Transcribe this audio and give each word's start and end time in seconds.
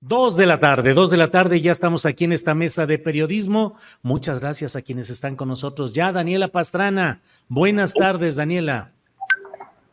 Dos 0.00 0.36
de 0.36 0.46
la 0.46 0.60
tarde, 0.60 0.94
dos 0.94 1.10
de 1.10 1.16
la 1.16 1.32
tarde, 1.32 1.60
ya 1.60 1.72
estamos 1.72 2.06
aquí 2.06 2.22
en 2.22 2.30
esta 2.30 2.54
mesa 2.54 2.86
de 2.86 3.00
periodismo. 3.00 3.74
Muchas 4.02 4.40
gracias 4.40 4.76
a 4.76 4.82
quienes 4.82 5.10
están 5.10 5.34
con 5.34 5.48
nosotros 5.48 5.92
ya. 5.92 6.12
Daniela 6.12 6.46
Pastrana, 6.46 7.20
buenas 7.48 7.94
tardes, 7.94 8.36
Daniela. 8.36 8.92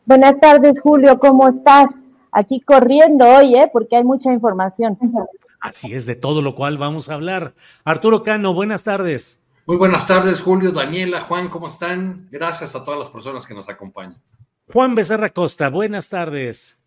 Buenas 0.04 0.38
tardes, 0.38 0.78
Julio, 0.80 1.18
¿cómo 1.18 1.48
estás? 1.48 1.88
Aquí 2.30 2.60
corriendo 2.60 3.26
hoy, 3.26 3.56
¿eh? 3.56 3.68
Porque 3.72 3.96
hay 3.96 4.04
mucha 4.04 4.32
información. 4.32 4.96
Así 5.58 5.92
es, 5.92 6.06
de 6.06 6.14
todo 6.14 6.40
lo 6.40 6.54
cual 6.54 6.78
vamos 6.78 7.08
a 7.08 7.14
hablar. 7.14 7.54
Arturo 7.84 8.22
Cano, 8.22 8.54
buenas 8.54 8.84
tardes. 8.84 9.42
Muy 9.66 9.76
buenas 9.76 10.06
tardes, 10.06 10.40
Julio, 10.40 10.70
Daniela, 10.70 11.20
Juan, 11.22 11.48
¿cómo 11.48 11.66
están? 11.66 12.28
Gracias 12.30 12.76
a 12.76 12.84
todas 12.84 13.00
las 13.00 13.08
personas 13.08 13.44
que 13.44 13.54
nos 13.54 13.68
acompañan. 13.68 14.22
Juan 14.72 14.94
Becerra 14.94 15.30
Costa, 15.30 15.68
buenas 15.68 16.08
tardes. 16.08 16.78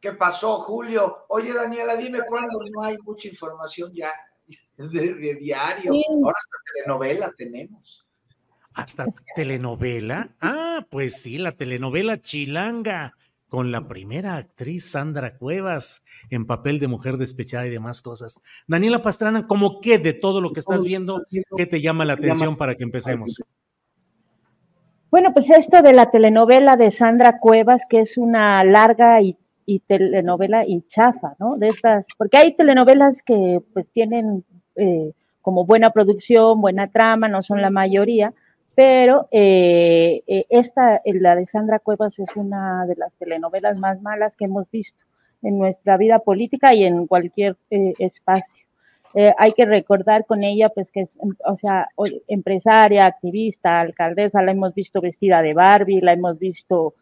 ¿Qué 0.00 0.12
pasó, 0.12 0.58
Julio? 0.60 1.24
Oye, 1.28 1.52
Daniela, 1.52 1.96
dime 1.96 2.20
cuándo 2.26 2.60
no 2.70 2.82
hay 2.82 2.96
mucha 3.04 3.28
información 3.28 3.92
ya 3.92 4.10
de, 4.78 5.14
de 5.14 5.34
diario. 5.34 5.92
Sí. 5.92 6.04
Ahora 6.08 6.36
hasta 6.36 6.72
telenovela 6.74 7.32
tenemos. 7.36 8.04
¿Hasta 8.74 9.06
telenovela? 9.34 10.36
Ah, 10.40 10.86
pues 10.88 11.20
sí, 11.20 11.38
la 11.38 11.52
telenovela 11.52 12.22
Chilanga, 12.22 13.14
con 13.48 13.72
la 13.72 13.88
primera 13.88 14.36
actriz 14.36 14.90
Sandra 14.90 15.36
Cuevas 15.36 16.04
en 16.30 16.46
papel 16.46 16.78
de 16.78 16.86
mujer 16.86 17.16
despechada 17.16 17.66
y 17.66 17.70
demás 17.70 18.02
cosas. 18.02 18.40
Daniela 18.68 19.02
Pastrana, 19.02 19.48
¿cómo 19.48 19.80
qué 19.80 19.98
de 19.98 20.12
todo 20.12 20.40
lo 20.40 20.52
que 20.52 20.60
estás 20.60 20.84
viendo, 20.84 21.22
qué 21.56 21.66
te 21.66 21.80
llama 21.80 22.04
la 22.04 22.12
atención 22.12 22.56
para 22.56 22.76
que 22.76 22.84
empecemos? 22.84 23.42
Bueno, 25.10 25.32
pues 25.32 25.48
esto 25.50 25.82
de 25.82 25.94
la 25.94 26.10
telenovela 26.10 26.76
de 26.76 26.90
Sandra 26.90 27.40
Cuevas, 27.40 27.82
que 27.88 28.00
es 28.00 28.18
una 28.18 28.62
larga 28.62 29.22
y, 29.22 29.38
y 29.68 29.80
telenovela 29.80 30.64
y 30.66 30.80
chafa, 30.88 31.34
¿no? 31.38 31.58
De 31.58 31.68
estas, 31.68 32.06
porque 32.16 32.38
hay 32.38 32.54
telenovelas 32.54 33.22
que 33.22 33.60
pues 33.74 33.86
tienen 33.92 34.42
eh, 34.76 35.12
como 35.42 35.66
buena 35.66 35.90
producción, 35.90 36.62
buena 36.62 36.88
trama, 36.88 37.28
no 37.28 37.42
son 37.42 37.60
la 37.60 37.68
mayoría, 37.68 38.32
pero 38.74 39.28
eh, 39.30 40.22
eh, 40.26 40.46
esta, 40.48 41.02
la 41.04 41.36
de 41.36 41.46
Sandra 41.46 41.80
Cuevas, 41.80 42.18
es 42.18 42.34
una 42.34 42.86
de 42.86 42.96
las 42.96 43.12
telenovelas 43.18 43.76
más 43.76 44.00
malas 44.00 44.34
que 44.38 44.46
hemos 44.46 44.70
visto 44.70 45.04
en 45.42 45.58
nuestra 45.58 45.98
vida 45.98 46.20
política 46.20 46.72
y 46.72 46.84
en 46.84 47.06
cualquier 47.06 47.56
espacio. 47.70 48.64
Hay 49.36 49.52
que 49.52 49.66
recordar 49.66 50.24
con 50.24 50.44
ella, 50.44 50.70
pues 50.70 50.90
que 50.90 51.02
es, 51.02 51.10
o 51.44 51.58
sea, 51.58 51.88
empresaria, 52.26 53.04
activista, 53.04 53.80
alcaldesa, 53.80 54.42
la 54.42 54.52
hemos 54.52 54.74
visto 54.74 55.02
vestida 55.02 55.42
de 55.42 55.52
Barbie, 55.52 56.00
la 56.00 56.14
hemos 56.14 56.38
visto 56.38 56.94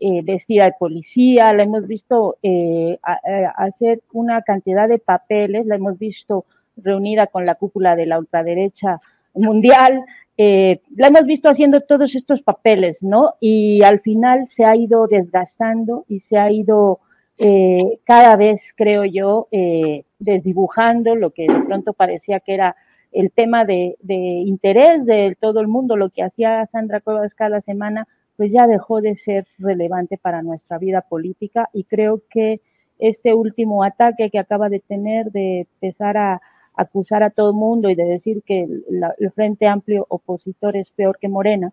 eh, 0.00 0.22
vestida 0.22 0.64
de 0.66 0.74
policía, 0.78 1.52
la 1.52 1.62
hemos 1.62 1.86
visto 1.86 2.36
eh, 2.42 2.98
a- 3.02 3.18
hacer 3.56 4.00
una 4.12 4.42
cantidad 4.42 4.88
de 4.88 4.98
papeles, 4.98 5.66
la 5.66 5.76
hemos 5.76 5.98
visto 5.98 6.44
reunida 6.76 7.26
con 7.28 7.44
la 7.46 7.54
cúpula 7.54 7.96
de 7.96 8.06
la 8.06 8.18
ultraderecha 8.18 9.00
mundial, 9.34 10.00
eh, 10.38 10.80
la 10.96 11.06
hemos 11.08 11.24
visto 11.24 11.48
haciendo 11.48 11.80
todos 11.80 12.14
estos 12.14 12.42
papeles, 12.42 13.02
¿no? 13.02 13.34
Y 13.40 13.82
al 13.82 14.00
final 14.00 14.48
se 14.48 14.64
ha 14.64 14.76
ido 14.76 15.06
desgastando 15.06 16.04
y 16.08 16.20
se 16.20 16.36
ha 16.38 16.50
ido 16.50 17.00
eh, 17.38 17.98
cada 18.04 18.36
vez, 18.36 18.72
creo 18.76 19.04
yo, 19.04 19.48
eh, 19.50 20.04
desdibujando 20.18 21.14
lo 21.16 21.30
que 21.30 21.46
de 21.46 21.60
pronto 21.60 21.92
parecía 21.92 22.40
que 22.40 22.54
era 22.54 22.76
el 23.12 23.30
tema 23.30 23.64
de, 23.64 23.96
de 24.00 24.14
interés 24.14 25.04
de 25.06 25.36
todo 25.40 25.60
el 25.60 25.68
mundo, 25.68 25.96
lo 25.96 26.10
que 26.10 26.22
hacía 26.22 26.66
Sandra 26.72 27.00
Cuevas 27.00 27.34
cada 27.34 27.60
semana, 27.62 28.06
pues 28.36 28.52
ya 28.52 28.66
dejó 28.66 29.00
de 29.00 29.16
ser 29.16 29.46
relevante 29.58 30.18
para 30.18 30.42
nuestra 30.42 30.78
vida 30.78 31.00
política 31.02 31.68
y 31.72 31.84
creo 31.84 32.22
que 32.30 32.60
este 32.98 33.34
último 33.34 33.82
ataque 33.84 34.30
que 34.30 34.38
acaba 34.38 34.68
de 34.68 34.80
tener 34.80 35.30
de 35.32 35.60
empezar 35.60 36.16
a 36.16 36.40
acusar 36.74 37.22
a 37.22 37.30
todo 37.30 37.50
el 37.50 37.56
mundo 37.56 37.88
y 37.90 37.94
de 37.94 38.04
decir 38.04 38.42
que 38.44 38.66
la- 38.90 39.14
el 39.18 39.30
Frente 39.32 39.66
Amplio 39.66 40.06
opositor 40.08 40.76
es 40.76 40.90
peor 40.90 41.18
que 41.18 41.28
Morena, 41.28 41.72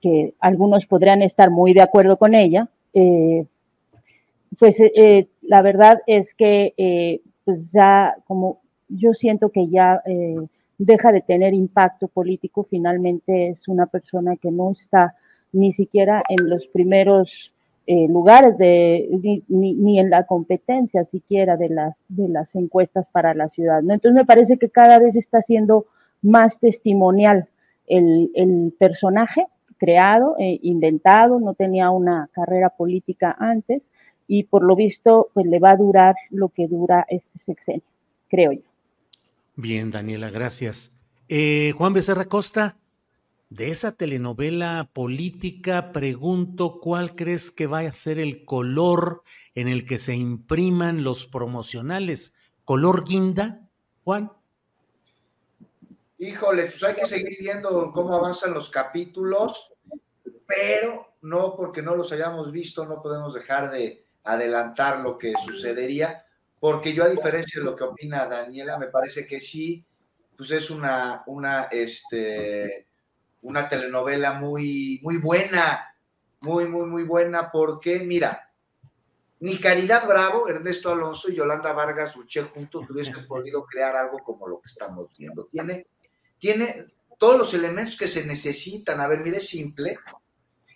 que 0.00 0.34
algunos 0.40 0.86
podrían 0.86 1.22
estar 1.22 1.50
muy 1.50 1.74
de 1.74 1.82
acuerdo 1.82 2.16
con 2.16 2.34
ella, 2.34 2.68
eh, 2.94 3.44
pues 4.58 4.80
eh, 4.80 4.92
eh, 4.96 5.28
la 5.42 5.62
verdad 5.62 6.00
es 6.06 6.34
que 6.34 6.74
eh, 6.76 7.20
pues 7.44 7.70
ya 7.70 8.16
como 8.26 8.60
yo 8.88 9.12
siento 9.14 9.50
que 9.50 9.68
ya 9.68 10.02
eh, 10.06 10.36
deja 10.78 11.12
de 11.12 11.20
tener 11.20 11.54
impacto 11.54 12.08
político, 12.08 12.66
finalmente 12.68 13.48
es 13.48 13.68
una 13.68 13.86
persona 13.86 14.36
que 14.36 14.50
no 14.50 14.72
está 14.72 15.14
ni 15.52 15.72
siquiera 15.72 16.22
en 16.28 16.48
los 16.48 16.66
primeros 16.68 17.52
eh, 17.86 18.06
lugares 18.08 18.58
de 18.58 19.08
ni, 19.22 19.42
ni, 19.48 19.74
ni 19.74 19.98
en 19.98 20.10
la 20.10 20.26
competencia 20.26 21.04
siquiera 21.06 21.56
de 21.56 21.70
las 21.70 21.94
de 22.08 22.28
las 22.28 22.54
encuestas 22.54 23.06
para 23.12 23.34
la 23.34 23.48
ciudad, 23.48 23.82
¿no? 23.82 23.94
Entonces 23.94 24.14
me 24.14 24.26
parece 24.26 24.58
que 24.58 24.68
cada 24.68 24.98
vez 24.98 25.16
está 25.16 25.42
siendo 25.42 25.86
más 26.20 26.58
testimonial 26.58 27.48
el, 27.86 28.30
el 28.34 28.74
personaje 28.78 29.46
creado, 29.78 30.36
eh, 30.38 30.58
inventado, 30.62 31.40
no 31.40 31.54
tenía 31.54 31.90
una 31.90 32.28
carrera 32.32 32.70
política 32.70 33.34
antes 33.38 33.82
y 34.26 34.44
por 34.44 34.62
lo 34.62 34.76
visto 34.76 35.28
pues 35.32 35.46
le 35.46 35.58
va 35.58 35.70
a 35.70 35.76
durar 35.76 36.16
lo 36.30 36.50
que 36.50 36.68
dura 36.68 37.06
este 37.08 37.38
sexenio, 37.38 37.82
creo 38.28 38.52
yo. 38.52 38.60
Bien, 39.56 39.90
Daniela, 39.90 40.30
gracias. 40.30 40.96
Eh, 41.28 41.72
Juan 41.76 41.92
Becerra 41.92 42.26
Costa, 42.26 42.76
de 43.50 43.70
esa 43.70 43.92
telenovela 43.92 44.90
política, 44.92 45.92
pregunto 45.92 46.80
cuál 46.80 47.16
crees 47.16 47.50
que 47.50 47.66
va 47.66 47.80
a 47.80 47.92
ser 47.92 48.18
el 48.18 48.44
color 48.44 49.22
en 49.54 49.68
el 49.68 49.86
que 49.86 49.98
se 49.98 50.14
impriman 50.14 51.02
los 51.02 51.26
promocionales. 51.26 52.34
¿Color 52.64 53.04
guinda, 53.04 53.66
Juan? 54.04 54.32
Híjole, 56.18 56.66
pues 56.66 56.82
hay 56.82 56.94
que 56.96 57.06
seguir 57.06 57.38
viendo 57.40 57.90
cómo 57.92 58.14
avanzan 58.14 58.52
los 58.52 58.68
capítulos, 58.70 59.72
pero 60.46 61.14
no 61.22 61.54
porque 61.56 61.80
no 61.80 61.94
los 61.94 62.12
hayamos 62.12 62.52
visto, 62.52 62.84
no 62.84 63.00
podemos 63.00 63.32
dejar 63.32 63.70
de 63.70 64.04
adelantar 64.24 65.00
lo 65.00 65.16
que 65.16 65.32
sucedería, 65.44 66.26
porque 66.60 66.92
yo 66.92 67.04
a 67.04 67.08
diferencia 67.08 67.60
de 67.60 67.64
lo 67.64 67.76
que 67.76 67.84
opina 67.84 68.26
Daniela, 68.26 68.78
me 68.78 68.88
parece 68.88 69.26
que 69.26 69.40
sí, 69.40 69.84
pues 70.36 70.50
es 70.50 70.70
una, 70.70 71.22
una, 71.26 71.68
este, 71.70 72.87
una 73.42 73.68
telenovela 73.68 74.34
muy, 74.34 75.00
muy 75.02 75.18
buena, 75.18 75.94
muy, 76.40 76.66
muy, 76.66 76.86
muy 76.86 77.02
buena, 77.04 77.50
porque 77.50 78.00
mira, 78.00 78.48
ni 79.40 79.58
Caridad 79.58 80.06
Bravo, 80.06 80.48
Ernesto 80.48 80.90
Alonso 80.90 81.30
y 81.30 81.36
Yolanda 81.36 81.72
Vargas 81.72 82.16
Luché 82.16 82.42
juntos 82.42 82.90
hubiesen 82.90 83.26
podido 83.28 83.64
crear 83.64 83.96
algo 83.96 84.18
como 84.18 84.48
lo 84.48 84.60
que 84.60 84.66
estamos 84.66 85.16
viendo. 85.16 85.46
Tiene, 85.46 85.86
tiene 86.38 86.86
todos 87.18 87.38
los 87.38 87.54
elementos 87.54 87.96
que 87.96 88.08
se 88.08 88.26
necesitan. 88.26 89.00
A 89.00 89.08
ver, 89.08 89.20
mire, 89.20 89.38
es 89.38 89.48
simple, 89.48 89.98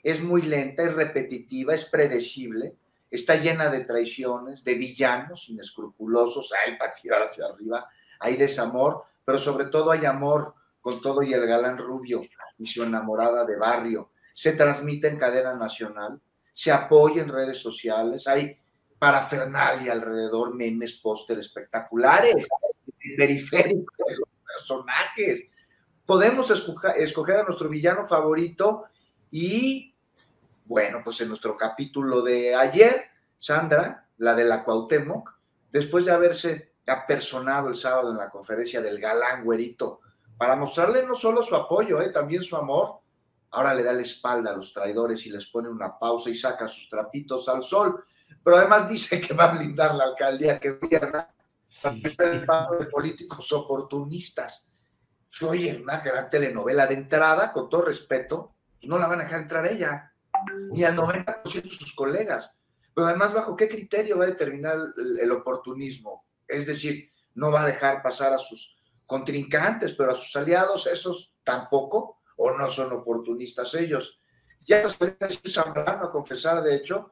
es 0.03 0.20
muy 0.20 0.43
lenta, 0.43 0.82
es 0.82 0.94
repetitiva, 0.94 1.75
es 1.75 1.85
predecible. 1.87 2.75
está 3.11 3.37
llena 3.37 3.69
de 3.69 3.85
traiciones, 3.85 4.65
de 4.65 4.75
villanos 4.75 5.49
inescrupulosos, 5.49 6.50
hay 6.65 6.76
para 6.76 6.94
tirar 6.94 7.23
hacia 7.23 7.47
arriba, 7.47 7.88
hay 8.20 8.37
desamor, 8.37 9.05
pero 9.25 9.38
sobre 9.38 9.67
todo 9.67 9.91
hay 9.91 10.05
amor 10.05 10.55
con 10.82 11.00
todo 11.00 11.23
y 11.23 11.32
el 11.32 11.46
galán 11.46 11.79
rubio 11.79 12.20
y 12.58 12.67
su 12.67 12.82
enamorada 12.82 13.46
de 13.46 13.56
barrio. 13.56 14.11
Se 14.34 14.52
transmite 14.52 15.08
en 15.08 15.19
cadena 15.19 15.55
nacional, 15.55 16.20
se 16.52 16.70
apoya 16.70 17.23
en 17.23 17.29
redes 17.29 17.58
sociales, 17.58 18.26
hay 18.26 18.58
parafernalia 18.99 19.93
alrededor, 19.93 20.55
memes, 20.55 20.94
póster 20.94 21.38
espectaculares, 21.38 22.46
periféricos 23.17 23.96
de 24.06 24.17
los 24.17 24.29
personajes. 24.46 25.49
Podemos 26.05 26.50
escoger 26.50 27.37
a 27.37 27.44
nuestro 27.44 27.69
villano 27.69 28.05
favorito 28.05 28.84
y, 29.31 29.94
bueno, 30.64 31.00
pues 31.02 31.20
en 31.20 31.29
nuestro 31.29 31.56
capítulo 31.56 32.23
de 32.23 32.55
ayer, 32.55 33.05
Sandra, 33.38 34.08
la 34.19 34.34
de 34.34 34.44
la 34.44 34.62
Cuauhtémoc, 34.62 35.32
después 35.70 36.05
de 36.05 36.12
haberse 36.12 36.73
apersonado 36.87 37.69
el 37.69 37.76
sábado 37.76 38.11
en 38.11 38.19
la 38.19 38.31
conferencia 38.31 38.81
del 38.81 39.00
galán 39.00 39.44
güerito, 39.44 40.00
para 40.43 40.56
mostrarle 40.56 41.06
no 41.06 41.15
solo 41.15 41.41
su 41.41 41.55
apoyo, 41.55 42.03
eh, 42.03 42.09
también 42.09 42.43
su 42.43 42.56
amor, 42.56 42.99
ahora 43.53 43.73
le 43.75 43.85
da 43.85 43.93
la 43.93 44.03
espalda 44.03 44.50
a 44.50 44.56
los 44.56 44.73
traidores 44.73 45.25
y 45.25 45.31
les 45.31 45.47
pone 45.47 45.69
una 45.69 45.97
pausa 45.97 46.31
y 46.31 46.35
saca 46.35 46.67
sus 46.67 46.89
trapitos 46.89 47.49
al 47.49 47.62
sol, 47.62 48.03
pero 48.43 48.56
además 48.56 48.89
dice 48.89 49.21
que 49.21 49.35
va 49.35 49.44
a 49.44 49.56
blindar 49.56 49.94
la 49.94 50.03
alcaldía 50.03 50.59
que 50.59 50.73
gobierna 50.73 51.33
sí. 51.69 52.03
el 52.19 52.41
de 52.41 52.87
políticos 52.91 53.53
oportunistas. 53.53 54.69
Oye, 55.43 55.81
una 55.81 56.00
gran 56.00 56.29
telenovela 56.29 56.89
de 56.89 56.94
entrada, 56.94 57.53
con 57.53 57.69
todo 57.69 57.83
respeto, 57.83 58.56
no 58.83 58.99
la 58.99 59.06
van 59.06 59.21
a 59.21 59.23
dejar 59.23 59.43
entrar 59.43 59.65
ella, 59.69 60.12
ni 60.73 60.83
al 60.83 60.97
90% 60.97 61.62
de 61.62 61.71
sus 61.71 61.94
colegas. 61.94 62.50
Pero 62.93 63.06
además, 63.06 63.33
¿bajo 63.33 63.55
qué 63.55 63.69
criterio 63.69 64.19
va 64.19 64.25
a 64.25 64.27
determinar 64.27 64.77
el, 64.97 65.21
el 65.21 65.31
oportunismo? 65.31 66.27
Es 66.49 66.67
decir, 66.67 67.12
no 67.35 67.53
va 67.53 67.62
a 67.62 67.67
dejar 67.67 68.03
pasar 68.03 68.33
a 68.33 68.39
sus 68.39 68.75
contrincantes, 69.12 69.93
pero 69.93 70.12
a 70.12 70.14
sus 70.14 70.35
aliados, 70.37 70.87
esos 70.87 71.35
tampoco, 71.44 72.23
o 72.38 72.50
no 72.53 72.70
son 72.70 72.91
oportunistas 72.94 73.75
ellos. 73.75 74.19
Ya 74.62 74.88
salió 74.88 75.14
Zambrano 75.47 76.06
a 76.06 76.11
confesar, 76.11 76.62
de 76.62 76.76
hecho, 76.76 77.11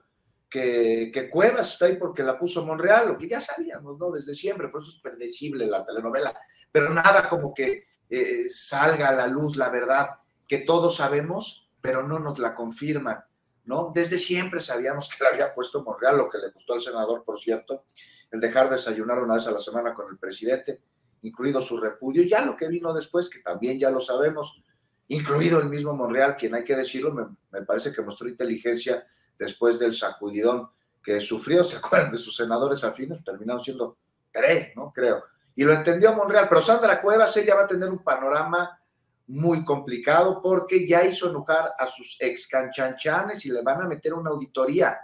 que, 0.49 1.29
Cuevas 1.31 1.75
está 1.75 1.85
ahí 1.85 1.97
porque 1.97 2.23
la 2.23 2.39
puso 2.39 2.65
Monreal, 2.65 3.09
lo 3.09 3.19
que 3.19 3.29
ya 3.29 3.39
sabíamos, 3.39 3.99
¿no? 3.99 4.11
Desde 4.11 4.35
siempre, 4.35 4.69
por 4.69 4.81
eso 4.81 4.93
es 4.93 5.03
predecible 5.03 5.67
la 5.67 5.85
telenovela, 5.85 6.35
pero 6.73 6.89
nada 6.89 7.29
como 7.29 7.53
que 7.53 7.85
eh, 8.09 8.47
salga 8.51 9.11
a 9.11 9.13
la 9.13 9.27
luz 9.27 9.57
la 9.57 9.69
verdad 9.69 10.09
que 10.49 10.61
todos 10.61 10.97
sabemos, 10.97 11.69
pero 11.83 12.03
no 12.03 12.19
nos 12.19 12.39
la 12.39 12.55
confirman, 12.55 13.23
¿no? 13.67 13.93
Desde 13.95 14.19
siempre 14.19 14.61
sabíamos 14.61 15.11
que 15.11 15.23
la 15.23 15.29
había 15.29 15.55
puesto 15.55 15.85
Monreal, 15.85 16.17
lo 16.17 16.31
que 16.31 16.39
le 16.39 16.51
gustó 16.51 16.73
al 16.73 16.81
senador, 16.81 17.25
por 17.25 17.39
cierto, 17.39 17.85
el 18.31 18.41
dejar 18.41 18.71
desayunar 18.71 19.19
una 19.23 19.35
vez 19.35 19.47
a 19.49 19.51
la 19.51 19.61
semana 19.61 19.93
con 19.93 20.11
el 20.11 20.17
presidente, 20.17 20.81
incluido 21.23 21.61
su 21.61 21.79
repudio, 21.79 22.23
ya 22.23 22.45
lo 22.45 22.57
que 22.57 22.69
vino 22.69 22.93
después, 22.93 23.29
que 23.29 23.41
también 23.41 23.79
ya 23.79 23.91
lo 23.91 24.01
sabemos, 24.01 24.63
incluido 25.09 25.61
el 25.61 25.69
mismo 25.69 25.95
Monreal, 25.95 26.37
quien 26.37 26.55
hay 26.55 26.65
que 26.65 26.77
decirlo, 26.77 27.13
me, 27.51 27.63
parece 27.63 27.93
que 27.93 28.03
mostró 28.03 28.29
inteligencia 28.29 29.07
después 29.39 29.79
del 29.79 29.95
sacudidón 29.95 30.71
que 31.03 31.21
sufrió, 31.21 31.65
¿se 31.65 31.77
acuerdan 31.77 32.13
de 32.13 32.19
sus 32.19 32.37
senadores 32.37 32.85
afines? 32.85 33.25
Terminaron 33.25 33.63
siendo 33.63 33.99
tres, 34.31 34.73
¿no? 34.77 34.93
Creo. 34.93 35.25
Y 35.55 35.65
lo 35.65 35.73
entendió 35.73 36.15
Monreal, 36.15 36.47
pero 36.49 36.63
Sandra 36.63 37.01
Cuevas, 37.01 37.37
ella 37.37 37.55
va 37.55 37.63
a 37.63 37.67
tener 37.67 37.89
un 37.89 38.03
panorama 38.03 38.79
muy 39.27 39.65
complicado 39.65 40.41
porque 40.43 40.87
ya 40.87 41.05
hizo 41.05 41.31
enojar 41.31 41.73
a 41.79 41.87
sus 41.87 42.17
ex 42.19 42.49
canchanchanes 42.49 43.45
y 43.47 43.51
le 43.51 43.63
van 43.63 43.81
a 43.83 43.89
meter 43.89 44.13
una 44.15 44.31
auditoría. 44.31 44.99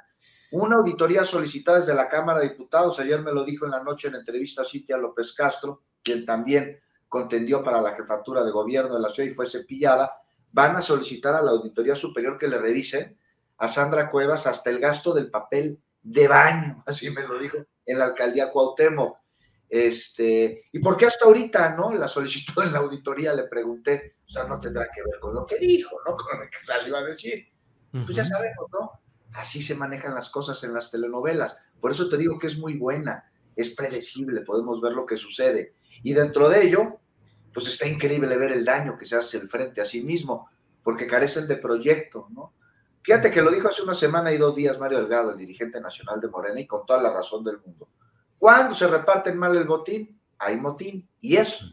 Una 0.52 0.76
auditoría 0.76 1.24
solicitada 1.24 1.78
desde 1.78 1.94
la 1.94 2.08
Cámara 2.08 2.40
de 2.40 2.50
Diputados. 2.50 2.98
Ayer 2.98 3.20
me 3.20 3.32
lo 3.32 3.44
dijo 3.44 3.64
en 3.64 3.72
la 3.72 3.82
noche 3.82 4.08
en 4.08 4.16
entrevista 4.16 4.62
a 4.62 4.64
Cintia 4.64 4.96
López 4.96 5.32
Castro, 5.32 5.82
quien 6.06 6.24
también 6.24 6.80
contendió 7.08 7.64
para 7.64 7.82
la 7.82 7.96
jefatura 7.96 8.44
de 8.44 8.52
gobierno 8.52 8.94
de 8.94 9.00
la 9.00 9.08
ciudad 9.08 9.28
y 9.28 9.34
fue 9.34 9.48
cepillada. 9.48 10.22
Van 10.52 10.76
a 10.76 10.82
solicitar 10.82 11.34
a 11.34 11.42
la 11.42 11.50
Auditoría 11.50 11.96
Superior 11.96 12.38
que 12.38 12.46
le 12.46 12.58
revise 12.58 13.16
a 13.58 13.66
Sandra 13.66 14.08
Cuevas 14.08 14.46
hasta 14.46 14.70
el 14.70 14.78
gasto 14.78 15.12
del 15.12 15.30
papel 15.30 15.80
de 16.00 16.28
baño, 16.28 16.82
así 16.86 17.10
me 17.10 17.26
lo 17.26 17.38
dijo, 17.38 17.58
en 17.84 17.98
la 17.98 18.06
alcaldía 18.06 18.50
Cuauhtémoc. 18.50 19.18
Este, 19.68 20.62
¿y 20.70 20.78
por 20.78 20.96
qué 20.96 21.06
hasta 21.06 21.24
ahorita, 21.24 21.74
no? 21.74 21.92
La 21.92 22.06
solicitud 22.06 22.62
en 22.62 22.72
la 22.72 22.78
auditoría 22.78 23.34
le 23.34 23.44
pregunté, 23.44 24.14
o 24.24 24.28
sea, 24.28 24.44
no 24.44 24.60
tendrá 24.60 24.88
que 24.94 25.02
ver 25.02 25.18
con 25.18 25.34
lo 25.34 25.44
que 25.44 25.58
dijo, 25.58 25.96
¿no? 26.06 26.16
Con 26.16 26.38
lo 26.38 26.46
que 26.48 26.64
salió 26.64 26.96
a 26.96 27.02
decir. 27.02 27.48
Pues 27.90 28.14
ya 28.14 28.24
sabemos, 28.24 28.66
¿no? 28.72 28.92
Así 29.32 29.62
se 29.62 29.74
manejan 29.74 30.14
las 30.14 30.30
cosas 30.30 30.62
en 30.64 30.72
las 30.72 30.90
telenovelas. 30.90 31.62
Por 31.80 31.90
eso 31.90 32.08
te 32.08 32.16
digo 32.16 32.38
que 32.38 32.46
es 32.46 32.58
muy 32.58 32.76
buena, 32.76 33.30
es 33.56 33.70
predecible, 33.70 34.42
podemos 34.42 34.80
ver 34.80 34.92
lo 34.92 35.06
que 35.06 35.16
sucede. 35.16 35.74
Y 36.02 36.12
dentro 36.12 36.48
de 36.48 36.64
ello, 36.64 37.00
pues 37.52 37.66
está 37.68 37.86
increíble 37.86 38.36
ver 38.36 38.52
el 38.52 38.64
daño 38.64 38.96
que 38.98 39.06
se 39.06 39.16
hace 39.16 39.38
el 39.38 39.48
frente 39.48 39.80
a 39.80 39.84
sí 39.84 40.02
mismo, 40.02 40.50
porque 40.82 41.06
carecen 41.06 41.48
de 41.48 41.56
proyecto, 41.56 42.28
¿no? 42.30 42.52
Fíjate 43.02 43.30
que 43.30 43.40
lo 43.40 43.52
dijo 43.52 43.68
hace 43.68 43.82
una 43.82 43.94
semana 43.94 44.32
y 44.32 44.36
dos 44.36 44.54
días 44.56 44.80
Mario 44.80 44.98
Delgado, 44.98 45.30
el 45.30 45.36
dirigente 45.36 45.80
nacional 45.80 46.20
de 46.20 46.28
Morena, 46.28 46.60
y 46.60 46.66
con 46.66 46.84
toda 46.84 47.00
la 47.00 47.12
razón 47.12 47.44
del 47.44 47.60
mundo. 47.60 47.88
Cuando 48.36 48.74
se 48.74 48.88
reparten 48.88 49.38
mal 49.38 49.56
el 49.56 49.64
botín, 49.64 50.20
hay 50.38 50.60
motín. 50.60 51.08
Y 51.20 51.36
eso 51.36 51.66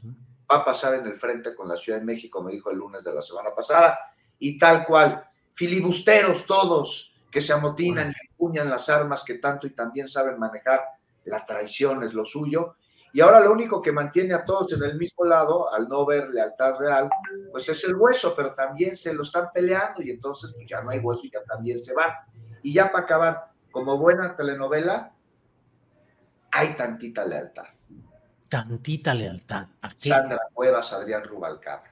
va 0.51 0.57
a 0.57 0.65
pasar 0.65 0.93
en 0.95 1.07
el 1.07 1.15
frente 1.15 1.55
con 1.55 1.67
la 1.67 1.75
Ciudad 1.75 1.99
de 1.99 2.05
México, 2.05 2.41
me 2.41 2.51
dijo 2.51 2.71
el 2.71 2.77
lunes 2.77 3.03
de 3.03 3.13
la 3.13 3.21
semana 3.21 3.49
pasada. 3.55 3.97
Y 4.39 4.57
tal 4.57 4.85
cual, 4.85 5.27
filibusteros 5.51 6.45
todos 6.45 7.13
que 7.31 7.41
se 7.41 7.53
amotinan 7.53 8.11
y 8.11 8.27
empuñan 8.29 8.69
las 8.69 8.89
armas 8.89 9.23
que 9.23 9.35
tanto 9.35 9.65
y 9.67 9.71
también 9.71 10.07
saben 10.07 10.37
manejar. 10.37 10.81
La 11.25 11.45
traición 11.45 12.03
es 12.03 12.13
lo 12.13 12.25
suyo. 12.25 12.75
Y 13.15 13.21
ahora 13.21 13.39
lo 13.39 13.51
único 13.51 13.79
que 13.79 13.91
mantiene 13.91 14.33
a 14.33 14.43
todos 14.43 14.73
en 14.73 14.81
el 14.81 14.97
mismo 14.97 15.23
lado, 15.23 15.71
al 15.71 15.87
no 15.87 16.03
ver 16.03 16.29
lealtad 16.29 16.77
real, 16.79 17.07
pues 17.51 17.69
es 17.69 17.83
el 17.83 17.95
hueso, 17.95 18.33
pero 18.35 18.55
también 18.55 18.95
se 18.95 19.13
lo 19.13 19.21
están 19.21 19.49
peleando 19.53 20.01
y 20.01 20.09
entonces 20.09 20.51
pues 20.55 20.67
ya 20.67 20.81
no 20.81 20.89
hay 20.89 20.97
hueso 20.97 21.21
y 21.23 21.29
ya 21.29 21.43
también 21.43 21.77
se 21.77 21.93
van. 21.93 22.09
Y 22.63 22.73
ya 22.73 22.91
para 22.91 23.03
acabar, 23.03 23.51
como 23.71 23.99
buena 23.99 24.35
telenovela, 24.35 25.13
hay 26.51 26.75
tantita 26.75 27.23
lealtad. 27.23 27.67
Tantita 28.49 29.13
lealtad. 29.13 29.67
Sandra 29.95 30.39
Cuevas, 30.51 30.91
Adrián 30.91 31.23
Rubalcaba. 31.23 31.83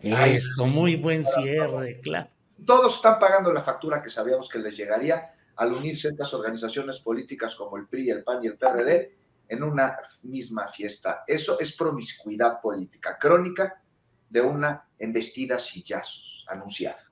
Eso, 0.00 0.66
muy 0.66 0.96
buen 0.96 1.22
cierre, 1.22 2.00
claro. 2.00 2.30
Todos 2.64 2.96
están 2.96 3.18
pagando 3.18 3.52
la 3.52 3.60
factura 3.60 4.02
que 4.02 4.08
sabíamos 4.08 4.48
que 4.48 4.58
les 4.58 4.74
llegaría 4.74 5.34
al 5.56 5.74
unirse 5.74 6.08
estas 6.08 6.32
organizaciones 6.32 6.98
políticas 7.00 7.54
como 7.54 7.76
el 7.76 7.86
PRI, 7.86 8.08
el 8.08 8.24
PAN 8.24 8.42
y 8.42 8.46
el 8.46 8.56
PRD 8.56 9.25
en 9.48 9.62
una 9.62 9.96
misma 10.22 10.68
fiesta. 10.68 11.24
Eso 11.26 11.58
es 11.60 11.72
promiscuidad 11.72 12.60
política, 12.60 13.16
crónica 13.18 13.82
de 14.28 14.40
una 14.40 14.84
embestida 14.98 15.58
sillazos 15.58 16.44
anunciada. 16.48 17.10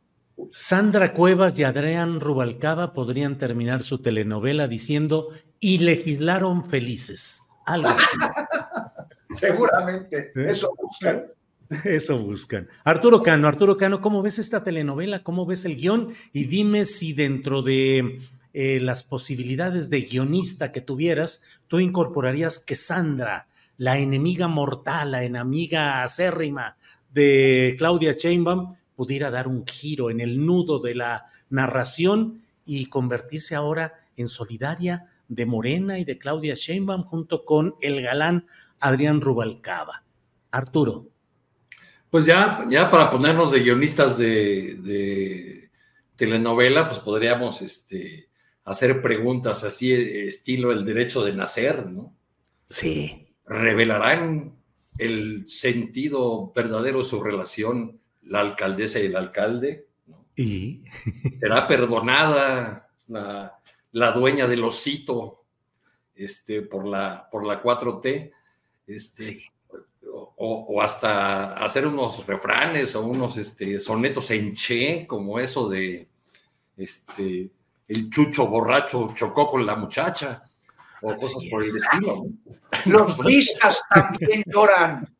Sandra 0.50 1.12
Cuevas 1.12 1.58
y 1.58 1.64
Adrián 1.64 2.20
Rubalcaba 2.20 2.92
podrían 2.92 3.38
terminar 3.38 3.82
su 3.82 4.02
telenovela 4.02 4.66
diciendo 4.66 5.28
y 5.61 5.78
legislaron 5.78 6.64
felices. 6.64 7.42
Algo 7.66 7.88
así. 7.88 8.16
Seguramente, 9.30 10.32
¿Eh? 10.35 10.50
eso 10.50 10.75
buscan. 10.80 11.26
Eso 11.85 12.18
buscan. 12.18 12.68
Arturo 12.85 13.23
Cano, 13.23 13.49
Arturo 13.49 13.78
Cano, 13.78 14.02
¿cómo 14.02 14.23
ves 14.23 14.38
esta 14.38 14.62
telenovela? 14.62 15.23
¿Cómo 15.23 15.47
ves 15.47 15.64
el 15.64 15.76
guion? 15.76 16.12
Y 16.32 16.44
dime 16.44 16.85
si 16.85 17.14
dentro 17.14 17.62
de 17.62 18.20
eh, 18.56 18.78
las 18.80 19.02
posibilidades 19.02 19.90
de 19.90 20.02
guionista 20.02 20.70
que 20.70 20.80
tuvieras, 20.80 21.42
tú 21.66 21.80
incorporarías 21.80 22.61
que 22.61 22.76
Sandra, 22.76 23.49
la 23.76 23.99
enemiga 23.99 24.46
mortal, 24.46 25.11
la 25.11 25.25
enemiga 25.25 26.04
acérrima 26.04 26.76
de 27.12 27.75
Claudia 27.76 28.12
Sheinbaum, 28.12 28.76
pudiera 28.94 29.32
dar 29.32 29.49
un 29.49 29.66
giro 29.66 30.08
en 30.08 30.20
el 30.20 30.46
nudo 30.46 30.78
de 30.78 30.94
la 30.94 31.26
narración 31.50 32.42
y 32.64 32.87
convertirse 32.87 33.56
ahora 33.56 33.94
en 34.16 34.28
solidaria 34.28 35.08
de 35.26 35.46
Morena 35.46 35.99
y 35.99 36.04
de 36.04 36.16
Claudia 36.16 36.54
Sheinbaum 36.54 37.02
junto 37.02 37.44
con 37.44 37.75
el 37.80 38.02
galán 38.02 38.46
Adrián 38.78 39.20
Rubalcaba. 39.20 40.04
Arturo. 40.52 41.08
Pues 42.08 42.25
ya, 42.25 42.64
ya 42.70 42.88
para 42.88 43.11
ponernos 43.11 43.50
de 43.50 43.58
guionistas 43.64 44.16
de, 44.16 44.76
de 44.80 45.70
telenovela, 46.14 46.87
pues 46.87 47.00
podríamos 47.00 47.61
este, 47.61 48.28
hacer 48.64 49.02
preguntas 49.02 49.62
así, 49.64 49.92
estilo 49.92 50.73
el 50.73 50.85
derecho 50.85 51.23
de 51.23 51.35
nacer, 51.35 51.87
¿no? 51.87 52.14
Sí. 52.68 53.28
¿Revelarán 53.47 54.56
el 54.97 55.44
sentido 55.47 56.52
verdadero 56.54 56.99
de 56.99 57.04
su 57.04 57.23
relación 57.23 58.00
la 58.23 58.40
alcaldesa 58.40 59.00
y 59.00 59.06
el 59.06 59.16
alcalde? 59.16 59.87
¿no? 60.06 60.25
¿Y? 60.35 60.83
¿Será 61.38 61.66
perdonada 61.66 62.88
la, 63.09 63.59
la, 63.92 64.12
dueña 64.12 64.47
del 64.47 64.64
osito 64.64 65.44
este, 66.14 66.62
por, 66.62 66.87
la, 66.87 67.28
por 67.30 67.44
la 67.44 67.62
4T? 67.62 68.33
Este, 68.87 69.23
sí. 69.23 69.44
o, 70.11 70.33
o, 70.37 70.83
hasta 70.83 71.52
hacer 71.54 71.87
unos 71.87 72.26
refranes 72.26 72.94
o 72.94 73.04
unos 73.04 73.37
este, 73.37 73.78
sonetos 73.78 74.30
en 74.30 74.54
che, 74.54 75.06
como 75.06 75.38
eso 75.38 75.68
de 75.68 76.09
este, 76.76 77.50
el 77.88 78.10
chucho 78.10 78.46
borracho 78.46 79.12
chocó 79.14 79.46
con 79.46 79.66
la 79.66 79.76
muchacha 79.76 80.42
o 81.02 81.16
cosas 81.16 81.42
por 81.50 81.62
el 81.62 81.76
estilo. 81.76 82.26
Los 82.86 83.18
pistas 83.18 83.82
también 83.92 84.42
lloran. 84.46 85.14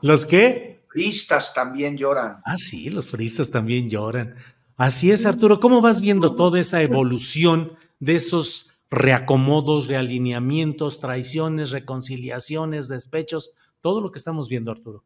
¿Los 0.00 0.26
qué? 0.26 0.84
Fristas 0.88 1.54
también 1.54 1.96
lloran. 1.96 2.40
Ah, 2.44 2.56
sí, 2.56 2.88
los 2.88 3.08
fristas 3.08 3.50
también 3.50 3.90
lloran. 3.90 4.34
Así 4.76 5.10
es, 5.10 5.26
Arturo. 5.26 5.60
¿Cómo 5.60 5.80
vas 5.80 6.00
viendo 6.00 6.34
toda 6.34 6.58
esa 6.60 6.78
Pues 6.78 6.88
evolución 6.88 7.72
de 8.00 8.16
esos 8.16 8.70
reacomodos, 8.90 9.86
realineamientos, 9.86 11.00
traiciones, 11.00 11.72
reconciliaciones, 11.72 12.88
despechos? 12.88 13.52
Todo 13.80 14.00
lo 14.00 14.10
que 14.10 14.18
estamos 14.18 14.48
viendo, 14.48 14.70
Arturo. 14.70 15.04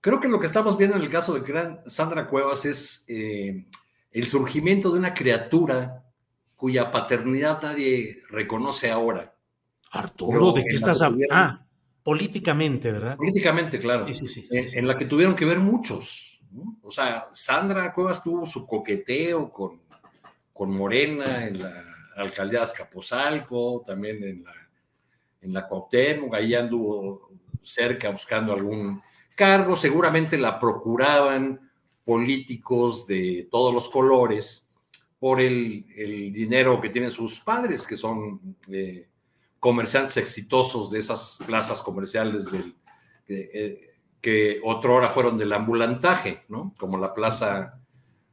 Creo 0.00 0.20
que 0.20 0.28
lo 0.28 0.38
que 0.38 0.46
estamos 0.46 0.78
viendo 0.78 0.96
en 0.96 1.02
el 1.02 1.10
caso 1.10 1.34
de 1.34 1.78
Sandra 1.86 2.26
Cuevas 2.26 2.64
es 2.64 3.04
eh, 3.08 3.66
el 4.12 4.26
surgimiento 4.26 4.92
de 4.92 4.98
una 4.98 5.14
criatura 5.14 6.05
cuya 6.56 6.90
paternidad 6.90 7.62
nadie 7.62 8.22
reconoce 8.30 8.90
ahora. 8.90 9.34
Arturo, 9.90 10.52
¿de 10.52 10.64
qué 10.64 10.74
estás 10.74 11.00
hablando? 11.02 11.26
Ah, 11.30 11.66
políticamente, 12.02 12.90
¿verdad? 12.90 13.16
Políticamente, 13.16 13.78
claro. 13.78 14.06
Sí, 14.08 14.14
sí, 14.14 14.28
sí, 14.28 14.48
en, 14.50 14.86
la 14.86 14.96
que 14.96 15.04
tuvieron 15.04 15.36
que 15.36 15.44
ver 15.44 15.58
muchos. 15.58 16.40
¿no? 16.50 16.78
O 16.82 16.90
sea, 16.90 17.28
Sandra 17.32 17.92
Cuevas 17.92 18.22
tuvo 18.22 18.46
su 18.46 18.66
coqueteo 18.66 19.50
con, 19.52 19.82
con 20.52 20.70
Morena 20.70 21.46
en 21.46 21.60
la 21.60 21.84
alcaldía 22.16 22.60
de 22.60 22.64
Azcapotzalco, 22.64 23.84
también 23.86 24.22
en 24.24 24.44
la, 24.44 24.52
en 25.42 25.52
la 25.52 25.68
Cuauhtémoc, 25.68 26.34
ahí 26.34 26.54
anduvo 26.54 27.30
cerca 27.62 28.10
buscando 28.10 28.52
algún 28.54 29.02
cargo, 29.34 29.76
seguramente 29.76 30.38
la 30.38 30.58
procuraban 30.58 31.70
políticos 32.04 33.06
de 33.06 33.48
todos 33.50 33.74
los 33.74 33.88
colores 33.88 34.65
por 35.26 35.40
el, 35.40 35.84
el 35.96 36.32
dinero 36.32 36.80
que 36.80 36.88
tienen 36.88 37.10
sus 37.10 37.40
padres, 37.40 37.84
que 37.84 37.96
son 37.96 38.56
eh, 38.70 39.08
comerciantes 39.58 40.16
exitosos 40.18 40.88
de 40.88 41.00
esas 41.00 41.40
plazas 41.44 41.82
comerciales 41.82 42.52
del, 42.52 42.76
eh, 43.26 43.96
que 44.20 44.60
otrora 44.62 45.08
fueron 45.08 45.36
del 45.36 45.52
ambulantaje, 45.52 46.44
¿no? 46.46 46.72
Como 46.78 46.96
la 46.96 47.12
plaza, 47.12 47.76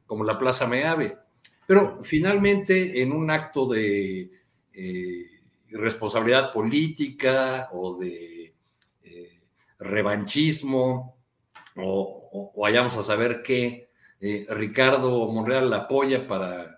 como 0.06 0.22
la 0.22 0.38
plaza 0.38 0.68
Meave. 0.68 1.18
Pero 1.66 1.98
finalmente, 2.04 3.02
en 3.02 3.10
un 3.10 3.28
acto 3.28 3.66
de 3.66 4.30
eh, 4.72 5.26
irresponsabilidad 5.70 6.52
política 6.52 7.70
o 7.72 7.98
de 7.98 8.54
eh, 9.02 9.40
revanchismo, 9.80 11.16
o, 11.74 12.52
vayamos 12.56 12.96
a 12.96 13.02
saber 13.02 13.42
qué, 13.42 13.90
eh, 14.20 14.46
Ricardo 14.48 15.28
Monreal 15.32 15.70
la 15.70 15.78
apoya 15.78 16.28
para, 16.28 16.73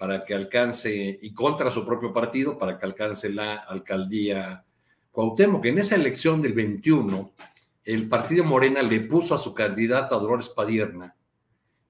para 0.00 0.24
que 0.24 0.32
alcance, 0.34 1.18
y 1.20 1.34
contra 1.34 1.70
su 1.70 1.84
propio 1.84 2.10
partido, 2.10 2.56
para 2.58 2.78
que 2.78 2.86
alcance 2.86 3.28
la 3.28 3.56
alcaldía 3.56 4.64
Cuauhtémoc. 5.12 5.66
En 5.66 5.76
esa 5.76 5.94
elección 5.96 6.40
del 6.40 6.54
21, 6.54 7.34
el 7.84 8.08
partido 8.08 8.42
Morena 8.44 8.80
le 8.82 9.00
puso 9.00 9.34
a 9.34 9.38
su 9.38 9.52
candidata 9.52 10.16
Dolores 10.18 10.48
Padierna 10.48 11.14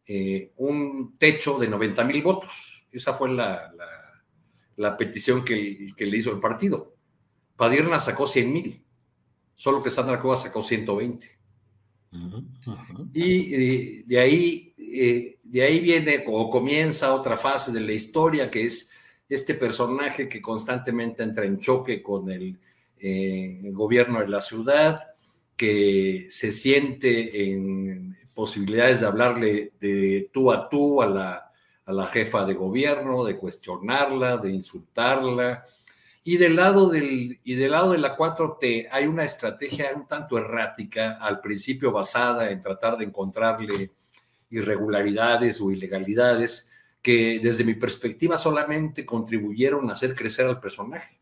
eh, 0.07 0.51
un 0.57 1.15
techo 1.19 1.57
de 1.57 1.69
90 1.69 2.03
mil 2.03 2.21
votos. 2.21 2.85
Esa 2.91 3.15
fue 3.15 3.31
la, 3.31 3.73
la- 3.77 4.25
la 4.77 4.97
petición 4.97 5.45
que, 5.45 5.93
que 5.97 6.07
le 6.07 6.17
hizo 6.17 6.33
el 6.33 6.41
partido. 6.41 6.97
Padierna 7.55 8.01
sacó 8.01 8.27
100 8.27 8.53
mil, 8.53 8.83
solo 9.55 9.83
que 9.85 9.91
Sandra 9.91 10.21
Cuevas 10.21 10.43
sacó 10.43 10.63
120. 10.63 11.39
Y 13.13 13.55
eh, 13.55 14.03
de 14.07 14.19
ahí, 14.19 14.75
eh, 14.79 15.39
de 15.51 15.63
ahí 15.63 15.81
viene 15.81 16.23
o 16.29 16.49
comienza 16.49 17.13
otra 17.13 17.37
fase 17.37 17.73
de 17.73 17.81
la 17.81 17.93
historia, 17.93 18.49
que 18.49 18.67
es 18.67 18.89
este 19.29 19.55
personaje 19.55 20.29
que 20.29 20.41
constantemente 20.41 21.25
entra 21.25 21.45
en 21.45 21.59
choque 21.59 22.01
con 22.01 22.31
el 22.31 22.57
eh, 23.01 23.59
gobierno 23.73 24.21
de 24.21 24.29
la 24.29 24.41
ciudad, 24.41 25.09
que 25.57 26.29
se 26.31 26.53
siente 26.53 27.51
en 27.51 28.17
posibilidades 28.33 29.01
de 29.01 29.07
hablarle 29.07 29.73
de 29.81 30.31
tú 30.33 30.53
a 30.53 30.69
tú 30.69 31.03
a 31.03 31.07
la, 31.07 31.51
a 31.85 31.93
la 31.93 32.07
jefa 32.07 32.45
de 32.45 32.55
gobierno, 32.55 33.25
de 33.25 33.37
cuestionarla, 33.37 34.37
de 34.37 34.53
insultarla. 34.53 35.65
Y 36.23 36.37
del, 36.37 36.55
lado 36.55 36.89
del, 36.91 37.41
y 37.43 37.55
del 37.55 37.73
lado 37.73 37.91
de 37.91 37.99
la 37.99 38.17
4T 38.17 38.89
hay 38.93 39.07
una 39.07 39.25
estrategia 39.25 39.91
un 39.97 40.07
tanto 40.07 40.39
errática, 40.39 41.19
al 41.21 41.41
principio 41.41 41.91
basada 41.91 42.51
en 42.51 42.61
tratar 42.61 42.97
de 42.97 43.07
encontrarle 43.07 43.91
irregularidades 44.51 45.61
o 45.61 45.71
ilegalidades 45.71 46.71
que 47.03 47.41
desde 47.43 47.65
mi 47.65 47.75
perspectiva 47.75 48.37
solamente 48.37 49.07
contribuyeron 49.07 49.89
a 49.89 49.95
hacer 49.95 50.15
crecer 50.15 50.47
al 50.47 50.61
personaje. 50.61 51.19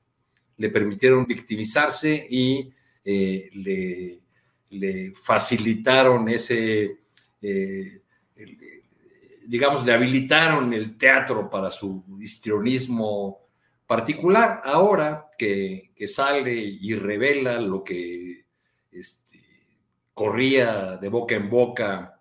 Le 0.56 0.70
permitieron 0.70 1.24
victimizarse 1.26 2.26
y 2.28 2.72
eh, 3.04 3.48
le, 4.70 5.12
facilitaron 5.14 6.28
ese, 6.28 6.98
eh, 7.40 8.02
digamos, 9.46 9.86
le 9.86 9.92
habilitaron 9.92 10.72
el 10.72 10.96
teatro 10.96 11.48
para 11.48 11.70
su 11.70 12.04
histrionismo 12.20 13.46
particular. 13.86 14.62
Ahora 14.64 15.28
que, 15.38 15.92
que 15.94 16.08
sale 16.08 16.52
y 16.52 16.94
revela 16.94 17.60
lo 17.60 17.84
que 17.84 18.44
este, 18.90 19.40
corría 20.12 20.96
de 20.96 21.08
boca 21.08 21.36
en 21.36 21.48
boca 21.48 22.17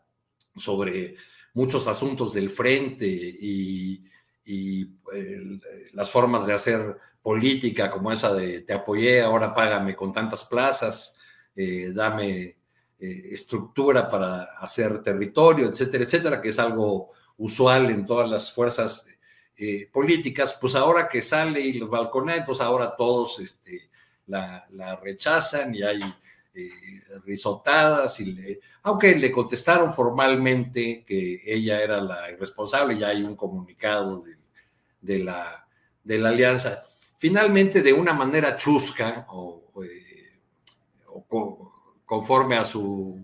sobre 0.57 1.15
muchos 1.53 1.87
asuntos 1.87 2.33
del 2.33 2.49
frente 2.49 3.07
y, 3.07 4.03
y 4.45 4.81
el, 5.13 5.61
las 5.93 6.09
formas 6.09 6.45
de 6.45 6.53
hacer 6.53 6.97
política 7.21 7.89
como 7.89 8.11
esa 8.11 8.33
de 8.33 8.61
te 8.61 8.73
apoyé, 8.73 9.21
ahora 9.21 9.53
págame 9.53 9.95
con 9.95 10.13
tantas 10.13 10.45
plazas, 10.45 11.17
eh, 11.55 11.91
dame 11.93 12.57
eh, 12.99 13.29
estructura 13.31 14.09
para 14.09 14.43
hacer 14.59 15.03
territorio, 15.03 15.67
etcétera, 15.67 16.05
etcétera, 16.05 16.41
que 16.41 16.49
es 16.49 16.59
algo 16.59 17.09
usual 17.37 17.89
en 17.89 18.05
todas 18.05 18.29
las 18.29 18.53
fuerzas 18.53 19.05
eh, 19.57 19.89
políticas, 19.91 20.57
pues 20.61 20.75
ahora 20.75 21.09
que 21.09 21.21
sale 21.21 21.59
y 21.59 21.73
los 21.73 21.89
balconea, 21.89 22.45
pues 22.45 22.61
ahora 22.61 22.95
todos 22.95 23.39
este, 23.39 23.89
la, 24.27 24.65
la, 24.71 24.95
rechazan 24.95 25.75
y 25.75 25.81
hay 25.83 25.99
eh, 26.57 27.19
risotadas, 27.23 28.19
y 28.19 28.33
le, 28.33 28.59
aunque 28.81 29.15
le 29.15 29.31
contestaron 29.31 29.93
formalmente 29.93 31.03
que 31.05 31.41
ella 31.45 31.81
era 31.81 32.01
la 32.01 32.31
irresponsable, 32.31 32.97
ya 32.97 33.09
hay 33.09 33.21
un 33.21 33.35
comunicado 33.35 34.23
de, 35.01 35.19
la, 35.19 35.67
de 36.03 36.17
la 36.17 36.29
alianza. 36.29 36.83
Finalmente, 37.17 37.83
de 37.83 37.93
una 37.93 38.13
manera 38.13 38.55
chusca 38.57 39.27
o, 39.29 39.71
eh, 39.83 40.39
conforme 42.05 42.57
a, 42.57 42.65
su, 42.65 43.23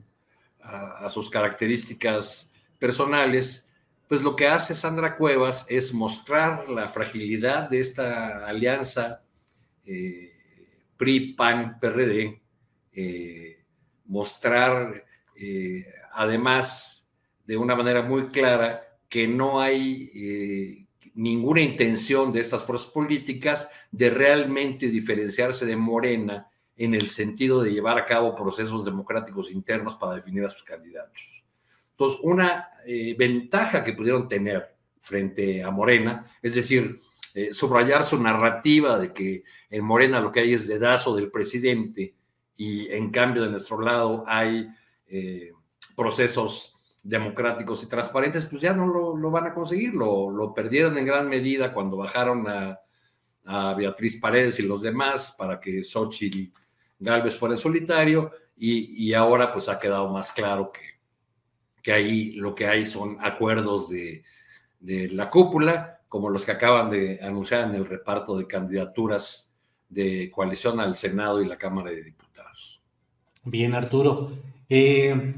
a, 0.62 1.10
sus 1.10 1.30
características 1.30 2.52
personales, 2.78 3.68
pues 4.08 4.22
lo 4.22 4.36
que 4.36 4.48
hace 4.48 4.76
Sandra 4.76 5.16
Cuevas 5.16 5.66
es 5.70 5.92
mostrar 5.92 6.70
la 6.70 6.88
fragilidad 6.88 7.68
de 7.68 7.80
esta 7.80 8.46
alianza 8.46 9.24
eh, 9.86 10.34
PRI-PAN-PRD, 10.98 12.43
eh, 12.94 13.64
mostrar 14.06 15.06
eh, 15.36 15.86
además 16.14 17.10
de 17.46 17.58
una 17.58 17.76
manera 17.76 18.02
muy 18.02 18.28
clara 18.28 18.98
que 19.10 19.28
no 19.28 19.60
hay 19.60 20.12
eh, 20.14 20.86
ninguna 21.16 21.62
intención 21.62 22.32
de 22.32 22.40
estas 22.40 22.64
fuerzas 22.64 22.88
políticas 22.88 23.70
de 23.92 24.10
realmente 24.10 24.88
diferenciarse 24.88 25.66
de 25.66 25.76
Morena 25.76 26.48
en 26.76 26.96
el 26.96 27.10
sentido 27.10 27.62
de 27.62 27.72
llevar 27.72 27.98
a 27.98 28.06
cabo 28.06 28.36
procesos 28.36 28.84
democráticos 28.86 29.52
internos 29.52 29.96
para 29.96 30.16
definir 30.16 30.46
a 30.46 30.50
sus 30.50 30.64
candidatos. 30.64 31.44
Entonces, 31.92 32.20
una 32.24 32.70
eh, 32.86 33.16
ventaja 33.18 33.84
que 33.84 33.94
pudieron 33.94 34.28
tener 34.28 34.76
frente 35.02 35.64
a 35.64 35.70
Morena, 35.70 36.26
es 36.42 36.56
decir, 36.56 37.02
subrayar 37.52 38.04
su 38.04 38.22
narrativa 38.22 39.00
de 39.00 39.12
que 39.12 39.44
en 39.70 39.84
Morena 39.84 40.22
lo 40.22 40.32
que 40.32 40.42
hay 40.42 40.54
es 40.54 40.68
dedazo 40.68 41.16
del 41.16 41.32
presidente 41.32 42.14
y 42.56 42.92
en 42.92 43.12
cambio 43.12 43.44
de 43.44 43.50
nuestro 43.50 43.82
lado 43.82 44.24
hay 44.28 44.68
eh, 45.08 45.52
procesos 45.96 46.78
democráticos 47.02 47.84
y 47.84 47.90
transparentes, 47.90 48.46
pues 48.46 48.62
ya 48.62 48.74
no 48.74 48.88
lo, 48.88 49.32
van 49.32 49.48
a 49.48 49.54
conseguir, 49.54 49.94
lo, 49.94 50.54
perdieron 50.56 50.98
en 50.98 51.06
gran 51.06 51.28
medida 51.28 51.74
cuando 51.74 51.98
bajaron 51.98 52.48
a, 52.48 52.80
a, 53.46 53.74
Beatriz 53.74 54.20
Paredes 54.20 54.60
y 54.60 54.64
los 54.64 54.82
demás 54.82 55.36
para 55.38 55.60
que 55.60 55.84
Xochitl 55.84 56.54
Galvez 57.00 57.36
fuera 57.36 57.56
en 57.56 57.60
solitario 57.60 58.32
y, 58.56 59.08
y 59.10 59.14
ahora 59.14 59.52
pues 59.52 59.68
ha 59.68 59.80
quedado 59.80 60.10
más 60.10 60.32
claro 60.32 60.72
que, 60.72 60.94
que 61.84 61.92
ahí 61.92 62.32
lo 62.32 62.56
que 62.56 62.66
hay 62.66 62.86
son 62.86 63.18
acuerdos 63.20 63.90
de, 63.90 64.24
de, 64.80 65.10
la 65.10 65.30
cúpula, 65.30 66.02
como 66.08 66.30
los 66.30 66.46
que 66.46 66.54
acaban 66.54 66.90
de 66.90 67.20
anunciar 67.22 67.70
en 67.70 67.76
el 67.76 67.86
reparto 67.86 68.38
de 68.38 68.48
candidaturas 68.48 69.54
de 69.90 70.32
coalición 70.32 70.80
al 70.80 70.96
Senado 70.96 71.42
y 71.42 71.46
la 71.46 71.58
Cámara 71.58 71.92
de 71.92 72.04
Diputados. 72.04 72.33
Bien, 73.46 73.76
Arturo. 73.76 74.32
Eh, 74.70 75.36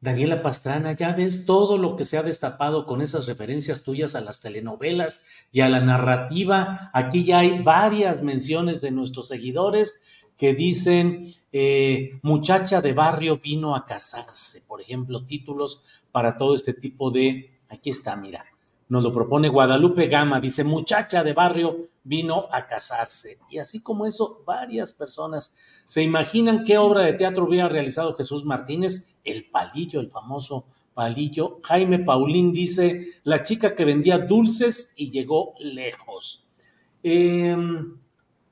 Daniela 0.00 0.42
Pastrana, 0.42 0.92
ya 0.92 1.12
ves 1.12 1.46
todo 1.46 1.78
lo 1.78 1.96
que 1.96 2.04
se 2.04 2.18
ha 2.18 2.22
destapado 2.22 2.86
con 2.86 3.00
esas 3.00 3.26
referencias 3.26 3.84
tuyas 3.84 4.14
a 4.14 4.20
las 4.20 4.40
telenovelas 4.40 5.26
y 5.52 5.60
a 5.60 5.68
la 5.68 5.80
narrativa. 5.80 6.90
Aquí 6.92 7.24
ya 7.24 7.38
hay 7.38 7.62
varias 7.62 8.22
menciones 8.22 8.80
de 8.80 8.90
nuestros 8.90 9.28
seguidores 9.28 10.02
que 10.36 10.54
dicen, 10.54 11.34
eh, 11.52 12.18
muchacha 12.22 12.82
de 12.82 12.92
barrio 12.92 13.38
vino 13.38 13.74
a 13.74 13.86
casarse, 13.86 14.62
por 14.68 14.80
ejemplo, 14.80 15.24
títulos 15.24 15.84
para 16.12 16.36
todo 16.36 16.54
este 16.54 16.74
tipo 16.74 17.10
de, 17.10 17.58
aquí 17.68 17.90
está, 17.90 18.16
mira, 18.16 18.44
nos 18.88 19.02
lo 19.02 19.12
propone 19.12 19.48
Guadalupe 19.48 20.06
Gama, 20.06 20.40
dice, 20.40 20.62
muchacha 20.62 21.24
de 21.24 21.32
barrio 21.32 21.88
vino 22.04 22.46
a 22.52 22.66
casarse. 22.66 23.38
Y 23.50 23.58
así 23.58 23.82
como 23.82 24.06
eso, 24.06 24.42
varias 24.46 24.92
personas 24.92 25.56
se 25.86 26.02
imaginan 26.02 26.64
qué 26.64 26.78
obra 26.78 27.00
de 27.00 27.14
teatro 27.14 27.44
hubiera 27.44 27.68
realizado 27.68 28.14
Jesús 28.14 28.44
Martínez, 28.44 29.18
el 29.24 29.50
palillo, 29.50 30.00
el 30.00 30.10
famoso 30.10 30.66
palillo. 30.94 31.60
Jaime 31.64 31.98
Paulín 31.98 32.52
dice, 32.52 33.08
la 33.24 33.42
chica 33.42 33.74
que 33.74 33.84
vendía 33.84 34.18
dulces 34.18 34.94
y 34.96 35.10
llegó 35.10 35.54
lejos. 35.58 36.48
Em, 37.02 37.98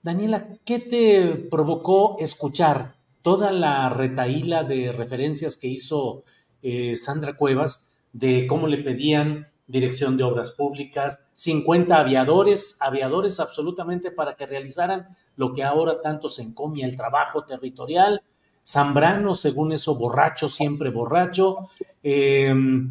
Daniela, 0.03 0.49
¿qué 0.65 0.81
te 0.81 1.49
provocó 1.49 2.17
escuchar 2.19 2.97
toda 3.23 3.53
la 3.53 3.89
retaíla 3.89 4.65
de 4.65 4.93
referencias 4.93 5.57
que 5.57 5.69
hizo 5.69 6.25
eh, 6.61 6.97
Sandra 6.97 7.37
Cuevas 7.37 8.03
de 8.13 8.47
cómo 8.47 8.67
le 8.67 8.79
pedían 8.79 9.49
dirección 9.67 10.17
de 10.17 10.25
obras 10.25 10.51
públicas, 10.53 11.21
50 11.35 11.97
aviadores, 11.97 12.77
aviadores 12.81 13.41
absolutamente 13.41 14.11
para 14.11 14.37
que 14.37 14.47
realizaran 14.47 15.09
lo 15.37 15.53
que 15.53 15.63
ahora 15.63 16.01
tanto 16.01 16.29
se 16.29 16.43
encomia, 16.43 16.87
el 16.87 16.97
trabajo 16.97 17.45
territorial, 17.45 18.23
Zambrano, 18.67 19.35
según 19.35 19.73
eso, 19.73 19.95
borracho, 19.95 20.49
siempre 20.49 20.91
borracho, 20.91 21.69
em, 22.03 22.91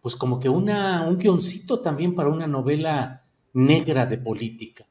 pues 0.00 0.14
como 0.16 0.38
que 0.38 0.48
una, 0.48 1.02
un 1.02 1.18
guioncito 1.18 1.80
también 1.80 2.14
para 2.14 2.28
una 2.28 2.46
novela 2.46 3.24
negra 3.52 4.06
de 4.06 4.18
política. 4.18 4.86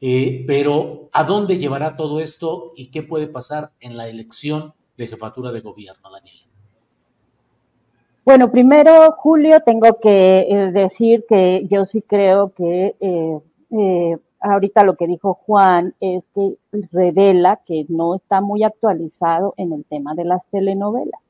Eh, 0.00 0.44
pero, 0.46 1.08
¿a 1.12 1.24
dónde 1.24 1.58
llevará 1.58 1.96
todo 1.96 2.20
esto 2.20 2.72
y 2.76 2.90
qué 2.90 3.02
puede 3.02 3.26
pasar 3.28 3.72
en 3.80 3.96
la 3.96 4.08
elección 4.08 4.74
de 4.96 5.06
jefatura 5.06 5.52
de 5.52 5.60
gobierno, 5.60 6.10
Daniela? 6.10 6.41
Bueno, 8.24 8.52
primero, 8.52 9.10
Julio, 9.18 9.60
tengo 9.66 9.98
que 9.98 10.42
eh, 10.42 10.70
decir 10.70 11.24
que 11.28 11.66
yo 11.68 11.86
sí 11.86 12.02
creo 12.02 12.52
que 12.52 12.94
eh, 13.00 13.40
eh, 13.70 14.16
ahorita 14.38 14.84
lo 14.84 14.94
que 14.94 15.08
dijo 15.08 15.34
Juan 15.34 15.94
es 15.98 16.22
que 16.32 16.54
revela 16.92 17.60
que 17.66 17.84
no 17.88 18.14
está 18.14 18.40
muy 18.40 18.62
actualizado 18.62 19.54
en 19.56 19.72
el 19.72 19.84
tema 19.86 20.14
de 20.14 20.24
las 20.24 20.40
telenovelas, 20.52 21.20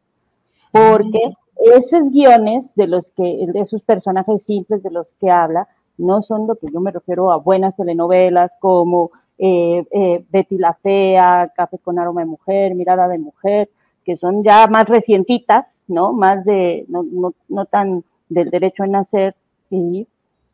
porque 0.71 1.33
esos 1.79 2.11
guiones 2.11 2.71
de 2.75 2.87
los 2.87 3.11
que, 3.13 3.47
de 3.47 3.61
esos 3.61 3.81
personajes 3.81 4.43
simples 4.43 4.83
de 4.83 4.91
los 4.91 5.15
que 5.19 5.31
habla, 5.31 5.69
no 5.97 6.21
son 6.21 6.47
lo 6.47 6.57
que 6.57 6.67
yo 6.71 6.81
me 6.81 6.91
refiero 6.91 7.33
a 7.33 7.39
buenas 7.39 7.75
telenovelas 7.75 8.53
como 8.61 9.13
Betty 9.39 10.59
la 10.59 10.75
Fea, 10.75 11.51
Café 11.57 11.79
con 11.79 11.99
aroma 11.99 12.21
de 12.21 12.27
mujer, 12.27 12.75
Mirada 12.75 13.09
de 13.09 13.19
mujer, 13.19 13.71
que 14.05 14.19
son 14.19 14.45
ya 14.45 14.67
más 14.67 14.87
recientitas, 14.87 15.67
¿no? 15.93 16.13
Más 16.13 16.45
de, 16.45 16.85
no, 16.89 17.03
no, 17.05 17.35
no 17.49 17.67
tan 17.67 18.05
del 18.29 18.51
derecho 18.51 18.83
a 18.83 18.87
nacer, 18.87 19.37
y, 19.73 20.07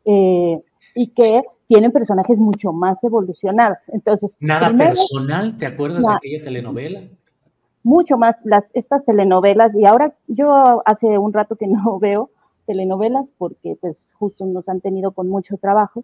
eh, 0.05 0.61
y 0.95 1.07
que 1.07 1.43
tienen 1.67 1.91
personajes 1.91 2.37
mucho 2.37 2.71
más 2.71 2.97
evolucionados. 3.03 3.77
Entonces, 3.89 4.31
nada 4.39 4.75
personal, 4.75 5.57
¿te 5.57 5.65
acuerdas 5.65 6.01
de 6.01 6.13
aquella 6.13 6.43
telenovela? 6.43 7.01
Mucho 7.83 8.17
más 8.17 8.35
las 8.43 8.63
estas 8.73 9.05
telenovelas 9.05 9.73
y 9.75 9.85
ahora 9.85 10.13
yo 10.27 10.81
hace 10.85 11.17
un 11.17 11.33
rato 11.33 11.55
que 11.55 11.67
no 11.67 11.99
veo 11.99 12.29
telenovelas 12.65 13.25
porque 13.37 13.77
pues 13.79 13.97
justo 14.13 14.45
nos 14.45 14.67
han 14.67 14.81
tenido 14.81 15.11
con 15.11 15.27
mucho 15.29 15.57
trabajo, 15.57 16.03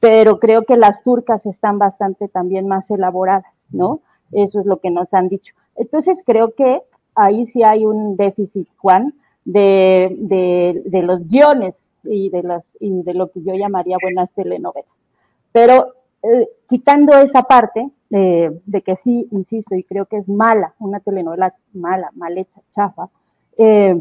pero 0.00 0.38
creo 0.38 0.64
que 0.64 0.76
las 0.76 1.02
turcas 1.02 1.46
están 1.46 1.78
bastante 1.78 2.28
también 2.28 2.66
más 2.68 2.90
elaboradas, 2.90 3.44
¿no? 3.70 4.00
Eso 4.32 4.60
es 4.60 4.66
lo 4.66 4.80
que 4.80 4.90
nos 4.90 5.12
han 5.14 5.28
dicho. 5.28 5.54
Entonces 5.76 6.22
creo 6.24 6.54
que 6.54 6.82
ahí 7.14 7.46
sí 7.48 7.62
hay 7.62 7.86
un 7.86 8.16
déficit, 8.16 8.68
Juan, 8.78 9.14
de, 9.44 10.14
de, 10.84 11.02
los 11.02 11.28
guiones 11.28 11.74
y 12.02 12.30
de, 12.30 12.42
las, 12.42 12.64
y 12.80 13.02
de 13.02 13.14
lo 13.14 13.30
que 13.30 13.42
yo 13.42 13.54
llamaría 13.54 13.98
buenas 14.00 14.30
telenovelas. 14.34 14.88
Pero 15.52 15.94
eh, 16.22 16.48
quitando 16.68 17.16
esa 17.18 17.42
parte 17.42 17.90
de 18.10 18.82
que 18.82 18.96
sí, 19.02 19.26
insisto, 19.32 19.74
y 19.74 19.82
creo 19.82 20.06
que 20.06 20.18
es 20.18 20.28
mala, 20.28 20.74
una 20.78 21.00
telenovela 21.00 21.52
mala, 21.72 22.10
mal 22.14 22.38
hecha, 22.38 22.60
chafa, 22.72 23.08
eh, 23.58 24.00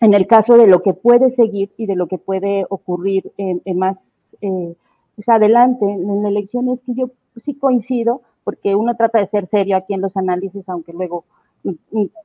en 0.00 0.14
el 0.14 0.26
caso 0.26 0.58
de 0.58 0.66
lo 0.66 0.82
que 0.82 0.92
puede 0.92 1.30
seguir 1.30 1.70
y 1.78 1.86
de 1.86 1.96
lo 1.96 2.08
que 2.08 2.18
puede 2.18 2.66
ocurrir 2.68 3.32
más 3.74 3.96
eh, 4.42 4.74
pues 5.14 5.28
adelante 5.28 5.84
en 5.84 6.26
elecciones, 6.26 6.80
que 6.84 6.94
yo 6.94 7.10
sí 7.36 7.54
coincido, 7.54 8.22
porque 8.44 8.74
uno 8.74 8.96
trata 8.96 9.20
de 9.20 9.28
ser 9.28 9.46
serio 9.48 9.76
aquí 9.76 9.94
en 9.94 10.00
los 10.00 10.16
análisis, 10.16 10.68
aunque 10.68 10.92
luego 10.92 11.24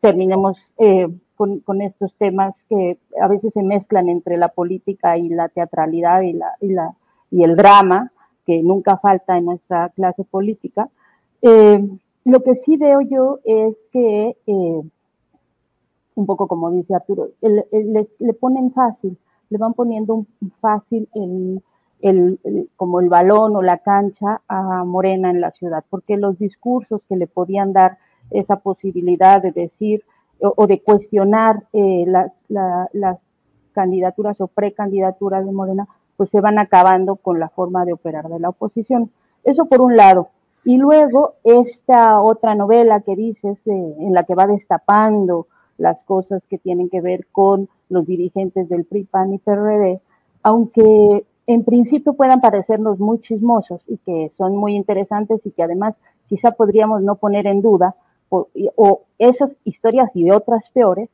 terminemos 0.02 0.58
eh, 0.78 1.08
con, 1.36 1.82
estos 1.82 2.14
temas 2.16 2.56
que 2.70 2.98
a 3.22 3.28
veces 3.28 3.54
se 3.54 3.62
mezclan 3.62 4.10
entre 4.10 4.38
la 4.38 4.50
política 4.50 5.18
y 5.18 5.30
la 5.30 5.50
teatralidad 5.50 6.22
y, 6.22 6.34
la, 6.34 6.56
y, 6.60 6.70
la, 6.70 6.96
y 7.30 7.44
el 7.44 7.56
drama, 7.56 8.12
que 8.46 8.64
nunca 8.64 8.98
falta 8.98 9.38
en 9.38 9.46
nuestra 9.46 9.90
clase 9.90 10.24
política. 10.24 10.90
Eh, 11.42 11.88
lo 12.26 12.42
que 12.42 12.56
sí 12.56 12.78
veo 12.78 13.02
yo 13.02 13.40
es 13.46 13.76
que, 13.92 14.38
eh, 14.48 14.82
un 16.16 16.26
poco 16.26 16.48
como 16.48 16.72
dice 16.72 16.96
Arturo, 16.96 17.30
le 17.42 18.34
ponen 18.34 18.72
fácil, 18.72 19.18
le 19.50 19.58
van 19.58 19.74
poniendo 19.74 20.16
un 20.16 20.28
fácil 20.60 21.08
el, 21.14 21.62
el, 22.02 22.70
como 22.76 23.00
el 23.00 23.10
balón 23.10 23.56
o 23.56 23.62
la 23.62 23.78
cancha 23.78 24.42
a 24.48 24.84
Morena 24.84 25.30
en 25.30 25.42
la 25.42 25.52
ciudad, 25.52 25.84
porque 25.90 26.18
los 26.18 26.38
discursos 26.40 27.02
que 27.08 27.16
le 27.16 27.28
podían 27.28 27.74
dar 27.74 27.98
esa 28.32 28.58
posibilidad 28.58 29.42
de 29.42 29.52
decir 29.52 30.04
o, 30.40 30.68
de 30.68 30.80
cuestionar 30.82 31.64
eh, 31.74 32.06
las 32.48 33.18
candidaturas 33.74 34.40
o 34.42 34.48
precandidaturas 34.48 35.46
de 35.46 35.52
Morena, 35.52 35.88
pues 36.16 36.30
se 36.30 36.42
van 36.42 36.60
acabando 36.60 37.16
con 37.16 37.40
la 37.40 37.50
forma 37.50 37.86
de 37.86 37.94
operar 37.94 38.28
de 38.28 38.40
la 38.40 38.50
oposición. 38.50 39.12
Eso 39.44 39.66
por 39.66 39.82
un 39.82 39.96
lado. 39.96 40.30
Y 40.64 40.78
luego 40.78 41.36
esta 41.44 42.22
otra 42.22 42.56
novela 42.56 43.02
que 43.02 43.16
dices, 43.16 43.58
eh, 43.66 43.96
en 44.00 44.14
la 44.14 44.24
que 44.24 44.36
va 44.36 44.48
destapando 44.48 45.48
las 45.78 46.04
cosas 46.04 46.44
que 46.50 46.58
tienen 46.58 46.90
que 46.90 47.02
ver 47.02 47.28
con 47.32 47.70
los 47.90 48.06
dirigentes 48.06 48.68
del 48.68 48.84
PRI, 48.86 49.06
PAN 49.06 49.34
y 49.34 49.38
PRD, 49.38 50.02
aunque 50.44 51.26
en 51.46 51.64
principio 51.64 52.14
puedan 52.14 52.42
parecernos 52.42 53.00
muy 53.00 53.22
chismosos 53.22 53.82
y 53.88 53.98
que 54.00 54.32
son 54.36 54.58
muy 54.58 54.76
interesantes 54.76 55.40
y 55.46 55.52
que 55.52 55.64
además 55.64 55.96
quizá 56.28 56.52
podríamos 56.52 57.02
no 57.02 57.16
poner 57.16 57.48
en 57.48 57.62
duda, 57.62 57.96
o, 58.30 59.02
esas 59.20 59.56
historias 59.64 60.10
y 60.16 60.32
otras 60.32 60.70
peores, 60.72 61.10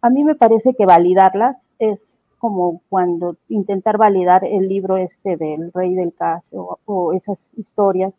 a 0.00 0.10
mí 0.10 0.24
me 0.24 0.34
parece 0.34 0.74
que 0.74 0.86
validarlas 0.86 1.56
es 1.78 1.98
como 2.38 2.80
cuando 2.88 3.36
intentar 3.48 3.98
validar 3.98 4.44
el 4.44 4.68
libro 4.68 4.96
este 4.96 5.36
del 5.36 5.72
rey 5.72 5.94
del 5.94 6.12
caso 6.14 6.78
o, 6.84 7.12
esas 7.12 7.38
historias, 7.56 8.14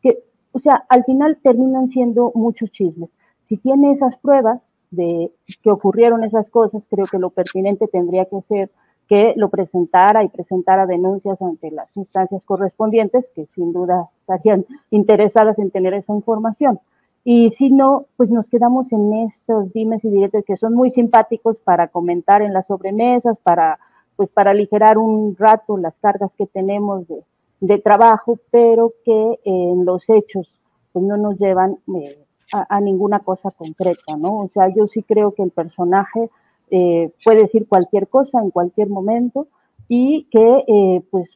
que, 0.00 0.22
o 0.52 0.60
sea, 0.60 0.84
al 0.88 1.04
final 1.04 1.38
terminan 1.42 1.88
siendo 1.90 2.30
muchos 2.34 2.70
chismes. 2.70 3.10
Si 3.48 3.56
tiene 3.56 3.92
esas 3.92 4.16
pruebas 4.18 4.60
de 4.90 5.32
que 5.62 5.70
ocurrieron 5.70 6.22
esas 6.22 6.48
cosas, 6.50 6.82
creo 6.88 7.06
que 7.06 7.18
lo 7.18 7.30
pertinente 7.30 7.88
tendría 7.88 8.26
que 8.26 8.40
ser 8.42 8.70
que 9.08 9.34
lo 9.36 9.50
presentara 9.50 10.24
y 10.24 10.28
presentara 10.28 10.86
denuncias 10.86 11.40
ante 11.42 11.70
las 11.70 11.94
instancias 11.96 12.42
correspondientes, 12.44 13.26
que 13.34 13.46
sin 13.54 13.72
duda 13.72 14.08
estarían 14.20 14.64
interesadas 14.90 15.58
en 15.58 15.70
tener 15.70 15.94
esa 15.94 16.14
información. 16.14 16.80
Y 17.24 17.50
si 17.52 17.70
no, 17.70 18.04
pues 18.18 18.28
nos 18.28 18.50
quedamos 18.50 18.92
en 18.92 19.12
estos 19.14 19.72
dimes 19.72 20.04
y 20.04 20.10
diretes 20.10 20.44
que 20.44 20.58
son 20.58 20.74
muy 20.74 20.90
simpáticos 20.90 21.56
para 21.64 21.88
comentar 21.88 22.42
en 22.42 22.52
las 22.52 22.66
sobremesas, 22.66 23.38
para, 23.42 23.78
pues 24.14 24.28
para 24.28 24.50
aligerar 24.50 24.98
un 24.98 25.34
rato 25.34 25.78
las 25.78 25.94
cargas 26.02 26.30
que 26.36 26.46
tenemos 26.46 27.06
de, 27.08 27.78
trabajo, 27.78 28.38
pero 28.50 28.92
que 29.06 29.40
en 29.44 29.86
los 29.86 30.02
hechos 30.10 30.46
pues 30.92 31.02
no 31.02 31.16
nos 31.16 31.38
llevan 31.38 31.78
eh, 31.96 32.14
a, 32.52 32.78
ninguna 32.80 33.20
cosa 33.20 33.50
concreta, 33.50 34.18
¿no? 34.18 34.36
O 34.36 34.50
sea, 34.52 34.68
yo 34.68 34.86
sí 34.86 35.02
creo 35.02 35.32
que 35.32 35.42
el 35.42 35.50
personaje 35.50 36.28
eh, 36.70 37.10
puede 37.24 37.42
decir 37.42 37.66
cualquier 37.66 38.08
cosa 38.08 38.42
en 38.42 38.50
cualquier 38.50 38.90
momento 38.90 39.48
y 39.88 40.24
que 40.30 40.64
eh, 40.66 41.02
pues 41.10 41.30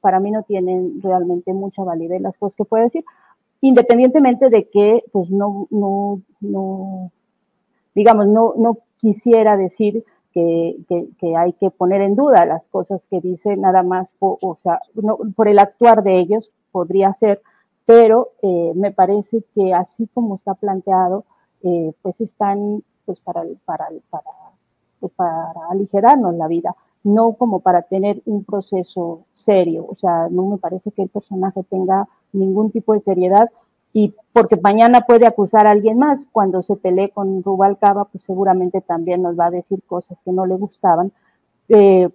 para 0.00 0.18
mí 0.20 0.30
no 0.30 0.44
tienen 0.44 1.02
realmente 1.02 1.52
mucha 1.52 1.82
validez 1.82 2.22
las 2.22 2.38
cosas 2.38 2.56
que 2.56 2.64
puede 2.64 2.84
decir 2.84 3.04
independientemente 3.62 4.50
de 4.50 4.68
que, 4.68 5.02
pues 5.12 5.30
no, 5.30 5.66
no, 5.70 6.20
no 6.40 7.10
digamos, 7.94 8.26
no, 8.26 8.54
no 8.56 8.78
quisiera 9.00 9.56
decir 9.56 10.04
que, 10.34 10.76
que, 11.18 11.36
hay 11.36 11.52
que 11.54 11.70
poner 11.70 12.00
en 12.00 12.16
duda 12.16 12.44
las 12.44 12.62
cosas 12.70 13.00
que 13.10 13.20
dice 13.20 13.56
nada 13.56 13.82
más, 13.82 14.08
o 14.18 14.58
sea, 14.62 14.80
no, 14.94 15.18
por 15.36 15.48
el 15.48 15.58
actuar 15.58 16.02
de 16.02 16.18
ellos 16.18 16.50
podría 16.70 17.14
ser, 17.14 17.40
pero 17.86 18.30
eh, 18.42 18.72
me 18.74 18.92
parece 18.92 19.44
que 19.54 19.74
así 19.74 20.08
como 20.14 20.36
está 20.36 20.54
planteado, 20.54 21.24
eh, 21.62 21.92
pues 22.02 22.20
están 22.20 22.82
pues 23.04 23.20
para, 23.20 23.44
para, 23.64 23.88
para, 24.10 24.30
pues 25.00 25.12
para 25.12 25.52
aligerarnos 25.70 26.34
la 26.34 26.48
vida, 26.48 26.74
no 27.04 27.34
como 27.34 27.60
para 27.60 27.82
tener 27.82 28.22
un 28.26 28.44
proceso 28.44 29.24
serio. 29.34 29.84
O 29.88 29.96
sea, 29.96 30.28
no 30.30 30.46
me 30.46 30.58
parece 30.58 30.92
que 30.92 31.02
el 31.02 31.08
personaje 31.08 31.62
tenga 31.64 32.08
ningún 32.32 32.70
tipo 32.70 32.94
de 32.94 33.00
seriedad 33.00 33.48
y 33.92 34.14
porque 34.32 34.56
mañana 34.56 35.02
puede 35.02 35.26
acusar 35.26 35.66
a 35.66 35.72
alguien 35.72 35.98
más. 35.98 36.24
Cuando 36.32 36.62
se 36.62 36.76
pelee 36.76 37.10
con 37.10 37.42
Rubalcaba, 37.42 38.06
pues 38.06 38.24
seguramente 38.26 38.80
también 38.80 39.22
nos 39.22 39.38
va 39.38 39.46
a 39.46 39.50
decir 39.50 39.82
cosas 39.86 40.16
que 40.24 40.32
no 40.32 40.46
le 40.46 40.54
gustaban, 40.54 41.12
eh, 41.68 42.08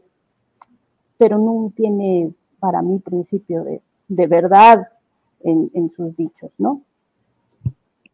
pero 1.18 1.38
no 1.38 1.72
tiene 1.76 2.32
para 2.60 2.82
mí 2.82 3.00
principio 3.00 3.64
de, 3.64 3.82
de 4.08 4.28
verdad 4.28 4.88
en, 5.44 5.70
en, 5.74 5.92
sus 5.96 6.16
dichos, 6.18 6.52
¿no? 6.58 6.82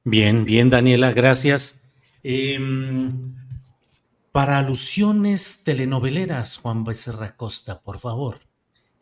Bien, 0.03 0.43
bien, 0.43 0.69
Daniela, 0.69 1.13
gracias. 1.13 1.83
Em, 2.23 3.35
para 4.33 4.59
alusiones 4.59 5.63
telenoveleras, 5.63 6.57
Juan 6.57 6.83
Becerra 6.83 7.35
Costa, 7.37 7.79
por 7.79 7.99
favor. 7.99 8.39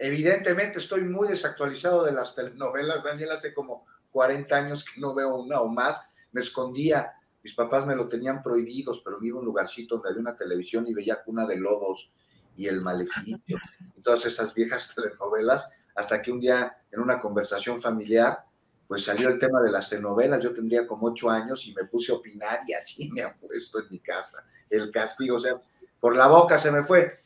Evidentemente 0.03 0.79
estoy 0.79 1.03
muy 1.03 1.27
desactualizado 1.27 2.03
de 2.03 2.11
las 2.11 2.33
telenovelas, 2.33 3.03
Daniela, 3.03 3.35
hace 3.35 3.53
como 3.53 3.85
40 4.09 4.55
años 4.55 4.83
que 4.83 4.99
no 4.99 5.13
veo 5.13 5.35
una 5.35 5.61
o 5.61 5.67
más. 5.67 6.01
Me 6.31 6.41
escondía, 6.41 7.13
mis 7.43 7.53
papás 7.53 7.85
me 7.85 7.95
lo 7.95 8.09
tenían 8.09 8.41
prohibidos, 8.41 9.01
pero 9.05 9.19
vivo 9.19 9.37
en 9.37 9.41
un 9.41 9.45
lugarcito 9.45 9.93
donde 9.93 10.09
había 10.09 10.21
una 10.21 10.35
televisión 10.35 10.87
y 10.87 10.95
veía 10.95 11.21
Cuna 11.21 11.45
de 11.45 11.57
Lobos 11.57 12.11
y 12.57 12.65
El 12.65 12.81
Maleficio, 12.81 13.59
y 13.95 14.01
todas 14.01 14.25
esas 14.25 14.55
viejas 14.55 14.95
telenovelas, 14.95 15.69
hasta 15.93 16.19
que 16.19 16.31
un 16.31 16.39
día 16.39 16.77
en 16.91 16.99
una 16.99 17.21
conversación 17.21 17.79
familiar, 17.79 18.43
pues 18.87 19.03
salió 19.03 19.29
el 19.29 19.37
tema 19.37 19.61
de 19.61 19.69
las 19.69 19.87
telenovelas, 19.87 20.41
yo 20.41 20.51
tendría 20.51 20.87
como 20.87 21.09
ocho 21.09 21.29
años 21.29 21.63
y 21.67 21.75
me 21.75 21.85
puse 21.85 22.11
a 22.11 22.15
opinar 22.15 22.61
y 22.67 22.73
así 22.73 23.11
me 23.13 23.21
ha 23.21 23.37
puesto 23.37 23.77
en 23.77 23.85
mi 23.91 23.99
casa 23.99 24.43
el 24.67 24.89
castigo, 24.89 25.35
o 25.35 25.39
sea, 25.39 25.61
por 25.99 26.15
la 26.15 26.25
boca 26.25 26.57
se 26.57 26.71
me 26.71 26.81
fue. 26.81 27.19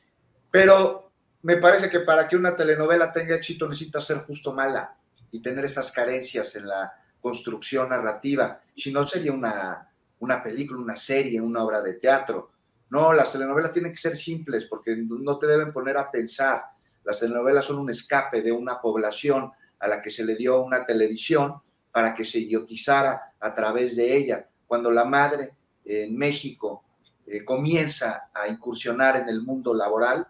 Pero 0.52 1.06
me 1.46 1.58
parece 1.58 1.92
que 1.92 2.00
para 2.00 2.28
que 2.28 2.36
una 2.36 2.56
telenovela 2.56 3.14
tenga 3.14 3.36
éxito 3.36 3.70
necesita 3.70 4.02
ser 4.02 4.18
justo 4.18 4.52
mala 4.52 4.98
y 5.30 5.40
tener 5.44 5.64
esas 5.64 5.92
carencias 5.92 6.56
en 6.56 6.68
la 6.68 6.92
construcción 7.22 7.90
narrativa. 7.90 8.62
Si 8.76 8.92
no, 8.92 9.06
sería 9.06 9.32
una, 9.32 9.88
una 10.22 10.42
película, 10.42 10.80
una 10.80 10.96
serie, 10.96 11.40
una 11.40 11.64
obra 11.64 11.84
de 11.84 11.94
teatro. 11.94 12.50
No, 12.90 13.14
las 13.14 13.32
telenovelas 13.32 13.72
tienen 13.72 13.92
que 13.92 14.00
ser 14.00 14.16
simples 14.16 14.66
porque 14.66 14.96
no 14.98 15.38
te 15.38 15.46
deben 15.46 15.72
poner 15.72 15.98
a 15.98 16.10
pensar. 16.10 16.64
Las 17.04 17.20
telenovelas 17.20 17.66
son 17.66 17.78
un 17.78 17.92
escape 17.92 18.42
de 18.42 18.52
una 18.52 18.82
población 18.82 19.52
a 19.78 19.88
la 19.88 20.02
que 20.02 20.10
se 20.10 20.26
le 20.26 20.36
dio 20.36 20.64
una 20.64 20.84
televisión 20.84 21.62
para 21.92 22.16
que 22.16 22.26
se 22.26 22.40
idiotizara 22.40 23.34
a 23.40 23.54
través 23.54 23.96
de 23.96 24.18
ella. 24.18 24.50
Cuando 24.66 24.90
la 24.90 25.06
madre 25.06 25.54
en 25.86 26.18
México 26.18 26.86
eh, 27.28 27.46
comienza 27.46 28.32
a 28.34 28.48
incursionar 28.48 29.18
en 29.18 29.30
el 29.30 29.44
mundo 29.44 29.76
laboral 29.76 30.28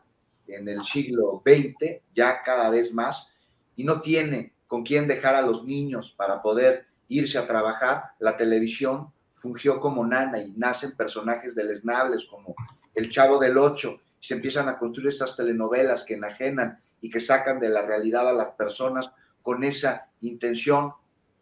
en 0.47 0.69
el 0.69 0.83
siglo 0.83 1.41
XX, 1.45 2.01
ya 2.13 2.41
cada 2.43 2.69
vez 2.69 2.93
más, 2.93 3.27
y 3.75 3.83
no 3.83 4.01
tiene 4.01 4.53
con 4.67 4.83
quién 4.83 5.07
dejar 5.07 5.35
a 5.35 5.41
los 5.41 5.63
niños 5.63 6.13
para 6.15 6.41
poder 6.41 6.85
irse 7.07 7.37
a 7.37 7.47
trabajar, 7.47 8.03
la 8.19 8.35
televisión 8.35 9.11
fungió 9.33 9.79
como 9.79 10.05
nana 10.05 10.39
y 10.39 10.51
nacen 10.53 10.95
personajes 10.95 11.55
deleznables 11.55 12.25
como 12.25 12.55
El 12.93 13.09
Chavo 13.09 13.37
del 13.37 13.57
Ocho, 13.57 13.99
y 14.19 14.25
se 14.25 14.33
empiezan 14.33 14.67
a 14.69 14.77
construir 14.77 15.09
estas 15.09 15.35
telenovelas 15.35 16.03
que 16.03 16.15
enajenan 16.15 16.79
y 17.01 17.09
que 17.09 17.19
sacan 17.19 17.59
de 17.59 17.69
la 17.69 17.83
realidad 17.83 18.27
a 18.27 18.33
las 18.33 18.49
personas 18.55 19.11
con 19.43 19.63
esa 19.63 20.07
intención. 20.21 20.93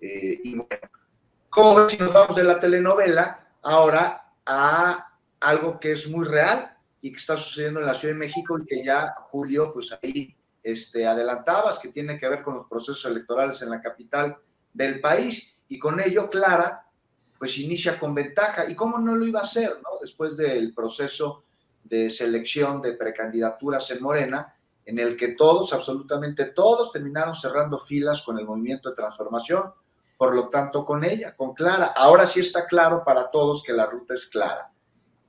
Eh, 0.02 0.42
y 0.44 0.58
¿cómo 1.50 1.88
si 1.88 1.98
nos 1.98 2.12
vamos 2.12 2.36
de 2.36 2.44
la 2.44 2.60
telenovela 2.60 3.48
ahora 3.62 4.34
a 4.46 5.14
algo 5.40 5.80
que 5.80 5.94
es 5.94 6.10
muy 6.10 6.26
real 6.26 6.73
y 7.04 7.12
que 7.12 7.18
está 7.18 7.36
sucediendo 7.36 7.82
en 7.82 7.86
la 7.86 7.94
Ciudad 7.94 8.14
de 8.14 8.20
México 8.20 8.58
y 8.58 8.66
que 8.66 8.82
ya 8.82 9.14
Julio, 9.30 9.74
pues 9.74 9.92
ahí 10.02 10.34
este, 10.64 11.06
adelantabas, 11.06 11.78
que 11.78 11.90
tiene 11.90 12.18
que 12.18 12.30
ver 12.30 12.42
con 12.42 12.56
los 12.56 12.66
procesos 12.66 13.04
electorales 13.04 13.62
en 13.62 13.72
la 13.72 13.82
capital 13.82 14.38
del 14.74 15.02
país. 15.02 15.54
Y 15.68 15.78
con 15.78 16.00
ello, 16.00 16.30
Clara, 16.30 16.88
pues 17.38 17.58
inicia 17.58 18.00
con 18.00 18.16
ventaja. 18.16 18.70
¿Y 18.70 18.76
cómo 18.76 19.00
no 19.00 19.16
lo 19.16 19.28
iba 19.28 19.42
a 19.42 19.44
hacer, 19.44 19.82
no? 19.84 20.00
Después 20.00 20.38
del 20.38 20.74
proceso 20.74 21.44
de 21.84 22.10
selección 22.10 22.82
de 22.82 22.94
precandidaturas 22.94 23.92
en 23.92 24.02
Morena, 24.02 24.56
en 24.86 24.98
el 24.98 25.18
que 25.18 25.30
todos, 25.30 25.74
absolutamente 25.74 26.46
todos, 26.46 26.90
terminaron 26.90 27.36
cerrando 27.36 27.78
filas 27.78 28.22
con 28.22 28.40
el 28.40 28.46
movimiento 28.46 28.90
de 28.90 28.96
transformación, 28.96 29.74
por 30.18 30.34
lo 30.34 30.48
tanto 30.48 30.86
con 30.86 31.04
ella, 31.04 31.36
con 31.36 31.54
Clara. 31.54 31.88
Ahora 31.88 32.26
sí 32.26 32.40
está 32.40 32.66
claro 32.66 33.04
para 33.04 33.30
todos 33.30 33.62
que 33.62 33.74
la 33.74 33.88
ruta 33.88 34.14
es 34.14 34.26
clara. 34.28 34.73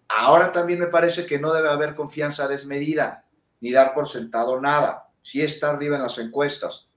Ahora 0.08 0.52
también 0.52 0.78
me 0.78 0.86
parece 0.86 1.26
que 1.26 1.38
no 1.38 1.52
debe 1.52 1.70
haber 1.70 1.94
confianza 1.94 2.46
desmedida, 2.48 3.24
ni 3.60 3.72
dar 3.72 3.94
por 3.94 4.08
sentado 4.08 4.60
nada. 4.60 5.08
Sí 5.22 5.40
está 5.40 5.70
arriba 5.70 5.96
en 5.96 6.02
las 6.02 6.18
encuestas, 6.18 6.88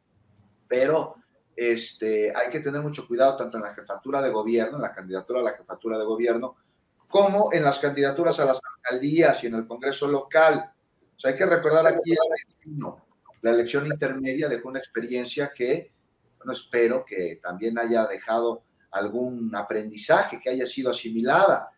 pero 0.68 1.16
este, 1.56 2.36
hay 2.36 2.50
que 2.50 2.60
tener 2.60 2.82
mucho 2.82 3.08
cuidado 3.08 3.38
tanto 3.38 3.58
en 3.58 3.64
la 3.64 3.74
jefatura 3.74 4.22
de 4.22 4.30
gobierno, 4.30 4.78
en 4.78 4.84
la 4.84 4.94
candidatura 4.94 5.40
a 5.40 5.44
la 5.44 5.54
jefatura 5.54 5.98
de 5.98 6.06
gobierno, 6.06 6.58
como 7.08 7.54
en 7.54 7.64
las 7.64 7.80
candidaturas 7.80 8.40
a 8.40 8.46
las 8.46 8.60
alcaldías 8.76 9.44
y 9.44 9.48
en 9.48 9.56
el 9.56 9.68
Congreso 9.68 10.08
local. 10.08 10.72
O 11.16 11.20
sea, 11.20 11.32
hay 11.32 11.38
que 11.38 11.46
recordar 11.46 11.88
aquí 11.88 12.14
la 13.42 13.52
elección 13.52 13.88
intermedia 13.88 14.50
dejó 14.50 14.70
una 14.70 14.80
experiencia 14.80 15.52
que, 15.56 15.92
bueno, 16.38 16.54
espero 16.54 17.06
que 17.06 17.40
también 17.42 17.78
haya 17.80 18.06
dejado 18.06 18.64
algún 18.92 19.56
aprendizaje, 19.56 20.40
que 20.42 20.50
haya 20.50 20.66
sido 20.66 20.92
asimilada, 20.92 21.72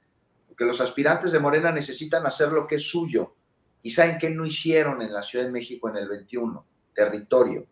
porque 0.59 0.67
los 0.67 0.81
aspirantes 0.81 1.31
de 1.31 1.39
Morena 1.39 1.71
necesitan 1.71 2.25
hacer 2.25 2.49
lo 2.49 2.67
que 2.67 2.75
es 2.75 2.83
suyo, 2.83 3.37
¿Y 3.81 3.91
saben 3.91 4.17
qué 4.19 4.29
no 4.29 4.45
hicieron 4.45 5.01
en 5.01 5.13
la 5.13 5.23
Ciudad 5.23 5.45
de 5.45 5.51
México 5.51 5.87
en 5.87 5.95
el 5.95 6.09
21? 6.09 6.65
Territorio. 6.93 7.65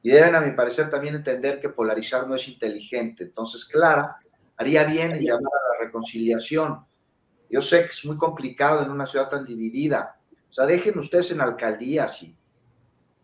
Y 0.00 0.08
deben, 0.08 0.34
a 0.34 0.40
mi 0.40 0.52
parecer, 0.52 0.88
también 0.88 1.14
entender 1.14 1.60
que 1.60 1.68
polarizar 1.68 2.26
no 2.26 2.34
es 2.34 2.48
inteligente. 2.48 3.24
Entonces, 3.24 3.66
Clara 3.66 4.16
haría 4.56 4.84
bien 4.84 5.12
en 5.12 5.22
llamar 5.22 5.52
a 5.52 5.78
la 5.78 5.84
reconciliación. 5.84 6.82
Yo 7.50 7.60
sé 7.60 7.80
que 7.80 7.90
es 7.90 8.02
muy 8.06 8.16
complicado 8.16 8.82
en 8.82 8.90
una 8.90 9.04
ciudad 9.04 9.28
tan 9.28 9.44
dividida. 9.44 10.18
O 10.48 10.52
sea, 10.54 10.64
dejen 10.64 10.98
ustedes 10.98 11.32
en 11.32 11.42
alcaldías 11.42 12.22
y 12.22 12.34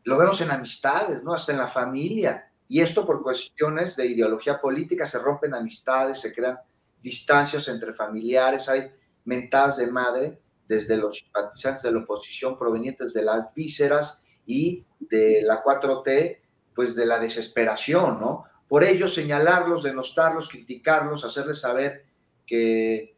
lo 0.05 0.19
vemos 0.19 0.39
en 0.43 0.51
amistades, 0.51 1.23
¿no? 1.23 1.33
Hasta 1.33 1.53
en 1.53 1.59
la 1.59 1.67
familia. 1.67 2.51
Y 2.69 2.81
esto 2.81 3.07
por 3.07 3.23
cuestiones 3.23 3.97
de 3.97 4.05
ideología 4.05 4.61
política 4.61 5.07
se 5.07 5.19
rompen 5.19 5.55
amistades, 5.55 6.21
se 6.21 6.35
crean 6.35 6.59
distancias 7.03 7.69
entre 7.69 7.93
familiares, 7.93 8.69
hay 8.69 8.91
mentadas 9.25 9.77
de 9.77 9.87
madre 9.91 10.41
desde 10.67 10.97
los 10.97 11.17
simpatizantes 11.17 11.83
de 11.83 11.93
la 11.93 12.01
oposición 12.01 12.59
provenientes 12.59 13.15
de 13.15 13.23
las 13.23 13.53
vísceras 13.55 14.23
y 14.47 14.85
de 14.99 15.43
la 15.43 15.63
4T, 15.63 16.41
pues 16.75 16.95
de 16.95 17.07
la 17.07 17.19
desesperación, 17.19 18.21
¿no? 18.21 18.45
Por 18.69 18.85
ello, 18.85 19.09
señalarlos, 19.09 19.83
denostarlos, 19.83 20.49
criticarlos, 20.49 21.25
hacerles 21.25 21.61
saber 21.61 22.05
que 22.47 23.17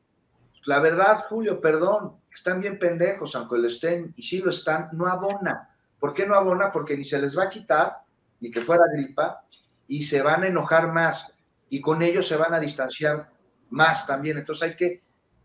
la 0.66 0.78
verdad, 0.78 1.24
Julio, 1.28 1.60
perdón, 1.60 2.16
están 2.32 2.60
bien 2.60 2.78
pendejos, 2.78 3.34
aunque 3.34 3.58
lo 3.58 3.66
estén, 3.66 4.12
y 4.16 4.22
si 4.22 4.40
lo 4.40 4.50
están, 4.50 4.90
no 4.92 5.06
abona. 5.06 5.74
¿Por 5.98 6.14
qué 6.14 6.26
no 6.26 6.34
abona? 6.34 6.70
Porque 6.70 6.96
ni 6.96 7.04
se 7.04 7.20
les 7.20 7.36
va 7.36 7.44
a 7.44 7.50
quitar, 7.50 7.98
ni 8.40 8.50
que 8.50 8.60
fuera 8.60 8.84
gripa, 8.92 9.44
y 9.88 10.04
se 10.04 10.22
van 10.22 10.44
a 10.44 10.48
enojar 10.48 10.92
más, 10.92 11.32
y 11.68 11.80
con 11.80 12.02
ello 12.02 12.22
se 12.22 12.36
van 12.36 12.54
a 12.54 12.60
distanciar 12.60 13.30
más 13.70 14.06
también. 14.06 14.38
Entonces 14.38 14.70
hay 14.70 14.76
que 14.76 15.02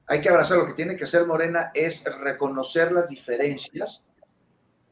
hay 0.07 0.21
que 0.21 0.29
abrazar 0.29 0.57
lo 0.57 0.67
que 0.67 0.73
tiene 0.73 0.95
que 0.95 1.05
hacer 1.05 1.25
Morena 1.25 1.71
es 1.73 2.03
reconocer 2.03 2.91
las 2.91 3.07
diferencias, 3.07 4.03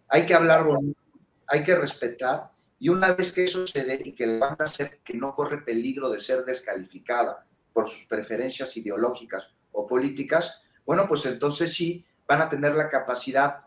hay 0.08 0.26
que 0.26 0.34
hablar 0.34 0.63
bonito, 0.63 1.00
hay 1.48 1.63
que 1.63 1.76
respetar, 1.76 2.52
y 2.80 2.89
una 2.89 3.13
vez 3.13 3.32
que 3.32 3.43
eso 3.43 3.65
se 3.67 3.84
dé 3.84 4.02
y 4.04 4.13
que 4.13 4.39
van 4.39 4.56
a 4.60 4.63
hacer 4.63 5.00
que 5.04 5.13
no 5.13 5.36
corre 5.36 5.60
peligro 5.60 6.10
de 6.10 6.19
ser 6.19 6.43
descalificada 6.43 7.46
por 7.72 7.88
sus 7.88 8.06
preferencias 8.06 8.76
ideológicas 8.76 9.54
o 9.72 9.86
políticas, 9.88 10.60
bueno, 10.86 11.08
pues 11.08 11.26
entonces 11.26 11.74
sí 11.74 12.06
van 12.28 12.41
a 12.41 12.50
tener 12.50 12.76
la 12.76 12.89
capacidad 12.89 13.65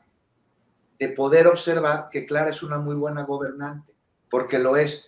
de 0.98 1.08
poder 1.10 1.46
observar 1.46 2.08
que 2.10 2.26
Clara 2.26 2.50
es 2.50 2.62
una 2.62 2.78
muy 2.78 2.94
buena 2.94 3.22
gobernante, 3.22 3.94
porque 4.28 4.58
lo 4.58 4.76
es. 4.76 5.06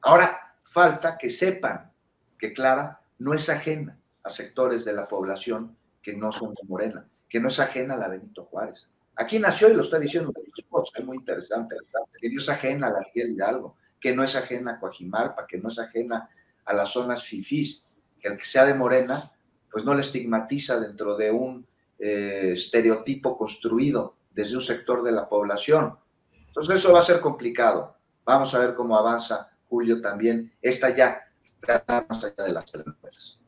Ahora 0.00 0.54
falta 0.62 1.18
que 1.18 1.30
sepan 1.30 1.92
que 2.38 2.52
Clara 2.52 3.00
no 3.18 3.34
es 3.34 3.48
ajena 3.48 3.98
sectores 4.30 4.84
de 4.84 4.92
la 4.92 5.06
población 5.06 5.76
que 6.02 6.14
no 6.14 6.32
son 6.32 6.54
de 6.54 6.66
Morena, 6.66 7.06
que 7.28 7.40
no 7.40 7.48
es 7.48 7.58
ajena 7.60 7.94
a 7.94 7.98
la 7.98 8.08
Benito 8.08 8.44
Juárez. 8.44 8.88
Aquí 9.16 9.38
nació 9.38 9.68
y 9.68 9.74
lo 9.74 9.82
está 9.82 9.98
diciendo 9.98 10.32
es 10.36 11.04
muy 11.04 11.16
interesante, 11.16 11.76
que 12.20 12.30
no 12.30 12.40
es 12.40 12.48
ajena 12.48 12.86
a 12.86 12.92
la 12.92 13.00
Miguel 13.00 13.32
Hidalgo, 13.32 13.76
que 14.00 14.14
no 14.14 14.22
es 14.22 14.36
ajena 14.36 14.72
a 14.72 14.80
Coajimalpa, 14.80 15.46
que 15.46 15.58
no 15.58 15.70
es 15.70 15.78
ajena 15.78 16.28
a 16.64 16.72
las 16.72 16.90
zonas 16.90 17.24
fifís, 17.24 17.84
que 18.20 18.28
el 18.28 18.36
que 18.36 18.44
sea 18.44 18.64
de 18.64 18.74
Morena, 18.74 19.30
pues 19.70 19.84
no 19.84 19.94
le 19.94 20.02
estigmatiza 20.02 20.78
dentro 20.78 21.16
de 21.16 21.30
un 21.30 21.66
eh, 21.98 22.52
estereotipo 22.54 23.36
construido 23.36 24.14
desde 24.30 24.54
un 24.54 24.62
sector 24.62 25.02
de 25.02 25.12
la 25.12 25.28
población. 25.28 25.96
Entonces 26.46 26.76
eso 26.76 26.92
va 26.92 27.00
a 27.00 27.02
ser 27.02 27.20
complicado. 27.20 27.96
Vamos 28.24 28.54
a 28.54 28.60
ver 28.60 28.74
cómo 28.74 28.96
avanza 28.96 29.50
Julio 29.68 30.00
también. 30.00 30.52
Esta 30.62 30.94
ya 30.94 31.27
más 32.08 32.24
allá 32.24 32.44
de 32.44 32.52
las 32.52 32.70
telenovelas. 32.70 33.38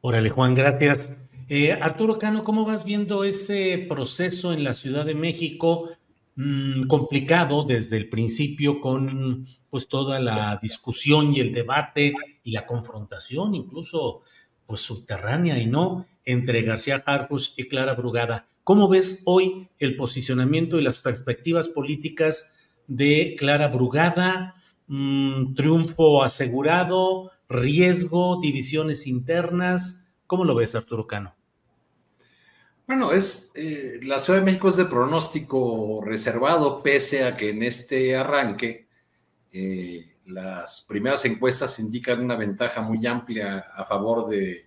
Órale, 0.00 0.30
Juan, 0.30 0.54
gracias. 0.54 1.12
Eh, 1.48 1.72
Arturo 1.72 2.18
Cano, 2.18 2.44
¿cómo 2.44 2.64
vas 2.64 2.84
viendo 2.84 3.24
ese 3.24 3.86
proceso 3.88 4.52
en 4.52 4.64
la 4.64 4.74
Ciudad 4.74 5.04
de 5.04 5.14
México? 5.14 5.90
Mm, 6.36 6.86
complicado 6.86 7.64
desde 7.64 7.96
el 7.96 8.08
principio 8.08 8.80
con 8.80 9.46
pues 9.68 9.88
toda 9.88 10.20
la 10.20 10.58
discusión 10.62 11.34
y 11.34 11.40
el 11.40 11.52
debate 11.52 12.14
y 12.42 12.52
la 12.52 12.66
confrontación, 12.66 13.54
incluso 13.54 14.22
pues 14.66 14.80
subterránea 14.80 15.58
y 15.58 15.66
no, 15.66 16.06
entre 16.24 16.62
García 16.62 17.02
Harfuch 17.04 17.58
y 17.58 17.68
Clara 17.68 17.94
Brugada. 17.94 18.46
¿Cómo 18.64 18.88
ves 18.88 19.22
hoy 19.26 19.68
el 19.78 19.96
posicionamiento 19.96 20.78
y 20.78 20.82
las 20.82 20.98
perspectivas 20.98 21.68
políticas 21.68 22.60
de 22.86 23.34
Clara 23.38 23.68
Brugada? 23.68 24.54
Mm, 24.86 25.54
triunfo 25.54 26.22
asegurado, 26.22 27.30
riesgo, 27.50 28.40
divisiones 28.40 29.06
internas. 29.06 30.14
¿Cómo 30.26 30.44
lo 30.44 30.54
ves, 30.54 30.74
Arturo 30.74 31.06
Cano? 31.06 31.34
Bueno, 32.86 33.12
es 33.12 33.52
eh, 33.54 34.00
la 34.02 34.18
Ciudad 34.18 34.38
de 34.38 34.44
México 34.44 34.68
es 34.68 34.76
de 34.76 34.84
pronóstico 34.86 36.00
reservado, 36.02 36.82
pese 36.82 37.24
a 37.24 37.36
que 37.36 37.50
en 37.50 37.62
este 37.62 38.16
arranque 38.16 38.88
eh, 39.52 40.16
las 40.26 40.82
primeras 40.82 41.24
encuestas 41.24 41.78
indican 41.78 42.20
una 42.20 42.36
ventaja 42.36 42.80
muy 42.80 43.04
amplia 43.06 43.58
a 43.74 43.84
favor 43.84 44.28
de, 44.28 44.66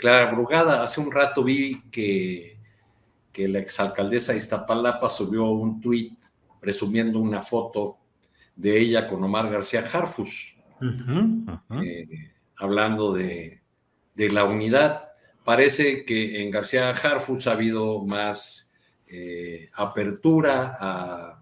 Clara 0.00 0.30
Brugada. 0.32 0.82
Hace 0.82 1.00
un 1.00 1.10
rato 1.10 1.42
vi 1.42 1.82
que, 1.90 2.58
que 3.32 3.48
la 3.48 3.58
exalcaldesa 3.58 4.32
de 4.32 4.38
Iztapalapa 4.38 5.08
subió 5.08 5.50
un 5.50 5.80
tuit 5.80 6.16
presumiendo 6.60 7.18
una 7.18 7.42
foto 7.42 7.98
de 8.54 8.78
ella 8.78 9.08
con 9.08 9.22
Omar 9.24 9.50
García 9.50 9.84
Harfus, 9.92 10.54
eh, 11.82 12.32
hablando 12.56 13.12
de, 13.12 13.60
la 14.16 14.44
unidad. 14.44 15.10
Parece 15.44 16.04
que 16.04 16.42
en 16.42 16.50
García 16.50 16.90
Harfus 16.90 17.46
ha 17.46 17.52
habido 17.52 18.04
más 18.04 18.72
eh, 19.06 19.68
apertura 19.74 20.76
a, 20.78 21.38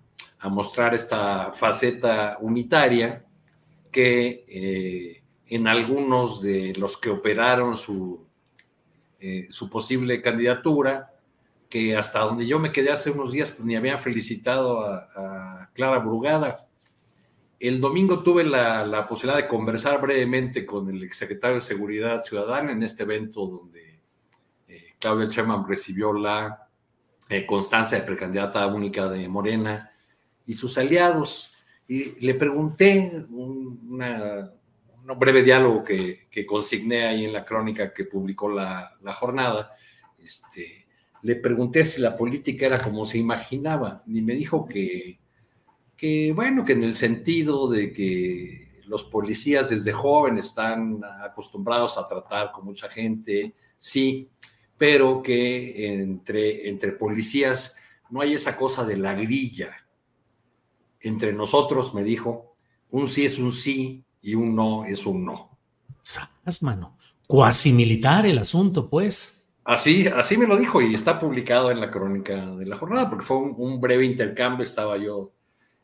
mostrar 0.48 0.94
esta 0.94 1.52
faceta 1.52 2.38
unitaria 2.40 3.26
que 3.92 4.46
eh, 4.48 5.22
en 5.48 5.68
algunos 5.68 6.40
de 6.40 6.72
los 6.78 6.96
que 6.96 7.10
operaron 7.10 7.76
su, 7.76 8.26
posible 9.70 10.22
candidatura, 10.22 11.12
que 11.68 11.94
hasta 11.94 12.20
donde 12.20 12.46
yo 12.46 12.58
me 12.58 12.72
quedé 12.72 12.90
hace 12.90 13.10
unos 13.10 13.32
días, 13.32 13.52
pues 13.52 13.66
ni 13.66 13.76
había 13.76 13.98
felicitado 13.98 14.80
a, 14.80 15.08
a 15.14 15.70
Clara 15.74 15.98
Brugada 15.98 16.69
el 17.60 17.78
domingo 17.78 18.22
tuve 18.22 18.42
la, 18.42 19.06
posibilidad 19.06 19.42
de 19.42 19.46
conversar 19.46 20.00
brevemente 20.00 20.64
con 20.64 20.88
el 20.88 21.02
exsecretario 21.02 21.56
de 21.56 21.60
Seguridad 21.60 22.22
Ciudadana 22.22 22.72
en 22.72 22.82
este 22.82 23.02
evento 23.02 23.46
donde 23.46 24.00
eh, 24.66 24.94
Claudia 24.98 25.28
Sherman 25.28 25.68
recibió 25.68 26.14
la 26.14 26.68
eh, 27.28 27.44
constancia 27.44 27.98
de 27.98 28.06
precandidata 28.06 28.66
única 28.66 29.08
de 29.10 29.28
Morena 29.28 29.90
y 30.46 30.54
sus 30.54 30.78
aliados. 30.78 31.52
Y 31.86 32.24
le 32.24 32.34
pregunté 32.34 33.26
un, 33.28 33.78
breve 35.18 35.42
diálogo 35.42 35.84
que, 35.84 36.28
consigné 36.46 37.06
ahí 37.06 37.26
en 37.26 37.32
la 37.34 37.44
crónica 37.44 37.92
que 37.92 38.04
publicó 38.04 38.48
la, 38.48 38.96
jornada. 39.12 39.72
Este, 40.18 40.86
le 41.22 41.36
pregunté 41.36 41.84
si 41.84 42.00
la 42.00 42.16
política 42.16 42.64
era 42.64 42.80
como 42.80 43.04
se 43.04 43.18
imaginaba 43.18 44.02
y 44.06 44.22
me 44.22 44.34
dijo 44.34 44.66
que 44.66 45.20
que 46.00 46.32
bueno, 46.32 46.64
que 46.64 46.72
en 46.72 46.82
el 46.82 46.94
sentido 46.94 47.68
de 47.68 47.92
que 47.92 48.80
los 48.86 49.04
policías 49.04 49.68
desde 49.68 49.92
joven 49.92 50.38
están 50.38 51.02
acostumbrados 51.22 51.98
a 51.98 52.06
tratar 52.06 52.52
con 52.52 52.64
mucha 52.64 52.88
gente, 52.88 53.54
sí, 53.78 54.30
pero 54.78 55.22
que 55.22 56.00
entre, 56.00 56.70
entre 56.70 56.92
policías 56.92 57.76
no 58.08 58.22
hay 58.22 58.32
esa 58.32 58.56
cosa 58.56 58.82
de 58.86 58.96
la 58.96 59.12
grilla. 59.12 59.76
Entre 61.00 61.34
nosotros, 61.34 61.92
me 61.92 62.02
dijo, 62.02 62.56
un 62.88 63.06
sí 63.06 63.26
es 63.26 63.38
un 63.38 63.52
sí 63.52 64.02
y 64.22 64.34
un 64.34 64.54
no 64.54 64.86
es 64.86 65.04
un 65.04 65.22
no. 65.26 65.58
Sabes, 66.02 66.62
mano. 66.62 66.96
Cuasi 67.28 67.74
militar 67.74 68.24
el 68.24 68.38
asunto, 68.38 68.88
pues. 68.88 69.52
Así, 69.64 70.06
así 70.06 70.38
me 70.38 70.46
lo 70.46 70.56
dijo 70.56 70.80
y 70.80 70.94
está 70.94 71.20
publicado 71.20 71.70
en 71.70 71.78
la 71.78 71.90
crónica 71.90 72.54
de 72.56 72.64
la 72.64 72.76
jornada, 72.76 73.10
porque 73.10 73.26
fue 73.26 73.36
un 73.36 73.82
breve 73.82 74.06
intercambio, 74.06 74.64
estaba 74.64 74.96
yo 74.96 75.34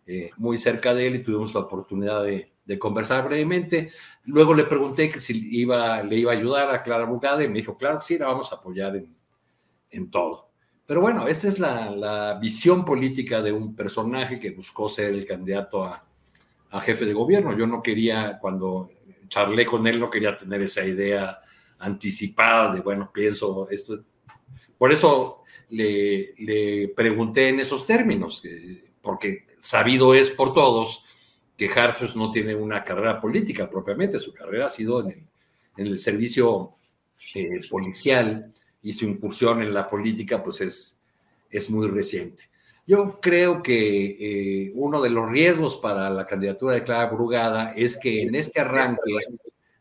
eh, 0.09 0.31
muy 0.37 0.57
cerca 0.57 0.95
de 0.95 1.09
él 1.09 1.17
y 1.17 1.23
tuvimos 1.25 1.53
la 1.53 1.61
oportunidad 1.61 2.25
de, 2.25 2.53
conversar 2.79 3.25
brevemente. 3.25 3.91
Luego 4.25 4.55
le 4.55 4.65
pregunté 4.65 5.09
que 5.09 5.19
si 5.19 5.57
iba, 5.57 6.03
le 6.03 6.17
iba 6.17 6.33
a 6.33 6.37
ayudar 6.37 6.71
a 6.71 6.83
Clara 6.83 7.05
Brugada 7.05 7.43
y 7.43 7.49
me 7.49 7.55
dijo, 7.55 7.77
claro, 7.77 8.01
sí, 8.01 8.19
la 8.19 8.27
vamos 8.27 8.53
a 8.53 8.57
apoyar 8.57 9.01
en, 9.91 10.11
todo. 10.11 10.51
Pero 10.85 11.01
bueno, 11.01 11.27
esta 11.27 11.49
es 11.49 11.59
la, 11.59 12.39
visión 12.41 12.85
política 12.85 13.41
de 13.43 13.53
un 13.53 13.75
personaje 13.75 14.39
que 14.39 14.51
buscó 14.51 14.89
ser 14.89 15.15
el 15.15 15.25
candidato 15.25 15.85
a, 15.85 16.03
jefe 16.83 17.05
de 17.05 17.13
gobierno. 17.13 17.57
Yo 17.57 17.67
no 17.67 17.83
quería, 17.83 18.39
cuando 18.41 18.91
charlé 19.29 19.65
con 19.65 19.87
él, 19.87 19.99
no 19.99 20.11
quería 20.11 20.37
tener 20.37 20.63
esa 20.63 20.85
idea 20.85 21.41
anticipada 21.79 22.75
de, 22.75 22.81
bueno, 22.81 23.11
pienso 23.13 23.69
esto. 23.71 24.05
Por 24.77 24.93
eso 24.93 25.43
le, 25.71 26.35
le 26.39 26.89
pregunté 26.89 27.49
en 27.49 27.61
esos 27.61 27.87
términos, 27.87 28.43
porque 29.01 29.47
sabido 29.67 30.15
es 30.15 30.31
por 30.31 30.55
todos 30.55 31.05
que 31.57 31.69
Harfus 31.69 32.15
no 32.15 32.31
tiene 32.31 32.55
una 32.55 32.85
carrera 32.85 33.21
política 33.21 33.69
propiamente, 33.69 34.19
su 34.19 34.33
carrera 34.33 34.67
ha 34.67 34.69
sido 34.69 35.01
en 35.01 35.27
el, 35.77 35.99
servicio 35.99 36.75
eh, 37.35 37.61
policial 37.69 38.53
y 38.83 38.93
su 38.93 39.07
incursión 39.07 39.63
en 39.63 39.75
la 39.75 39.89
política 39.89 40.43
pues 40.43 40.61
es, 40.61 41.01
es 41.51 41.69
muy 41.69 41.89
reciente. 41.89 42.45
Yo 42.87 43.21
creo 43.21 43.61
que 43.61 44.67
eh, 44.69 44.73
uno 44.77 45.03
de 45.03 45.11
los 45.11 45.29
riesgos 45.29 45.77
para 45.77 46.09
la 46.11 46.27
candidatura 46.27 46.75
de 46.75 46.85
Clara 46.85 47.07
Brugada 47.07 47.73
es 47.75 47.97
que 47.97 48.23
en 48.23 48.37
este 48.37 48.61
arranque 48.61 49.17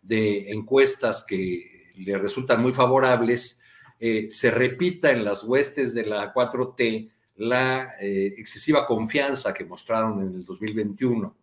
de 0.01 0.51
encuestas 0.51 1.23
que 1.23 1.91
le 1.97 2.17
resultan 2.17 2.61
muy 2.61 2.73
favorables, 2.73 3.61
eh, 3.99 4.29
se 4.31 4.49
repita 4.49 5.11
en 5.11 5.23
las 5.23 5.43
huestes 5.43 5.93
de 5.93 6.05
la 6.07 6.33
4T 6.33 7.11
la 7.37 7.95
eh, 7.99 8.33
excesiva 8.37 8.85
confianza 8.85 9.53
que 9.53 9.65
mostraron 9.65 10.21
en 10.21 10.33
el 10.35 10.45
2021. 10.45 11.35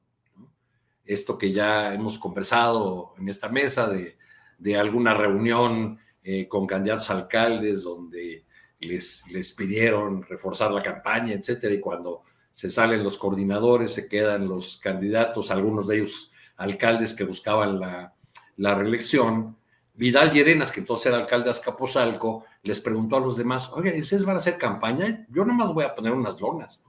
Esto 1.05 1.37
que 1.37 1.53
ya 1.53 1.93
hemos 1.93 2.19
conversado 2.19 3.15
en 3.19 3.29
esta 3.29 3.49
mesa 3.49 3.89
de, 3.89 4.17
alguna 4.77 5.15
reunión 5.15 5.99
eh, 6.23 6.47
con 6.47 6.67
candidatos 6.67 7.11
alcaldes 7.11 7.83
donde 7.83 8.45
les, 8.79 9.27
les 9.31 9.53
pidieron 9.53 10.23
reforzar 10.23 10.71
la 10.71 10.83
campaña, 10.83 11.35
etcétera, 11.35 11.75
y 11.75 11.81
cuando 11.81 12.23
se 12.53 12.71
salen 12.71 13.03
los 13.03 13.17
coordinadores, 13.19 13.93
se 13.93 14.09
quedan 14.09 14.49
los 14.49 14.77
candidatos, 14.77 15.51
algunos 15.51 15.89
de 15.89 15.97
ellos 15.97 16.31
alcaldes 16.57 17.15
que 17.15 17.25
buscaban 17.25 17.81
la, 17.81 18.15
la 18.57 18.75
reelección, 18.75 19.57
Vidal 19.95 20.33
Llerenas, 20.33 20.71
que 20.71 20.81
entonces 20.81 21.07
era 21.07 21.19
alcalde 21.19 21.47
de 21.47 21.51
Azcapotzalco, 21.51 22.45
les 22.63 22.81
preguntó 22.81 23.17
a 23.17 23.21
los 23.21 23.37
demás, 23.37 23.71
oye, 23.73 23.99
¿ustedes 24.01 24.25
van 24.25 24.37
a 24.37 24.39
hacer 24.39 24.57
campaña? 24.57 25.27
Yo 25.31 25.45
nomás 25.45 25.73
voy 25.73 25.85
a 25.85 25.95
poner 25.95 26.13
unas 26.13 26.41
lonas. 26.41 26.83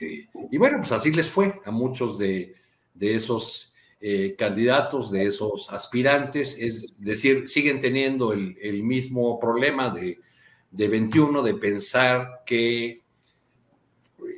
Y 0.00 0.58
bueno, 0.58 0.78
pues 0.78 0.92
así 0.92 1.12
les 1.12 1.28
fue 1.28 1.60
a 1.64 1.70
muchos 1.70 2.18
de, 2.18 2.54
esos 3.00 3.72
eh, 4.00 4.34
candidatos, 4.36 5.10
de 5.10 5.26
esos 5.26 5.70
aspirantes, 5.70 6.56
es 6.58 6.94
decir, 6.98 7.48
siguen 7.48 7.80
teniendo 7.80 8.32
el, 8.32 8.82
mismo 8.82 9.38
problema 9.40 9.88
de, 9.88 10.18
21, 10.70 11.42
de 11.42 11.54
pensar 11.54 12.42
que 12.44 13.02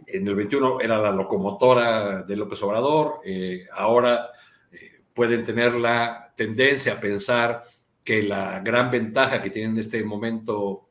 en 0.07 0.29
el 0.29 0.35
21 0.37 0.81
era 0.81 0.99
la 0.99 1.11
locomotora 1.11 2.23
de 2.23 2.37
López 2.37 2.63
Obrador, 2.63 3.21
eh, 3.25 3.67
ahora 3.73 4.31
eh, 4.71 5.01
pueden 5.13 5.45
tener 5.45 5.75
la 5.75 6.33
tendencia 6.37 6.93
a 6.93 7.01
pensar 7.01 7.65
que 8.07 8.23
la 8.23 8.61
gran 8.61 8.89
ventaja 8.89 9.43
que 9.43 9.51
tiene 9.51 9.71
en 9.71 9.79
este 9.79 10.05
momento 10.05 10.89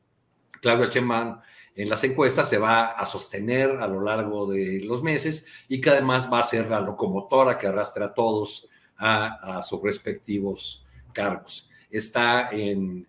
Claudia 0.62 0.90
Sheinbaum 0.90 1.40
en 1.74 1.90
las 1.90 2.04
encuestas 2.04 2.50
se 2.50 2.58
va 2.58 2.88
a 2.88 3.06
sostener 3.06 3.72
a 3.72 3.88
lo 3.88 4.02
largo 4.02 4.52
de 4.52 4.82
los 4.84 5.02
meses 5.02 5.46
y 5.70 5.80
que 5.80 5.92
además 5.92 6.30
va 6.32 6.40
a 6.40 6.44
ser 6.44 6.70
la 6.70 6.82
locomotora 6.82 7.58
que 7.58 7.68
arrastra 7.68 8.08
a 8.08 8.14
todos 8.14 8.68
a, 8.98 9.62
sus 9.64 9.82
respectivos 9.82 10.86
cargos. 11.14 11.70
Está 11.90 12.50
en, 12.52 13.08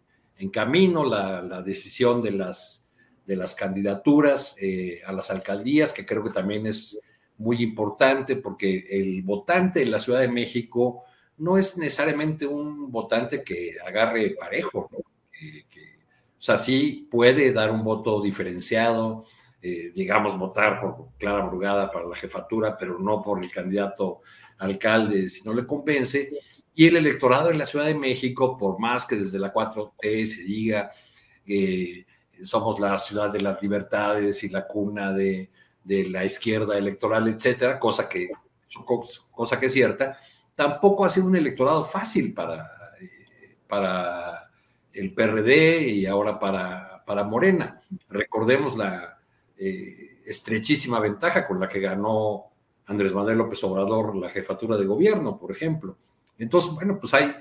camino 0.53 1.05
la, 1.05 1.63
decisión 1.63 2.23
de 2.23 2.31
las, 2.31 2.87
de 3.27 3.35
las 3.35 3.57
candidaturas 3.57 4.57
eh, 4.61 5.01
a 5.05 5.13
las 5.13 5.33
alcaldías, 5.33 5.93
que 5.93 6.07
creo 6.07 6.23
que 6.23 6.31
también 6.31 6.67
es 6.67 7.01
muy 7.39 7.61
importante 7.61 8.37
porque 8.37 8.87
el 8.89 9.23
votante 9.23 9.83
en 9.83 9.91
la 9.91 9.99
Ciudad 9.99 10.21
de 10.21 10.29
México 10.29 11.06
no 11.39 11.59
es 11.59 11.77
necesariamente 11.77 12.47
un 12.47 12.91
votante 12.91 13.43
que 13.45 13.77
agarre 13.85 14.37
parejo, 14.39 14.89
¿no? 14.91 14.99
o 14.99 16.43
sea, 16.43 16.57
sí 16.57 17.09
puede 17.11 17.53
dar 17.53 17.71
un 17.71 17.83
voto 17.83 18.21
diferenciado, 18.23 19.25
eh, 19.61 19.93
digamos, 19.95 20.39
votar 20.39 20.81
por 20.81 21.09
Clara 21.19 21.47
Brugada 21.47 21.91
para 21.91 22.07
la 22.07 22.17
jefatura, 22.17 22.77
pero 22.77 22.99
no 22.99 23.21
por 23.21 23.43
el 23.43 23.51
candidato 23.51 24.23
alcalde 24.59 25.29
si 25.29 25.43
no 25.45 25.53
le 25.53 25.67
convence. 25.67 26.31
Y 26.75 26.87
el 26.87 26.97
electorado 26.97 27.51
en 27.51 27.59
la 27.59 27.67
Ciudad 27.67 27.87
de 27.87 27.95
México, 27.95 28.57
por 28.57 28.79
más 28.79 29.05
que 29.05 29.17
desde 29.17 29.39
la 29.39 29.53
4T 29.53 30.27
se 30.27 30.43
diga 30.45 30.91
que 31.45 32.07
somos 32.43 32.79
la 32.81 32.97
ciudad 32.99 33.33
de 33.33 33.41
las 33.41 33.61
libertades 33.63 34.45
y 34.45 34.49
la 34.51 34.67
cuna 34.67 35.13
de, 35.13 35.51
de 35.83 36.09
la 36.09 36.25
izquierda 36.25 36.77
electoral, 36.77 37.29
etcétera, 37.29 37.79
cosa 37.79 38.09
que, 38.09 38.29
cosa 39.31 39.59
que 39.59 39.67
es 39.67 39.73
cierta, 39.73 40.19
tampoco 40.57 41.05
ha 41.05 41.09
sido 41.09 41.27
un 41.27 41.37
electorado 41.37 41.85
fácil 41.85 42.35
para, 42.35 42.69
para 43.69 44.51
el 44.93 45.13
PRD 45.15 45.89
y 45.89 46.07
ahora 46.07 46.41
para, 46.41 47.05
para 47.07 47.23
Morena. 47.23 47.81
Recordemos 48.09 48.77
la 48.77 49.19
eh, 49.57 50.23
estrechísima 50.27 50.99
ventaja 50.99 51.47
con 51.47 51.61
la 51.61 51.69
que 51.69 51.79
ganó 51.79 52.47
Andrés 52.87 53.13
Manuel 53.13 53.39
López 53.39 53.63
Obrador 53.65 54.17
la 54.17 54.31
jefatura 54.31 54.77
de 54.77 54.87
gobierno, 54.87 55.39
por 55.39 55.53
ejemplo. 55.53 55.97
Entonces, 56.39 56.73
bueno, 56.73 56.99
pues 57.01 57.15
ahí, 57.15 57.33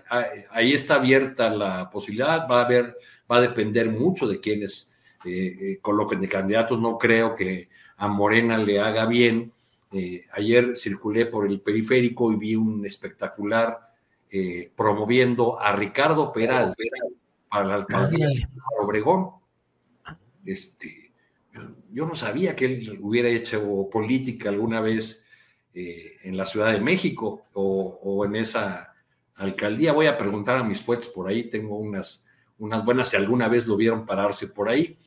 ahí 0.51 0.73
está 0.73 0.95
abierta 0.95 1.49
la 1.49 1.89
posibilidad, 1.89 2.47
va 2.49 2.61
a 2.61 2.65
haber, 2.65 2.97
va 3.29 3.37
a 3.37 3.41
depender 3.41 3.89
mucho 3.89 4.27
de 4.27 4.39
quienes 4.39 4.93
eh, 5.25 5.57
eh, 5.59 5.79
coloquen 5.81 6.21
de 6.21 6.29
candidatos. 6.29 6.79
No 6.79 6.97
creo 6.97 7.35
que 7.35 7.69
a 7.97 8.07
Morena 8.07 8.57
le 8.57 8.79
haga 8.79 9.05
bien. 9.05 9.51
Eh, 9.91 10.25
ayer 10.33 10.75
circulé 10.75 11.25
por 11.27 11.47
el 11.47 11.61
periférico 11.61 12.31
y 12.31 12.35
vi 12.35 12.55
un 12.55 12.85
espectacular 12.85 13.81
promoviendo 14.75 15.57
a 15.57 15.71
Ricardo 15.71 16.33
Peral 16.33 16.75
para 17.49 17.65
la 17.65 17.75
alcaldía 17.75 18.27
de 18.27 18.47
Obregón. 18.81 19.29
Este, 20.43 21.05
yo 21.91 22.05
no 22.05 22.15
sabía 22.15 22.55
que 22.55 22.65
él 22.65 22.99
hubiera 23.01 23.29
hecho 23.29 23.87
política 23.89 24.49
alguna 24.49 24.81
vez 24.81 25.25
eh, 25.73 26.17
en 26.23 26.37
la 26.37 26.45
Ciudad 26.45 26.71
de 26.71 26.79
México 26.79 27.47
o, 27.53 28.25
en 28.25 28.35
esa 28.35 28.93
alcaldía. 29.35 29.93
Voy 29.93 30.07
a 30.07 30.17
preguntar 30.17 30.57
a 30.57 30.63
mis 30.63 30.79
puentes 30.79 31.07
por 31.07 31.27
ahí, 31.27 31.49
tengo 31.49 31.77
unas, 31.77 32.25
unas 32.59 32.83
buenas, 32.85 33.09
si 33.09 33.17
alguna 33.17 33.47
vez 33.47 33.67
lo 33.67 33.75
vieron 33.75 34.05
pararse 34.05 34.47
por 34.47 34.69
ahí. 34.69 34.97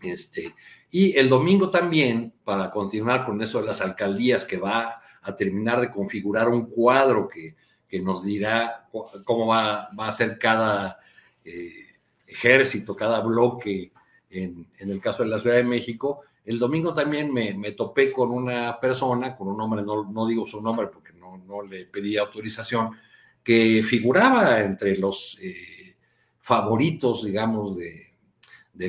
Este, 0.00 0.54
y 0.90 1.16
el 1.16 1.28
domingo 1.28 1.70
también, 1.70 2.32
para 2.44 2.70
continuar 2.70 3.24
con 3.24 3.40
eso 3.42 3.60
de 3.60 3.66
las 3.66 3.80
alcaldías, 3.80 4.44
que 4.44 4.58
va 4.58 5.00
a 5.22 5.34
terminar 5.34 5.80
de 5.80 5.90
configurar 5.90 6.48
un 6.48 6.66
cuadro 6.66 7.28
que, 7.28 7.56
que 7.88 8.00
nos 8.00 8.24
dirá 8.24 8.88
cómo 9.24 9.48
va, 9.48 9.88
va 9.98 10.08
a 10.08 10.12
ser 10.12 10.38
cada 10.38 10.98
eh, 11.44 11.96
ejército, 12.26 12.94
cada 12.94 13.20
bloque 13.20 13.92
en, 14.30 14.66
en, 14.78 14.90
el 14.90 15.00
caso 15.00 15.22
de 15.22 15.30
la 15.30 15.38
Ciudad 15.38 15.56
de 15.56 15.64
México, 15.64 16.22
el 16.46 16.60
domingo 16.60 16.94
también 16.94 17.32
me, 17.32 17.72
topé 17.72 18.12
con 18.12 18.30
una 18.30 18.78
persona, 18.78 19.36
con 19.36 19.48
un 19.48 19.60
hombre, 19.60 19.82
no, 19.82 20.26
digo 20.26 20.46
su 20.46 20.62
nombre 20.62 20.86
porque 20.86 21.12
no, 21.12 21.62
le 21.62 21.86
pedí 21.86 22.16
autorización, 22.16 22.90
que 23.42 23.82
figuraba 23.82 24.62
entre 24.62 24.96
los 24.96 25.38
eh, 25.42 25.96
favoritos, 26.40 27.24
digamos, 27.24 27.76
de, 27.76 28.05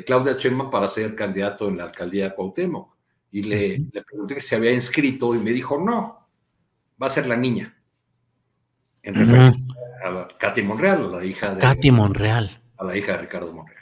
Claudia 0.06 0.38
Chema 0.38 0.70
para 0.70 0.88
ser 0.88 1.16
candidato 1.16 1.68
en 1.68 1.78
la 1.78 1.86
alcaldía 1.86 2.26
de 2.30 2.36
Cuauhtémoc. 2.36 2.96
Y 3.32 3.44
le, 3.44 3.86
pregunté 4.06 4.36
si 4.36 4.48
se 4.50 4.56
había 4.56 4.72
inscrito 4.72 5.36
y 5.36 5.40
me 5.40 5.52
dijo, 5.52 5.80
no, 5.80 6.28
va 7.02 7.08
a 7.08 7.10
ser 7.10 7.28
la 7.28 7.36
niña. 7.36 7.76
En 9.04 9.16
referencia 9.16 9.64
a 10.06 10.28
Katy 10.38 10.64
Monreal, 10.64 11.12
la 11.12 11.24
hija 11.24 11.56
de... 11.56 11.62
Katy 11.62 11.92
Monreal. 11.92 12.62
A 12.78 12.84
la 12.84 12.96
hija 12.96 13.14
de 13.14 13.18
Ricardo 13.20 13.54
Monreal 13.54 13.78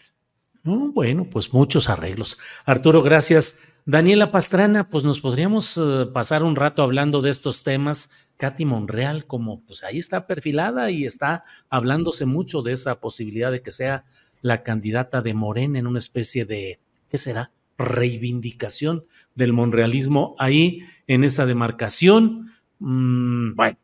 bueno, 0.65 1.27
pues 1.29 1.53
muchos 1.53 1.89
arreglos. 1.89 2.39
Arturo, 2.65 3.03
gracias. 3.03 3.67
Daniela 3.85 4.31
Pastrana, 4.31 4.89
pues 4.89 5.03
nos 5.03 5.19
podríamos 5.19 5.77
eh, 5.77 6.07
pasar 6.11 6.41
un 6.41 6.55
rato 6.55 6.81
hablando 6.81 7.21
de 7.21 7.29
estos 7.29 7.63
temas. 7.63 8.11
Katy 8.37 8.65
Monreal, 8.65 9.27
como 9.27 9.63
pues 9.63 9.83
ahí 9.83 9.99
está 9.99 10.25
perfilada 10.25 10.89
y 10.89 11.05
está 11.05 11.43
hablándose 11.69 12.25
mucho 12.25 12.63
de 12.63 12.73
esa 12.73 12.99
posibilidad 12.99 13.51
de 13.51 13.61
que 13.61 13.71
sea 13.71 14.05
la 14.45 14.61
candidata 14.61 15.23
de 15.23 15.33
Morena 15.33 15.79
en 15.79 15.87
una 15.87 15.97
especie 15.97 16.45
de, 16.45 16.77
¿qué 17.09 17.17
será? 17.17 17.51
Reivindicación 17.79 19.03
del 19.33 19.53
monrealismo 19.53 20.35
ahí 20.37 20.81
en 21.07 21.23
esa 21.23 21.47
demarcación. 21.47 22.51
Mm, 22.77 23.55
bueno, 23.55 23.79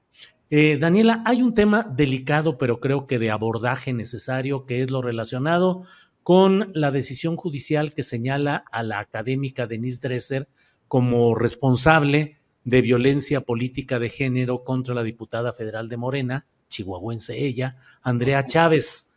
eh, 0.52 0.78
Daniela, 0.80 1.24
hay 1.26 1.42
un 1.42 1.56
tema 1.56 1.82
delicado, 1.82 2.60
pero 2.60 2.80
creo 2.80 3.08
que 3.08 3.18
de 3.18 3.32
abordaje 3.32 3.92
necesario, 3.92 4.68
que 4.68 4.84
es 4.84 4.92
lo 4.92 5.02
relacionado 5.02 5.82
con 6.22 6.72
la 6.76 6.92
decisión 6.92 7.38
judicial 7.38 7.96
que 7.96 8.04
señala 8.04 8.64
a 8.72 8.84
la 8.84 9.00
académica 9.00 9.66
Denise 9.66 10.00
Dresser 10.00 10.48
como 10.88 11.34
responsable 11.34 12.38
de 12.66 12.84
violencia 12.84 13.42
política 13.42 13.98
de 13.98 14.10
género 14.10 14.64
contra 14.64 14.94
la 14.94 15.02
diputada 15.02 15.54
federal 15.54 15.90
de 15.90 15.98
Morena, 15.98 16.46
chihuahuense 16.68 17.44
ella, 17.44 17.78
Andrea 18.04 18.46
Chávez. 18.46 19.11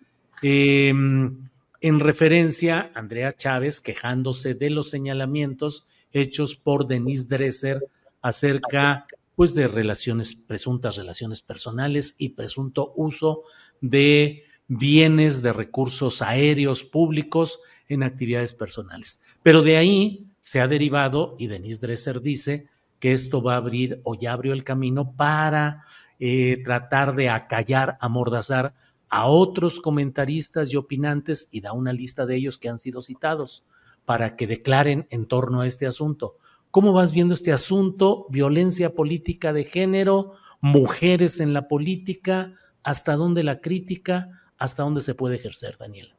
Em, 0.46 1.48
en 1.80 2.00
referencia, 2.00 2.90
Andrea 2.94 3.32
Chávez 3.32 3.80
quejándose 3.80 4.52
de 4.52 4.68
los 4.68 4.90
señalamientos 4.90 5.86
hechos 6.12 6.54
por 6.54 6.86
Denise 6.86 7.28
Dresser 7.30 7.82
acerca 8.20 9.06
pues 9.36 9.54
de 9.54 9.68
relaciones, 9.68 10.34
presuntas 10.34 10.96
relaciones 10.96 11.40
personales 11.40 12.16
y 12.18 12.28
presunto 12.30 12.92
uso 12.94 13.44
de 13.80 14.44
bienes 14.68 15.40
de 15.40 15.54
recursos 15.54 16.20
aéreos 16.20 16.84
públicos 16.84 17.60
en 17.88 18.02
actividades 18.02 18.52
personales. 18.52 19.22
Pero 19.42 19.62
de 19.62 19.78
ahí 19.78 20.26
se 20.42 20.60
ha 20.60 20.68
derivado, 20.68 21.36
y 21.38 21.46
Denise 21.46 21.86
Dresser 21.86 22.20
dice, 22.20 22.68
que 23.00 23.12
esto 23.12 23.42
va 23.42 23.54
a 23.54 23.58
abrir 23.58 24.00
o 24.04 24.14
ya 24.14 24.32
abrió 24.32 24.52
el 24.52 24.64
camino 24.64 25.14
para 25.16 25.84
eh, 26.18 26.62
tratar 26.64 27.14
de 27.14 27.28
acallar, 27.28 27.96
amordazar 28.00 28.74
a 29.14 29.26
otros 29.26 29.78
comentaristas 29.78 30.72
y 30.72 30.76
opinantes, 30.76 31.48
y 31.52 31.60
da 31.60 31.72
una 31.72 31.92
lista 31.92 32.26
de 32.26 32.34
ellos 32.34 32.58
que 32.58 32.68
han 32.68 32.80
sido 32.80 33.00
citados, 33.00 33.64
para 34.04 34.34
que 34.34 34.48
declaren 34.48 35.06
en 35.10 35.26
torno 35.26 35.60
a 35.60 35.68
este 35.68 35.86
asunto. 35.86 36.34
¿Cómo 36.72 36.92
vas 36.92 37.12
viendo 37.12 37.34
este 37.34 37.52
asunto? 37.52 38.26
Violencia 38.28 38.92
política 38.92 39.52
de 39.52 39.62
género, 39.62 40.32
mujeres 40.60 41.38
en 41.38 41.52
la 41.54 41.68
política, 41.68 42.54
hasta 42.82 43.14
dónde 43.14 43.44
la 43.44 43.60
crítica, 43.60 44.30
hasta 44.58 44.82
dónde 44.82 45.00
se 45.00 45.14
puede 45.14 45.36
ejercer, 45.36 45.76
Daniela. 45.78 46.16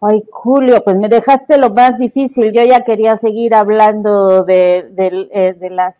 Ay, 0.00 0.22
Julio, 0.30 0.84
pues 0.84 0.96
me 0.96 1.08
dejaste 1.08 1.58
lo 1.58 1.70
más 1.70 1.98
difícil. 1.98 2.52
Yo 2.52 2.62
ya 2.62 2.84
quería 2.84 3.18
seguir 3.18 3.56
hablando 3.56 4.44
de, 4.44 4.88
eh, 4.96 5.56
las 5.68 5.96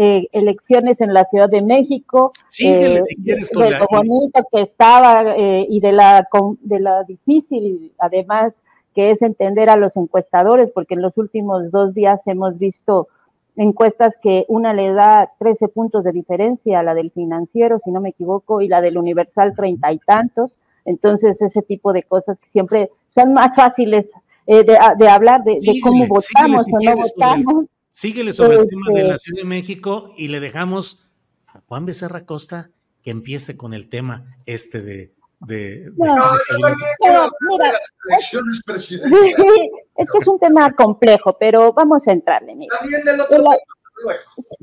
eh, 0.00 0.28
elecciones 0.30 1.00
en 1.00 1.12
la 1.12 1.24
Ciudad 1.24 1.48
de 1.48 1.60
México. 1.60 2.30
Síguele, 2.48 3.00
eh, 3.00 3.02
si 3.02 3.16
quieres 3.20 3.50
con 3.50 3.64
de 3.64 3.78
lo 3.78 3.86
bonito 3.90 4.46
que 4.52 4.62
estaba 4.62 5.34
y 5.36 5.80
de 5.80 5.92
la, 5.92 6.28
de 6.60 6.78
la 6.78 7.02
difícil, 7.02 7.92
además, 7.98 8.52
que 8.94 9.10
es 9.10 9.22
entender 9.22 9.70
a 9.70 9.76
los 9.76 9.96
encuestadores, 9.96 10.70
porque 10.72 10.94
en 10.94 11.02
los 11.02 11.18
últimos 11.18 11.72
dos 11.72 11.94
días 11.94 12.20
hemos 12.26 12.58
visto 12.58 13.08
encuestas 13.56 14.14
que 14.22 14.44
una 14.46 14.72
le 14.72 14.92
da 14.92 15.32
13 15.40 15.66
puntos 15.68 16.04
de 16.04 16.12
diferencia 16.12 16.78
a 16.78 16.82
la 16.84 16.94
del 16.94 17.10
financiero, 17.10 17.80
si 17.84 17.90
no 17.90 18.00
me 18.00 18.10
equivoco, 18.10 18.60
y 18.60 18.68
la 18.68 18.80
del 18.80 18.98
universal 18.98 19.54
treinta 19.56 19.92
y 19.92 19.98
tantos. 19.98 20.56
Entonces, 20.84 21.42
ese 21.42 21.62
tipo 21.62 21.92
de 21.92 22.04
cosas 22.04 22.38
que 22.38 22.48
siempre 22.50 22.90
son 23.14 23.32
más 23.32 23.54
fáciles 23.56 24.12
eh, 24.46 24.64
de, 24.64 25.08
hablar 25.08 25.42
de, 25.42 25.60
cómo 25.82 26.06
votamos 26.06 26.66
o 26.72 26.78
no 26.80 26.96
votamos. 26.96 27.66
Síguele 27.98 28.32
sobre 28.32 28.58
el 28.58 28.68
tema 28.68 28.86
de 28.94 29.02
la 29.02 29.16
este 29.16 29.30
Ciudad 29.30 29.42
de 29.42 29.48
México 29.48 30.12
y 30.16 30.28
le 30.28 30.38
dejamos 30.38 31.10
a 31.48 31.60
Juan 31.66 31.84
Becerra 31.84 32.24
Costa 32.24 32.70
que 33.02 33.10
empiece 33.10 33.56
con 33.56 33.74
el 33.74 33.88
tema 33.88 34.36
este 34.46 34.82
de, 34.82 35.14
de, 35.40 35.90
no, 35.96 36.06
las 36.06 37.90
elecciones 38.08 38.62
presidenciales. 38.64 39.36
Es 39.96 40.08
que 40.12 40.18
es 40.18 40.28
un 40.28 40.38
tema 40.38 40.70
complejo, 40.74 41.36
pero 41.40 41.72
vamos 41.72 42.06
a 42.06 42.12
entrarle. 42.12 42.54
También 42.78 43.02
del 43.04 43.20
otro 43.20 43.36
tema, 43.36 43.56
luego. 44.04 44.20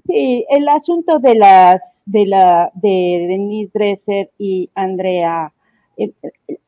Sí, 0.08 0.46
el 0.48 0.70
asunto 0.70 1.20
de 1.20 1.36
las 1.36 1.82
de 2.06 2.26
la 2.26 2.72
de 2.74 3.26
Denise 3.28 3.70
Dresser 3.74 4.32
y 4.38 4.70
Andrea. 4.76 5.52
Eh, 5.98 6.14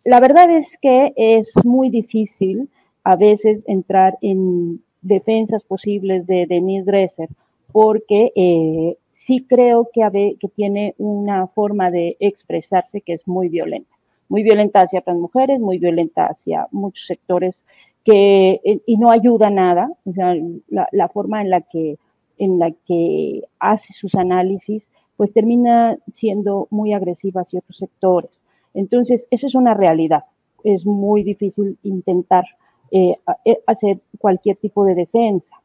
la 0.03 0.19
verdad 0.19 0.51
es 0.51 0.67
que 0.81 1.13
es 1.15 1.49
muy 1.63 1.89
difícil 1.89 2.69
a 3.05 3.15
veces 3.15 3.63
entrar 3.67 4.17
en 4.21 4.81
defensas 5.01 5.63
posibles 5.63 6.27
de 6.27 6.45
Denise 6.47 6.85
Dresser, 6.85 7.29
porque 7.71 8.31
eh, 8.35 8.97
sí 9.13 9.45
creo 9.47 9.89
que, 9.93 10.37
tiene 10.55 10.95
una 10.97 11.47
forma 11.47 11.91
de 11.91 12.17
expresarse 12.19 13.01
que 13.01 13.13
es 13.13 13.27
muy 13.27 13.49
violenta, 13.49 13.93
muy 14.29 14.43
violenta 14.43 14.81
hacia 14.81 15.03
las 15.05 15.17
mujeres, 15.17 15.59
muy 15.59 15.77
violenta 15.77 16.27
hacia 16.27 16.67
muchos 16.71 17.05
sectores 17.05 17.61
eh, 18.05 18.81
y 18.85 18.97
no 18.97 19.11
ayuda 19.11 19.49
nada, 19.49 19.91
o 20.05 20.13
sea, 20.13 20.33
la, 20.69 21.09
forma 21.09 21.41
en 21.41 21.49
la, 21.49 21.61
que, 21.61 21.97
en 22.37 22.57
la 22.57 22.71
que 22.85 23.43
hace 23.59 23.91
sus 23.91 24.15
análisis, 24.15 24.87
pues 25.17 25.33
termina 25.33 25.97
siendo 26.13 26.67
muy 26.69 26.93
agresiva 26.93 27.41
hacia 27.41 27.59
otros 27.59 27.77
sectores. 27.77 28.31
Entonces, 28.73 29.27
esa 29.29 29.47
es 29.47 29.55
una 29.55 29.73
realidad. 29.73 30.23
Es 30.63 30.85
muy 30.85 31.23
difícil 31.23 31.77
intentar 31.83 32.45
eh, 32.91 33.15
eh, 33.45 33.59
hacer 33.67 33.99
cualquier 34.19 34.57
tipo 34.57 34.85
de 34.85 34.95
defensa. 34.95 35.55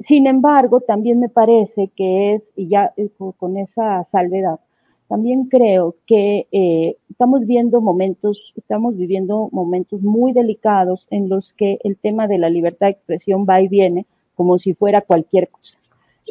sin 0.00 0.26
embargo, 0.26 0.80
también 0.80 1.20
me 1.20 1.28
parece 1.28 1.88
que 1.96 2.34
es, 2.34 2.42
y 2.56 2.68
ya 2.68 2.92
con 3.38 3.56
esa 3.56 4.04
salvedad, 4.04 4.58
también 5.08 5.44
creo 5.44 5.94
que 6.06 6.48
eh, 6.50 6.96
estamos 7.10 7.46
viendo 7.46 7.80
momentos, 7.80 8.52
estamos 8.56 8.96
viviendo 8.96 9.48
momentos 9.52 10.02
muy 10.02 10.32
delicados 10.32 11.06
en 11.10 11.28
los 11.28 11.52
que 11.54 11.78
el 11.84 11.96
tema 11.96 12.26
de 12.26 12.38
la 12.38 12.50
libertad 12.50 12.86
de 12.86 12.92
expresión 12.92 13.46
va 13.48 13.60
y 13.60 13.68
viene 13.68 14.06
como 14.34 14.58
si 14.58 14.74
fuera 14.74 15.02
cualquier 15.02 15.48
cosa. 15.48 15.78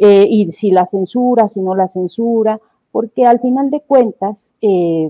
Eh, 0.01 0.27
y 0.29 0.51
si 0.51 0.71
la 0.71 0.85
censura, 0.85 1.47
si 1.47 1.61
no 1.61 1.73
la 1.73 1.87
censura, 1.87 2.59
porque 2.91 3.25
al 3.25 3.39
final 3.39 3.69
de 3.71 3.79
cuentas 3.79 4.49
eh, 4.61 5.09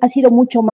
ha 0.00 0.08
sido 0.08 0.30
mucho 0.30 0.62
más 0.62 0.73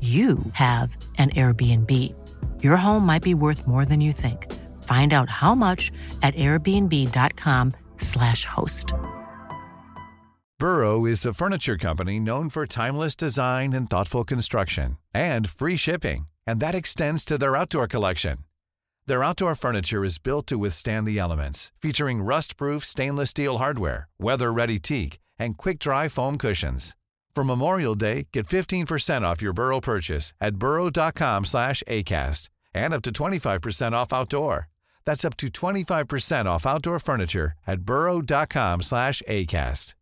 you 0.00 0.38
have 0.52 0.96
an 1.18 1.30
Airbnb. 1.30 1.92
Your 2.62 2.76
home 2.76 3.04
might 3.04 3.22
be 3.22 3.34
worth 3.34 3.66
more 3.66 3.84
than 3.84 4.00
you 4.00 4.12
think. 4.12 4.50
Find 4.84 5.12
out 5.12 5.28
how 5.28 5.54
much 5.54 5.92
at 6.22 6.34
airbnb.com/slash 6.36 8.46
host. 8.46 8.94
Burrow 10.58 11.04
is 11.06 11.26
a 11.26 11.34
furniture 11.34 11.78
company 11.78 12.20
known 12.20 12.50
for 12.50 12.66
timeless 12.66 13.16
design 13.16 13.72
and 13.72 13.88
thoughtful 13.88 14.24
construction 14.24 14.98
and 15.14 15.48
free 15.48 15.76
shipping, 15.76 16.28
and 16.46 16.60
that 16.60 16.74
extends 16.74 17.24
to 17.24 17.38
their 17.38 17.56
outdoor 17.56 17.86
collection. 17.86 18.38
Their 19.06 19.24
outdoor 19.24 19.54
furniture 19.54 20.04
is 20.04 20.18
built 20.18 20.46
to 20.48 20.58
withstand 20.58 21.06
the 21.06 21.18
elements, 21.18 21.72
featuring 21.80 22.20
rust-proof 22.22 22.84
stainless 22.84 23.30
steel 23.30 23.56
hardware, 23.58 24.08
weather-ready 24.18 24.78
teak, 24.78 25.18
and 25.38 25.56
quick-dry 25.56 26.08
foam 26.08 26.36
cushions. 26.36 26.94
For 27.34 27.44
Memorial 27.44 27.94
Day, 27.94 28.26
get 28.32 28.46
15% 28.46 29.22
off 29.22 29.40
your 29.40 29.52
Burrow 29.52 29.80
purchase 29.80 30.34
at 30.40 30.56
burrow.com 30.56 31.44
slash 31.44 31.82
ACAST 31.88 32.50
and 32.74 32.92
up 32.92 33.02
to 33.02 33.12
25% 33.12 33.92
off 33.92 34.12
outdoor. 34.12 34.68
That's 35.06 35.24
up 35.24 35.36
to 35.38 35.46
25% 35.48 36.46
off 36.46 36.66
outdoor 36.66 36.98
furniture 36.98 37.52
at 37.66 37.80
burrow.com 37.80 38.82
slash 38.82 39.22
ACAST. 39.28 39.94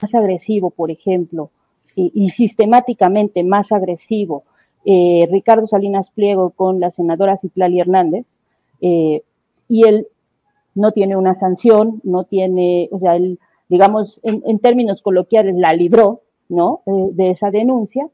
Más 0.00 0.14
agresivo, 0.14 0.70
por 0.70 0.90
ejemplo, 0.90 1.50
y, 1.94 2.10
y 2.12 2.30
sistemáticamente 2.30 3.44
más 3.44 3.70
agresivo, 3.70 4.42
eh, 4.84 5.28
Ricardo 5.30 5.68
Salinas 5.68 6.10
Pliego 6.10 6.50
con 6.50 6.80
la 6.80 6.90
senadora 6.90 7.36
Citlali 7.36 7.78
Hernández, 7.78 8.26
eh, 8.80 9.22
y 9.68 9.86
él 9.86 10.08
no 10.74 10.90
tiene 10.90 11.16
una 11.16 11.36
sanción, 11.36 12.00
no 12.02 12.24
tiene, 12.24 12.88
o 12.90 12.98
sea, 12.98 13.14
él 13.14 13.38
digamos, 13.72 14.20
en, 14.22 14.58
términos 14.58 15.00
coloquiales, 15.00 15.56
la 15.56 15.72
libró, 15.72 16.20
¿no? 16.50 16.82
de 16.84 17.30
esa 17.30 17.50
denuncia. 17.50 18.06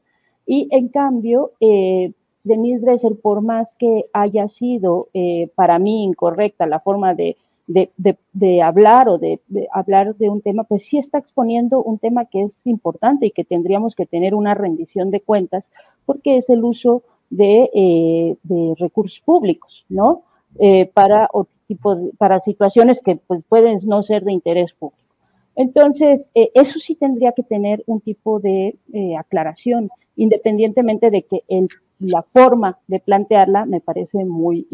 Y 0.45 0.69
en 0.71 0.87
cambio, 0.87 1.51
eh, 1.59 2.13
Denise 2.45 2.79
Dresser, 2.79 3.17
por 3.21 3.41
más 3.41 3.75
que 3.75 4.05
haya 4.13 4.47
sido 4.47 5.09
eh, 5.13 5.49
para 5.55 5.77
mí 5.77 6.05
incorrecta 6.05 6.65
la 6.65 6.79
forma 6.79 7.13
de, 7.13 7.35
de, 7.67 8.61
hablar 8.61 9.09
o 9.09 9.17
de, 9.17 9.41
hablar 9.73 10.15
de 10.15 10.29
un 10.29 10.41
tema, 10.41 10.63
pues 10.63 10.85
sí 10.85 10.97
está 10.97 11.17
exponiendo 11.17 11.83
un 11.83 11.99
tema 11.99 12.23
que 12.23 12.43
es 12.43 12.51
importante 12.63 13.25
y 13.25 13.31
que 13.31 13.43
tendríamos 13.43 13.95
que 13.95 14.05
tener 14.05 14.33
una 14.33 14.53
rendición 14.53 15.11
de 15.11 15.19
cuentas, 15.19 15.65
porque 16.05 16.37
es 16.37 16.49
el 16.49 16.63
uso 16.63 17.03
de, 17.29 17.69
eh, 17.73 18.37
recursos 18.79 19.19
públicos, 19.25 19.83
¿no? 19.89 20.21
Eh, 20.57 20.89
para, 20.93 21.29
tipo 21.67 22.11
para 22.17 22.39
situaciones 22.39 23.01
que 23.01 23.17
pues, 23.17 23.43
pueden 23.49 23.77
no 23.85 24.03
ser 24.03 24.23
de 24.23 24.31
interés 24.31 24.71
público. 24.71 24.98
Entonces, 25.59 26.31
eh, 26.35 26.51
eso 26.53 26.79
sí 26.79 26.95
tendría 26.95 27.33
que 27.33 27.43
tener 27.43 27.83
un 27.85 27.99
tipo 27.99 28.39
de 28.39 28.77
eh, 28.93 29.17
aclaración, 29.17 29.89
independientemente 30.15 31.11
de 31.11 31.23
que 31.23 31.43
la 31.99 32.21
forma 32.21 32.79
de 32.87 33.01
plantearla 33.01 33.65
me 33.65 33.81
parece 33.81 34.23
muy, 34.23 34.65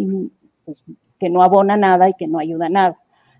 pues, 0.63 0.77
que 1.19 1.31
no 1.31 1.41
abona 1.41 1.75
nada 1.75 2.07
y 2.07 2.13
que 2.13 2.27
no 2.27 2.37
ayuda 2.37 2.69
nada. 2.69 2.99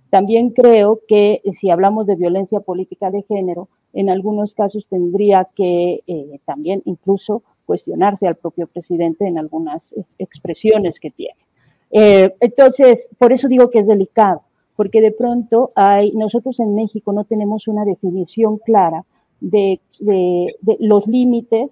También 0.10 0.50
creo 0.50 1.02
que 1.08 1.42
eh, 1.44 1.54
si 1.54 1.70
hablamos 1.70 2.08
de 2.08 2.16
violencia 2.16 2.62
política 2.62 3.12
de 3.12 3.22
género, 3.22 3.70
en 3.94 4.10
algunos 4.10 4.56
casos 4.56 4.88
tendría 4.90 5.48
que 5.56 6.02
también 6.46 6.82
incluso 6.86 7.44
cuestionarse 7.68 8.26
al 8.26 8.38
propio 8.38 8.66
presidente 8.66 9.28
en 9.28 9.38
algunas 9.38 9.94
expresiones 10.18 11.00
que 11.00 11.12
tiene. 11.12 11.38
entonces, 11.92 13.08
por 13.20 13.34
eso 13.34 13.48
digo 13.48 13.70
que 13.70 13.80
es 13.80 13.88
delicado 13.88 14.42
porque 14.76 15.02
de 15.02 15.12
pronto 15.12 15.72
hay, 15.76 16.12
nosotros 16.12 16.60
en 16.60 16.76
México 16.76 17.14
no 17.14 17.24
tenemos 17.24 17.68
una 17.68 17.86
definición 17.86 18.58
clara 18.58 19.06
de, 19.40 19.80
los 20.80 21.08
límites, 21.08 21.70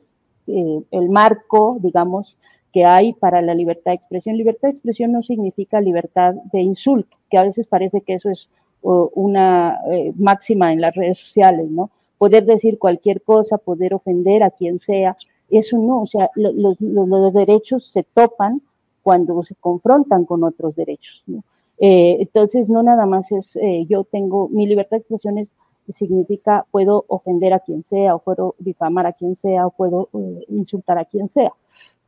eh, 0.48 0.82
el 0.92 1.10
marco, 1.10 1.78
digamos, 1.82 2.36
que 2.72 2.86
hay 2.86 3.14
para 3.14 3.42
la 3.42 3.54
libertad 3.54 3.92
de 3.92 3.96
expresión. 3.96 4.38
Libertad 4.38 4.70
de 4.70 4.76
expresión 4.76 5.12
no 5.12 5.22
significa 5.24 5.82
libertad 5.82 6.34
de 6.52 6.62
insulto, 6.62 7.16
que 7.30 7.38
a 7.38 7.44
veces 7.44 7.68
parece 7.68 8.02
que 8.02 8.16
eso 8.16 8.30
es 8.30 8.48
una 8.82 9.80
eh, 9.92 10.12
máxima 10.18 10.74
en 10.74 10.82
las 10.82 10.94
redes 10.94 11.18
sociales, 11.18 11.70
¿no? 11.70 11.90
Poder 12.18 12.46
decir 12.46 12.78
cualquier 12.78 13.22
cosa, 13.22 13.58
poder 13.58 13.94
ofender 13.94 14.44
a 14.44 14.52
quien 14.52 14.80
sea, 14.80 15.16
eso 15.50 15.78
no, 15.78 16.02
o 16.02 16.08
sea, 16.08 16.30
los, 16.36 16.80
los 16.82 17.34
derechos 17.34 17.90
se 17.92 18.04
topan 18.04 18.62
cuando 19.02 19.42
se 19.44 19.56
confrontan 19.56 20.26
con 20.26 20.44
otros 20.44 20.76
derechos, 20.76 21.24
¿no? 21.28 21.44
Eh, 21.86 22.22
entonces, 22.22 22.70
no 22.70 22.82
nada 22.82 23.06
más 23.06 23.30
es 23.34 23.58
eh, 23.58 23.86
yo 23.90 24.06
tengo, 24.06 24.48
mi 24.48 24.66
libertad 24.66 24.92
de 24.92 25.02
expresión 25.02 25.50
significa 25.92 26.66
puedo 26.72 27.04
ofender 27.10 27.52
a 27.52 27.60
quien 27.60 27.84
sea, 27.90 28.16
o 28.16 28.20
puedo 28.20 28.56
difamar 28.58 29.06
a 29.06 29.12
quien 29.12 29.36
sea, 29.36 29.68
o 29.68 29.72
puedo 29.72 30.08
eh, 30.14 30.46
insultar 30.48 30.98
a 30.98 31.04
quien 31.04 31.28
sea. 31.28 31.52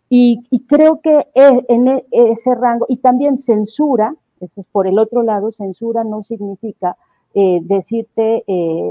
Y, 0.08 0.40
creo 0.70 1.02
que 1.02 1.28
en 1.34 1.90
e, 1.90 2.06
ese 2.10 2.56
rango, 2.56 2.86
y 2.88 2.98
también 2.98 3.38
censura, 3.38 4.16
es 4.40 4.50
por 4.72 4.88
el 4.88 4.98
otro 4.98 5.24
lado, 5.24 5.52
censura 5.52 6.06
no 6.06 6.24
significa 6.24 6.96
decirte 7.34 8.46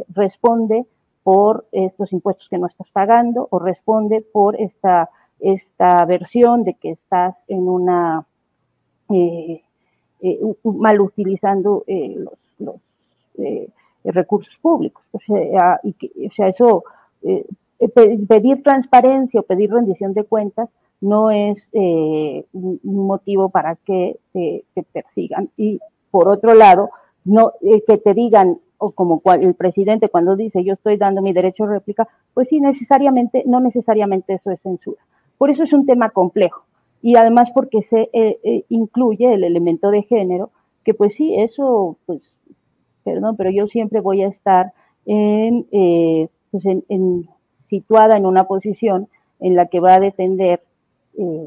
responde 0.09 0.85
por 1.23 1.65
estos 1.73 2.13
impuestos 2.13 2.47
que 2.51 2.59
no 2.59 2.67
estás 2.67 2.91
pagando, 2.91 3.49
o 3.51 3.59
responde 3.59 4.21
por 4.21 4.61
esta, 4.61 5.09
esta 5.41 6.05
versión 6.05 6.63
de 6.63 6.75
que 6.75 6.91
estás 6.91 7.37
en 7.49 7.69
una 7.71 8.27
mal 10.65 11.01
utilizando 11.01 11.85
eh, 11.87 12.17
los, 12.59 12.77
eh, 13.39 13.69
recursos 14.05 14.55
públicos. 14.61 15.03
O 15.13 15.19
sea, 15.21 15.81
y 15.83 15.95
o 16.27 16.31
sea 16.33 16.49
eso, 16.49 16.85
pedir 18.29 18.63
transparencia 18.63 19.41
o 19.41 19.45
pedir 19.45 19.71
rendición 19.71 20.13
de 20.13 20.25
cuentas 20.25 20.69
no 21.01 21.31
es 21.31 21.69
un 21.73 22.81
motivo 22.83 23.49
para 23.49 23.77
que 23.77 24.17
te, 24.33 24.65
persigan. 24.93 25.49
Y 25.57 25.81
por 26.11 26.29
otro 26.29 26.55
lado, 26.55 26.91
no 27.25 27.53
que 27.61 27.99
te 27.99 28.15
digan, 28.15 28.59
o 28.79 28.91
como 28.91 29.23
el 29.41 29.55
presidente 29.55 30.11
cuando 30.11 30.37
dice 30.37 30.65
yo 30.65 30.75
estoy 30.75 30.97
dando 30.97 31.23
mi 31.23 31.33
derecho 31.33 31.65
a 31.65 31.69
réplica, 31.69 32.07
pues 32.35 32.49
sí, 32.49 32.61
necesariamente, 32.61 33.43
no 33.47 33.61
necesariamente 33.61 34.35
eso 34.35 34.51
es 34.51 34.61
censura. 34.61 35.01
Por 35.39 35.51
eso 35.51 35.65
es 35.65 35.73
un 35.73 35.87
tema 35.87 36.11
complejo 36.11 36.65
y 37.05 37.17
además 37.19 37.51
porque 37.53 37.83
se 37.83 38.09
eh, 38.15 38.39
eh, 38.43 38.65
incluye 38.71 39.35
el 39.35 39.45
elemento 39.45 39.91
de 39.91 40.05
género, 40.05 40.53
que 40.87 40.95
pues 40.95 41.15
sí, 41.15 41.35
eso, 41.39 41.99
pues, 42.07 42.23
perdón, 43.05 43.37
pero 43.37 43.51
yo 43.51 43.67
siempre 43.67 44.01
voy 44.01 44.23
a 44.23 44.29
estar 44.29 44.73
en, 45.05 45.67
eh, 45.71 46.29
pues 46.51 46.65
en, 46.65 47.29
situada 47.69 48.17
en 48.17 48.25
una 48.25 48.45
posición 48.45 49.09
en 49.39 49.55
la 49.55 49.67
que 49.67 49.81
va 49.81 49.97
a 49.97 50.01
defender 50.01 50.63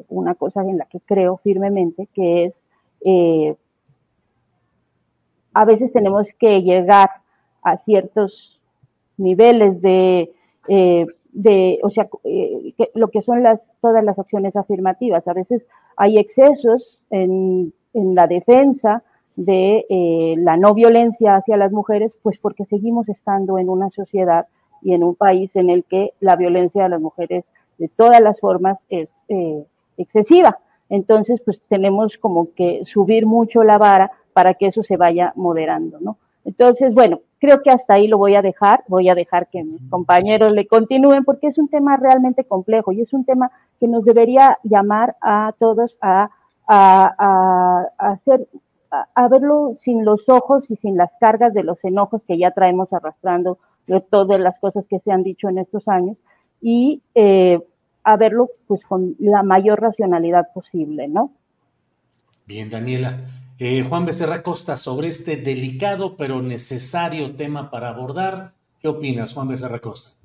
una 0.09 0.35
cosa 0.35 0.61
en 0.61 0.77
la 0.77 0.85
que 0.85 0.99
creo 0.99 1.37
firmemente, 1.37 2.07
que 2.13 2.45
es, 2.45 3.57
a 5.53 5.65
veces 5.65 5.91
tenemos 5.91 6.27
que 6.39 6.61
llegar 6.61 7.09
a 7.63 7.77
ciertos 7.79 8.61
niveles 9.17 9.81
de 9.81 10.31
de, 11.37 11.79
o 11.83 11.91
sea, 11.91 12.09
eh, 12.23 12.73
lo 12.95 13.09
que 13.09 13.21
son 13.21 13.43
las, 13.43 13.61
todas 13.79 14.03
las 14.03 14.17
acciones 14.17 14.55
afirmativas. 14.55 15.27
A 15.27 15.33
veces 15.33 15.63
hay 15.95 16.17
excesos 16.17 16.97
en, 17.11 17.73
en 17.93 18.15
la 18.15 18.25
defensa 18.25 19.03
de 19.35 19.85
eh, 19.87 20.33
la 20.39 20.57
no 20.57 20.73
violencia 20.73 21.35
hacia 21.35 21.55
las 21.55 21.71
mujeres, 21.71 22.11
pues 22.23 22.39
porque 22.39 22.65
seguimos 22.65 23.07
estando 23.07 23.59
en 23.59 23.69
una 23.69 23.91
sociedad 23.91 24.47
y 24.81 24.93
en 24.93 25.03
un 25.03 25.13
país 25.13 25.51
en 25.53 25.69
el 25.69 25.83
que 25.83 26.13
la 26.21 26.35
violencia 26.35 26.85
a 26.85 26.89
las 26.89 27.01
mujeres 27.01 27.45
de 27.77 27.87
todas 27.87 28.19
las 28.19 28.39
formas 28.39 28.79
es 28.89 29.07
eh, 29.29 29.63
excesiva. 29.97 30.57
Entonces, 30.89 31.39
pues 31.45 31.61
tenemos 31.69 32.17
como 32.17 32.47
que 32.55 32.81
subir 32.85 33.27
mucho 33.27 33.63
la 33.63 33.77
vara 33.77 34.09
para 34.33 34.55
que 34.55 34.67
eso 34.67 34.81
se 34.81 34.97
vaya 34.97 35.33
moderando, 35.35 35.99
¿no? 35.99 36.17
Entonces, 36.47 36.93
bueno, 36.93 37.19
creo 37.39 37.61
que 37.61 37.69
hasta 37.69 37.95
ahí 37.95 38.07
lo 38.07 38.17
voy 38.17 38.35
a 38.35 38.41
dejar, 38.41 38.85
voy 38.87 39.09
a 39.09 39.15
dejar 39.15 39.49
que 39.49 39.65
mis 39.65 39.81
compañeros 39.89 40.53
le 40.53 40.65
continúen 40.65 41.25
porque 41.25 41.47
es 41.47 41.57
un 41.57 41.67
tema 41.67 41.97
realmente 41.97 42.45
complejo 42.45 42.93
y 42.93 43.01
es 43.01 43.11
un 43.11 43.25
tema 43.25 43.51
que 43.81 43.87
nos 43.89 44.05
debería 44.05 44.57
llamar 44.63 45.17
a 45.21 45.53
todos 45.59 45.97
a, 46.01 46.29
hacer, 47.97 48.47
a, 48.89 49.27
verlo 49.27 49.73
sin 49.75 50.05
los 50.05 50.21
ojos 50.29 50.63
y 50.69 50.77
sin 50.77 50.95
las 50.95 51.11
cargas 51.19 51.53
de 51.53 51.63
los 51.63 51.83
enojos 51.83 52.21
que 52.25 52.37
ya 52.37 52.51
traemos 52.51 52.93
arrastrando 52.93 53.57
de 53.85 53.99
todas 53.99 54.39
las 54.39 54.57
cosas 54.59 54.85
que 54.89 54.99
se 54.99 55.11
han 55.11 55.23
dicho 55.23 55.49
en 55.49 55.57
estos 55.57 55.85
años 55.89 56.15
y 56.61 57.01
eh, 57.13 57.59
a 58.05 58.15
verlo 58.15 58.51
pues 58.67 58.81
con 58.85 59.17
la 59.19 59.43
mayor 59.43 59.81
racionalidad 59.81 60.47
posible, 60.53 61.09
¿no? 61.09 61.33
Bien, 62.45 62.69
Daniela. 62.69 63.17
Eh, 63.59 63.83
Juan 63.89 64.05
Becerra 64.05 64.43
Costa, 64.43 64.77
sobre 64.77 65.07
este 65.07 65.35
delicado 65.35 66.15
pero 66.15 66.43
necesario 66.43 67.35
tema 67.35 67.71
para 67.71 67.89
abordar, 67.89 68.53
¿qué 68.79 68.87
opinas, 68.87 69.33
Juan 69.33 69.47
Becerra 69.47 69.79
Costa? 69.79 70.15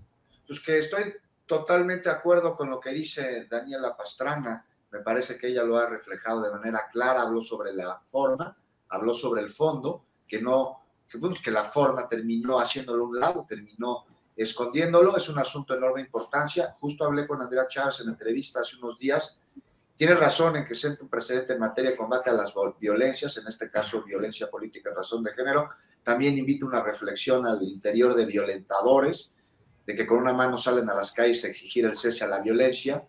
Pues 0.47 0.61
que 0.61 0.79
estoy 0.79 1.15
totalmente 1.47 2.11
de 2.11 2.15
acuerdo 2.15 2.55
con 2.55 2.69
lo 2.69 2.79
que 2.79 2.91
dice 2.91 3.47
Daniela 3.49 3.97
Pastrana. 3.97 4.67
Me 4.91 5.01
parece 5.01 5.39
que 5.39 5.47
ella 5.49 5.65
lo 5.65 5.79
ha 5.79 5.89
reflejado 5.89 6.43
de 6.43 6.51
manera 6.51 6.91
clara, 6.93 7.23
habló 7.23 7.41
sobre 7.41 7.73
la 7.73 7.99
forma, 8.05 8.55
habló 8.91 9.15
sobre 9.15 9.41
el 9.41 9.49
fondo, 9.49 10.05
que 10.29 10.43
no, 10.43 10.83
que, 11.09 11.19
que 11.43 11.51
la 11.51 11.65
forma 11.65 12.07
terminó 12.11 12.61
haciéndolo 12.61 13.05
a 13.05 13.09
un 13.09 13.19
lado, 13.19 13.47
terminó 13.49 14.05
escondiéndolo, 14.37 15.17
es 15.17 15.31
un 15.31 15.39
asunto 15.39 15.73
de 15.73 15.79
enorme 15.79 16.03
importancia. 16.03 16.77
Justo 16.79 17.07
hablé 17.07 17.27
con 17.27 17.41
Andrea 17.41 17.67
Chávez 17.67 18.01
en 18.01 18.11
entrevista 18.11 18.61
hace 18.61 18.77
unos 18.77 18.99
días 18.99 19.39
tiene 19.95 20.15
razón 20.15 20.57
en 20.57 20.65
que 20.65 20.75
siente 20.75 21.03
un 21.03 21.09
precedente 21.09 21.53
en 21.53 21.61
materia 21.61 21.91
de 21.91 21.97
combate 21.97 22.31
a 22.31 22.33
las 22.33 22.53
violencias, 22.79 23.37
en 23.37 23.47
este 23.47 23.71
caso 23.71 24.03
violencia 24.03 24.49
política 24.51 24.91
en 24.91 24.97
razón 24.97 25.23
de 25.23 25.33
género. 25.33 25.69
También 26.03 26.37
invita 26.37 26.67
una 26.67 26.83
reflexión 26.83 27.47
al 27.47 27.63
interior 27.63 28.15
de 28.15 28.27
violentadores, 28.27 29.35
de 29.87 29.95
que 29.95 30.07
con 30.07 30.19
una 30.19 30.33
mano 30.33 30.57
salen 30.57 30.89
a 30.89 30.95
las 30.95 31.13
calles 31.13 31.45
a 31.45 31.49
exigir 31.49 31.85
el 31.85 31.97
cese 31.97 32.25
a 32.25 32.29
la 32.29 32.41
violencia 32.41 33.05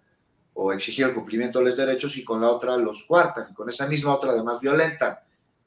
o 0.55 0.71
exigir 0.71 1.05
el 1.05 1.13
cumplimiento 1.13 1.59
de 1.59 1.65
los 1.65 1.77
derechos 1.77 2.17
y 2.17 2.23
con 2.23 2.41
la 2.41 2.49
otra 2.49 2.77
los 2.77 3.05
cuartan 3.05 3.47
y 3.49 3.53
con 3.53 3.69
esa 3.69 3.87
misma 3.87 4.15
otra 4.15 4.31
además 4.31 4.59
violentan. 4.59 5.17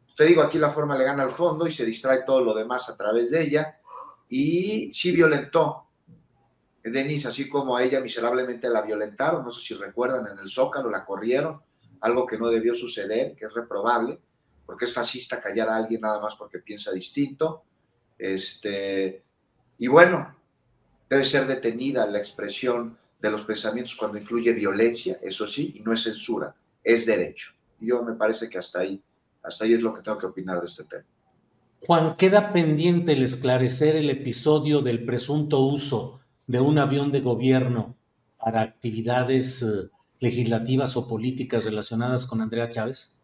Usted 0.07 0.27
digo, 0.27 0.43
aquí 0.43 0.59
la 0.59 0.71
forma 0.71 0.97
le 0.97 1.05
gana 1.05 1.23
al 1.23 1.31
fondo 1.31 1.67
y 1.67 1.73
se 1.73 1.85
distrae 1.85 2.23
todo 2.25 2.41
lo 2.43 2.55
demás 2.55 2.89
a 2.89 2.97
través 2.97 3.31
de 3.31 3.43
ella 3.43 3.79
y 4.29 4.93
sí 4.93 5.13
violentó 5.13 5.86
Denise, 6.91 7.29
así 7.29 7.49
como 7.49 7.77
a 7.77 7.83
ella 7.83 8.01
miserablemente 8.01 8.69
la 8.69 8.83
violentaron, 8.83 9.45
no 9.45 9.51
sé 9.51 9.61
si 9.61 9.75
recuerdan, 9.75 10.27
en 10.27 10.39
el 10.39 10.49
Zócalo 10.49 10.91
la 10.91 11.05
corrieron, 11.05 11.61
algo 12.01 12.27
que 12.27 12.39
no 12.39 12.49
debió 12.49 12.75
suceder, 12.75 13.35
que 13.35 13.47
es 13.47 13.55
reprobable, 13.55 14.19
porque 14.65 14.85
es 14.85 14.93
fascista 14.93 15.41
callar 15.41 15.69
a 15.69 15.77
alguien 15.77 16.01
nada 16.01 16.21
más 16.21 16.35
porque 16.37 16.59
piensa 16.59 16.93
distinto. 16.93 17.65
Este, 18.19 19.23
y 19.79 19.87
bueno, 19.87 20.37
debe 21.09 21.25
ser 21.25 21.47
detenida 21.47 22.07
la 22.07 22.19
expresión 22.19 22.99
de 23.21 23.31
los 23.31 23.43
pensamientos 23.43 23.97
cuando 23.97 24.19
incluye 24.19 24.53
violencia, 24.53 25.19
eso 25.23 25.47
sí, 25.47 25.75
y 25.77 25.81
no 25.81 25.93
es 25.93 26.03
censura, 26.03 26.55
es 26.83 27.07
derecho. 27.07 27.53
Yo 27.81 28.03
me 28.03 28.15
parece 28.15 28.49
que 28.49 28.59
hasta 28.59 28.81
ahí, 28.81 29.03
hasta 29.43 29.65
ahí 29.65 29.75
es 29.75 29.83
lo 29.83 29.95
que 29.95 30.03
tengo 30.03 30.19
que 30.19 30.27
opinar 30.27 30.61
de 30.61 30.67
este 30.67 30.85
tema. 30.85 31.05
Juan, 31.87 32.17
queda 32.17 32.53
pendiente 32.53 33.13
el 33.13 33.23
esclarecer 33.23 33.97
el 33.97 34.11
episodio 34.11 34.83
del 34.83 35.05
presunto 35.05 35.61
uso 35.61 36.21
de 36.47 36.61
un 36.61 36.79
avión 36.79 37.11
de 37.13 37.21
gobierno 37.21 37.97
para 38.39 38.61
actividades 38.61 39.63
eh, 39.63 39.91
legislativas 40.21 40.97
o 40.97 41.09
políticas 41.09 41.65
relacionadas 41.65 42.27
con 42.27 42.41
Andrea 42.41 42.71
Chávez? 42.71 43.17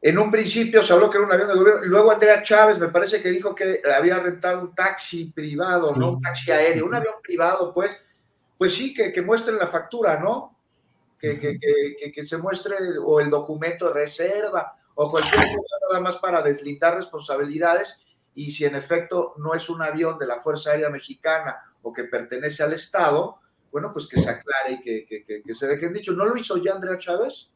En 0.00 0.18
un 0.18 0.30
principio 0.30 0.82
se 0.82 0.92
habló 0.92 1.08
que 1.08 1.18
era 1.18 1.26
un 1.26 1.32
avión 1.32 1.48
de 1.48 1.54
gobierno, 1.54 1.80
luego 1.84 2.10
Andrea 2.10 2.42
Chávez 2.42 2.78
me 2.78 2.88
parece 2.88 3.22
que 3.22 3.30
dijo 3.30 3.54
que 3.54 3.80
había 3.96 4.18
rentado 4.18 4.62
un 4.62 4.74
taxi 4.74 5.26
privado, 5.26 5.94
no 5.94 6.12
un 6.12 6.20
taxi 6.20 6.50
aéreo, 6.50 6.86
un 6.86 6.94
avión 6.94 7.14
privado, 7.22 7.72
pues, 7.72 7.96
pues 8.58 8.74
sí, 8.74 8.92
que, 8.92 9.12
que 9.12 9.22
muestren 9.22 9.58
la 9.58 9.66
factura, 9.68 10.18
¿no? 10.18 10.58
Que, 11.20 11.38
que, 11.38 12.12
que, 12.12 12.26
se 12.26 12.36
muestre 12.36 12.74
o 13.00 13.20
el 13.20 13.30
documento 13.30 13.86
de 13.86 13.94
reserva 13.94 14.76
o 14.96 15.08
cualquier 15.08 15.36
cosa 15.54 15.76
nada 15.88 16.00
más 16.00 16.16
para 16.16 16.42
deslindar 16.42 16.96
responsabilidades 16.96 18.00
y 18.34 18.50
si 18.50 18.64
en 18.64 18.74
efecto 18.74 19.34
no 19.38 19.54
es 19.54 19.70
un 19.70 19.82
avión 19.82 20.18
de 20.18 20.26
la 20.26 20.40
Fuerza 20.40 20.72
Aérea 20.72 20.88
Mexicana 20.88 21.71
o 21.82 21.92
que 21.92 22.04
pertenece 22.04 22.62
al 22.62 22.72
Estado, 22.72 23.38
bueno, 23.70 23.90
pues 23.92 24.06
que 24.06 24.20
se 24.20 24.30
aclare 24.30 24.80
y 24.84 25.04
que, 25.04 25.54
se 25.54 25.66
dejen 25.66 25.92
dicho. 25.92 26.12
¿No 26.12 26.24
lo 26.26 26.36
hizo 26.36 26.56
ya 26.58 26.74
Andrea 26.74 26.98
Chávez? 26.98 27.50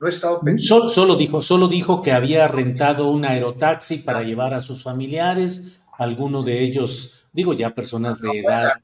No 0.00 0.06
he 0.06 0.10
estado 0.10 0.40
Solo, 0.58 0.90
solo, 0.90 1.16
dijo, 1.16 1.42
solo 1.42 1.66
dijo 1.66 2.02
que 2.02 2.12
había 2.12 2.46
rentado 2.46 3.10
un 3.10 3.24
aerotaxi 3.24 3.98
para 3.98 4.22
llevar 4.22 4.54
a 4.54 4.60
sus 4.60 4.84
familiares, 4.84 5.80
alguno 5.92 6.44
de 6.44 6.60
ellos, 6.60 7.26
digo 7.32 7.52
ya 7.52 7.74
personas 7.74 8.20
de 8.20 8.38
edad, 8.38 8.74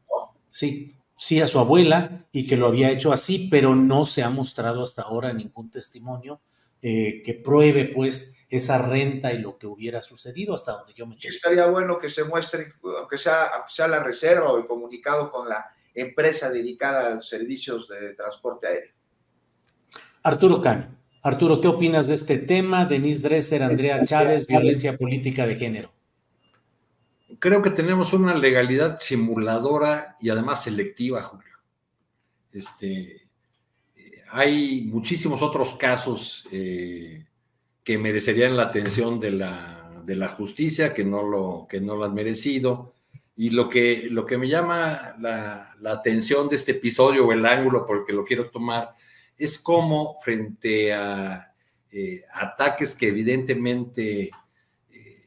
sí, 0.51 0.97
sí 1.17 1.41
a 1.41 1.47
su 1.47 1.61
abuela, 1.61 2.27
y 2.33 2.49
que 2.49 2.57
lo 2.57 2.67
había 2.67 2.91
hecho 2.91 3.13
así, 3.13 3.47
pero 3.49 3.77
no 3.77 4.05
se 4.05 4.25
ha 4.25 4.31
mostrado 4.31 4.83
hasta 4.83 5.03
ahora 5.03 5.33
ningún 5.33 5.71
testimonio 5.71 6.41
eh, 6.87 7.23
que 7.25 7.33
pruebe 7.33 7.87
pues 7.87 8.45
esa 8.51 8.77
renta 8.77 9.33
y 9.33 9.39
lo 9.39 9.57
que 9.57 9.67
hubiera 9.67 10.03
sucedido 10.03 10.55
hasta 10.55 10.73
donde 10.73 10.93
yo 10.93 11.07
me 11.07 11.19
Sí, 11.19 11.29
estaría 11.29 11.65
bueno 11.69 11.97
que 11.97 12.11
se 12.11 12.25
muestre, 12.25 12.75
aunque 12.99 13.17
sea, 13.17 13.51
sea 13.69 13.89
la 13.89 14.05
reserva 14.05 14.53
o 14.53 14.59
el 14.59 14.67
comunicado 14.67 15.33
con 15.33 15.49
la 15.49 15.65
empresa 15.95 16.51
dedicada 16.51 17.07
a 17.07 17.15
los 17.15 17.27
servicios 17.27 17.89
de 17.89 18.13
transporte 18.13 18.67
aéreo. 18.67 18.93
Arturo 20.25 20.61
Cano. 20.61 20.95
Arturo, 21.23 21.59
¿qué 21.59 21.69
opinas 21.69 22.07
de 22.07 22.17
este 22.17 22.37
tema? 22.37 22.85
Denise 22.85 23.23
Dresser, 23.23 23.63
Andrea 23.63 24.05
Chávez, 24.05 24.47
violencia 24.47 24.99
política 24.99 25.47
de 25.47 25.57
género. 25.57 25.91
Creo 27.39 27.63
que 27.63 27.71
tenemos 27.71 28.13
una 28.13 28.37
legalidad 28.37 28.99
simuladora 28.99 30.19
y 30.21 30.29
además 30.29 30.63
selectiva, 30.63 31.23
Julio. 31.23 31.57
Este, 32.53 33.24
hay 34.37 34.83
muchísimos 34.91 35.43
otros 35.43 35.75
casos 35.75 36.49
eh, 36.51 37.25
que 37.85 37.97
merecerían 37.99 38.57
la 38.57 38.65
atención 38.65 39.21
de 39.21 39.31
la, 39.31 40.03
de 40.05 40.17
la, 40.17 40.27
justicia, 40.27 40.93
que 40.93 41.05
no, 41.05 41.23
lo, 41.23 41.69
que 41.71 41.81
no 41.81 41.95
lo 41.95 42.05
han 42.05 42.15
merecido. 42.15 42.95
Y 43.37 43.51
lo 43.51 43.69
que, 43.69 44.09
lo 44.11 44.27
que 44.27 44.37
me 44.37 44.49
llama 44.49 45.15
la, 45.21 45.77
la, 45.81 45.93
atención 45.93 46.49
de 46.49 46.57
este 46.57 46.73
episodio 46.73 47.25
o 47.25 47.33
el 47.33 47.47
ángulo 47.47 47.87
por 47.87 47.99
el 47.99 48.05
que 48.05 48.13
lo 48.13 48.25
quiero 48.25 48.51
tomar 48.51 48.91
es 49.39 49.57
cómo 49.57 50.17
frente 50.19 50.93
a 50.93 51.53
eh, 51.93 52.25
ataques 52.33 52.93
que 52.97 53.07
evidentemente 53.07 54.31
eh, 54.91 55.23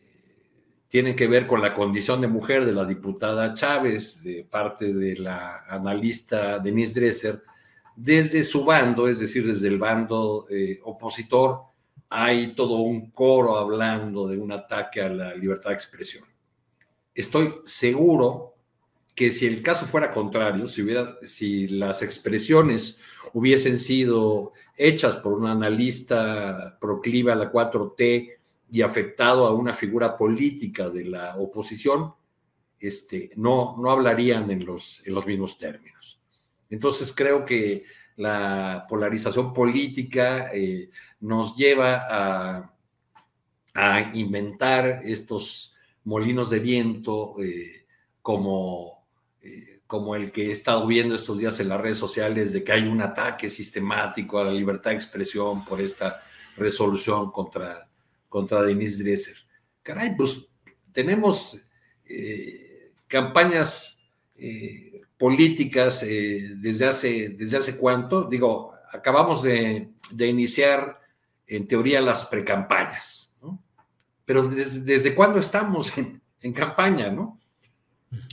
tienen 0.90 1.16
que 1.16 1.28
ver 1.28 1.48
con 1.48 1.62
la 1.62 1.74
condición 1.74 2.20
de 2.20 2.28
mujer 2.28 2.66
de 2.66 2.74
la 2.74 2.84
diputada 2.84 3.54
Chávez, 3.54 4.22
de 4.22 4.44
parte 4.44 4.94
de 4.94 5.16
la 5.16 5.64
analista 5.70 6.60
Denise 6.60 7.00
Dresser, 7.00 7.42
desde 7.98 8.44
su 8.44 8.64
bando, 8.64 9.08
es 9.08 9.20
decir, 9.20 9.46
desde 9.46 9.68
el 9.68 9.80
bando 9.80 10.46
eh, 10.52 10.80
opositor, 10.84 11.62
hay 12.10 12.54
todo 12.54 12.76
un 12.76 13.10
coro 13.10 13.58
hablando 13.58 14.28
de 14.28 14.38
un 14.38 14.52
ataque 14.52 15.02
a 15.02 15.10
la 15.10 15.34
libertad 15.34 15.72
de 15.72 15.76
expresión. 15.76 16.24
Estoy 17.16 17.56
seguro 17.66 18.54
que 19.16 19.32
si 19.32 19.48
el 19.48 19.64
caso 19.64 19.88
fuera 19.88 20.12
contrario, 20.12 20.68
si, 20.68 20.84
hubiera, 20.84 21.18
si 21.24 21.68
las 21.68 22.04
expresiones 22.04 23.00
hubiesen 23.34 23.80
sido 23.80 24.54
hechas 24.78 25.18
por 25.18 25.34
un 25.34 25.48
analista 25.48 26.78
proclive 26.80 27.32
a 27.32 27.36
la 27.36 27.52
4T 27.52 28.32
y 28.72 28.82
afectado 28.84 29.48
a 29.48 29.56
una 29.56 29.74
figura 29.74 30.16
política 30.16 30.88
de 30.92 31.06
la 31.06 31.36
oposición, 31.38 32.14
este, 32.80 33.32
no, 33.38 33.76
no 33.82 33.90
hablarían 33.90 34.52
en 34.52 34.64
los, 34.64 35.02
en 35.04 35.16
los 35.16 35.26
mismos 35.26 35.58
términos. 35.58 36.17
Entonces 36.70 37.14
creo 37.14 37.46
que 37.46 37.86
la 38.18 38.86
polarización 38.90 39.54
política 39.54 40.50
eh, 40.54 40.90
nos 41.22 41.56
lleva 41.56 42.08
a, 42.10 42.74
inventar 44.16 45.02
estos 45.04 45.76
molinos 46.04 46.50
de 46.50 46.58
viento 46.58 47.36
eh, 47.40 47.86
como, 48.24 49.06
eh, 49.44 49.82
como 49.86 50.16
el 50.16 50.32
que 50.32 50.48
he 50.48 50.52
estado 50.52 50.88
viendo 50.88 51.14
estos 51.14 51.38
días 51.38 51.60
en 51.60 51.70
las 51.70 51.80
redes 51.80 52.00
sociales 52.00 52.52
de 52.52 52.64
que 52.64 52.72
hay 52.72 52.88
un 52.88 53.04
ataque 53.04 53.52
sistemático 53.52 54.40
a 54.40 54.46
la 54.46 54.52
libertad 54.52 54.90
de 54.90 54.96
expresión 54.96 55.64
por 55.64 55.80
esta 55.80 56.24
resolución 56.56 57.30
contra, 57.30 57.88
contra 58.28 58.64
Denise 58.64 59.04
Dresser. 59.04 59.38
Caray, 59.84 60.16
pues 60.18 60.44
tenemos 60.92 61.62
campañas 63.08 64.04
políticas 65.18 66.04
eh, 66.04 66.52
desde, 66.58 66.86
hace, 66.86 67.30
desde 67.30 67.58
hace 67.58 67.78
cuánto. 67.78 68.24
Digo, 68.24 68.74
acabamos 68.92 69.44
de, 69.44 69.90
iniciar 70.20 71.00
en 71.48 71.68
teoría 71.68 72.02
las 72.02 72.26
precampañas, 72.26 73.36
¿no? 73.42 73.62
Pero 74.26 74.48
desde, 74.48 74.82
desde 74.82 75.16
cuándo 75.16 75.40
estamos 75.40 75.92
en, 75.98 76.22
campaña, 76.54 77.10
¿no? 77.10 77.40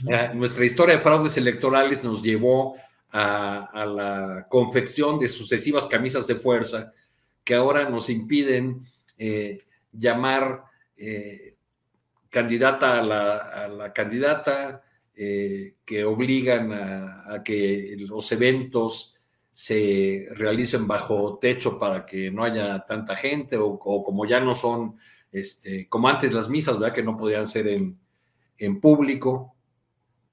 Eh, 0.09 0.31
nuestra 0.33 0.63
historia 0.63 0.95
de 0.95 1.01
fraudes 1.01 1.35
electorales 1.35 2.01
nos 2.03 2.23
llevó 2.23 2.77
a, 3.11 3.85
la 3.85 4.47
confección 4.49 5.19
de 5.19 5.27
sucesivas 5.27 5.85
camisas 5.85 6.27
de 6.27 6.35
fuerza 6.35 6.93
que 7.43 7.55
ahora 7.55 7.89
nos 7.89 8.09
impiden 8.09 8.85
eh, 9.17 9.59
llamar 9.91 10.63
candidata 12.29 12.99
a 12.99 13.67
la, 13.67 13.93
candidata, 13.93 14.83
eh, 15.17 15.75
que 15.85 16.03
obligan 16.03 16.73
a, 16.73 17.41
que 17.41 17.95
los 17.99 18.29
eventos 18.33 19.15
se 19.49 20.27
realicen 20.31 20.85
bajo 20.85 21.37
techo 21.39 21.79
para 21.79 22.05
que 22.05 22.29
no 22.29 22.43
haya 22.43 22.83
tanta 22.85 23.15
gente, 23.15 23.55
o, 23.57 23.79
como 23.79 24.25
ya 24.25 24.41
no 24.41 24.53
son, 24.53 24.97
este, 25.31 25.87
como 25.87 26.09
antes 26.09 26.33
las 26.33 26.49
misas, 26.49 26.77
¿verdad? 26.77 26.93
Que 26.93 27.03
no 27.03 27.15
podían 27.15 27.47
ser 27.47 27.69
en, 27.69 27.97
en 28.57 28.81
público, 28.81 29.55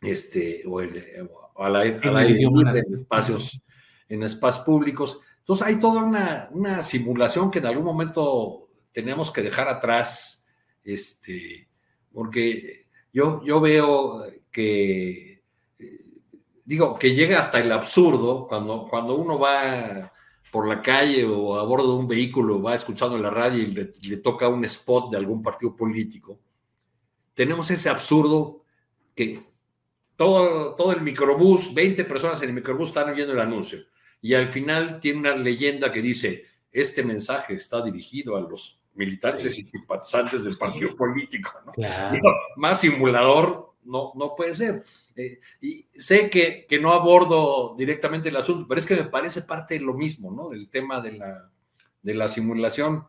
este, 0.00 0.64
o, 0.66 0.80
al 1.62 1.76
aire, 1.76 2.00
en 2.02 2.98
espacios, 2.98 3.60
en 4.08 4.24
espacios 4.24 4.64
públicos. 4.64 5.20
Entonces 5.38 5.64
hay 5.64 5.78
toda 5.78 6.02
una, 6.02 6.48
una, 6.50 6.82
simulación 6.82 7.52
que 7.52 7.60
en 7.60 7.66
algún 7.66 7.84
momento 7.84 8.68
tenemos 8.92 9.30
que 9.30 9.42
dejar 9.42 9.68
atrás, 9.68 10.44
este, 10.82 11.68
porque 12.12 12.86
yo, 13.12 13.42
yo 13.44 13.60
veo 13.60 14.24
que, 14.52 15.42
digo, 16.64 16.98
que 16.98 17.14
llega 17.14 17.38
hasta 17.38 17.58
el 17.58 17.72
absurdo 17.72 18.46
cuando, 18.46 18.86
cuando 18.88 19.16
uno 19.16 19.38
va 19.38 20.12
por 20.50 20.68
la 20.68 20.82
calle 20.82 21.24
o 21.24 21.56
a 21.56 21.64
bordo 21.64 21.94
de 21.94 21.98
un 22.00 22.06
vehículo, 22.06 22.60
va 22.60 22.74
escuchando 22.74 23.16
la 23.18 23.30
radio 23.30 23.62
y 23.62 23.66
le, 23.66 23.92
le 24.02 24.16
toca 24.18 24.48
un 24.48 24.64
spot 24.66 25.10
de 25.10 25.16
algún 25.16 25.42
partido 25.42 25.74
político. 25.74 26.38
Tenemos 27.34 27.70
ese 27.70 27.88
absurdo 27.88 28.62
que 29.16 29.42
todo, 30.16 30.74
todo 30.74 30.92
el 30.92 31.00
microbús, 31.00 31.72
20 31.72 32.04
personas 32.04 32.42
en 32.42 32.50
el 32.50 32.54
microbús 32.54 32.88
están 32.88 33.08
oyendo 33.08 33.32
el 33.32 33.40
anuncio. 33.40 33.80
Y 34.20 34.34
al 34.34 34.46
final 34.46 35.00
tiene 35.00 35.20
una 35.20 35.34
leyenda 35.34 35.90
que 35.90 36.02
dice, 36.02 36.44
este 36.70 37.02
mensaje 37.02 37.54
está 37.54 37.82
dirigido 37.82 38.36
a 38.36 38.40
los 38.40 38.80
militantes 38.94 39.58
y 39.58 39.64
simpatizantes 39.64 40.44
del 40.44 40.56
partido 40.58 40.94
político. 40.94 41.50
más 42.56 42.80
simulador 42.80 43.71
no, 43.84 44.12
no 44.14 44.34
puede 44.34 44.54
ser. 44.54 44.82
Eh, 45.14 45.40
y 45.60 45.86
sé 45.92 46.30
que, 46.30 46.66
que, 46.68 46.78
no 46.78 46.92
abordo 46.92 47.74
directamente 47.76 48.28
el 48.28 48.36
asunto, 48.36 48.66
pero 48.66 48.80
es 48.80 48.86
que 48.86 48.96
me 48.96 49.04
parece 49.04 49.42
parte 49.42 49.74
de 49.74 49.84
lo 49.84 49.94
mismo, 49.94 50.30
¿no? 50.30 50.50
Del 50.50 50.68
tema 50.68 51.00
de 51.00 51.12
la, 51.12 51.50
de 52.02 52.14
la 52.14 52.28
simulación. 52.28 53.06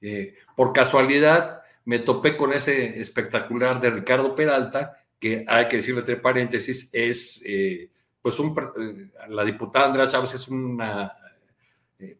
Eh, 0.00 0.34
por 0.56 0.72
casualidad 0.72 1.62
me 1.84 1.98
topé 1.98 2.36
con 2.36 2.52
ese 2.52 3.00
espectacular 3.00 3.80
de 3.80 3.90
Ricardo 3.90 4.34
Peralta, 4.34 4.96
que 5.18 5.44
hay 5.48 5.68
que 5.68 5.76
decirlo 5.76 6.00
entre 6.00 6.16
paréntesis, 6.16 6.88
es, 6.92 7.42
eh, 7.44 7.90
pues, 8.20 8.38
un, 8.38 8.54
la 9.28 9.44
diputada 9.44 9.86
Andrea 9.86 10.08
Chávez 10.08 10.34
es 10.34 10.48
una 10.48 11.16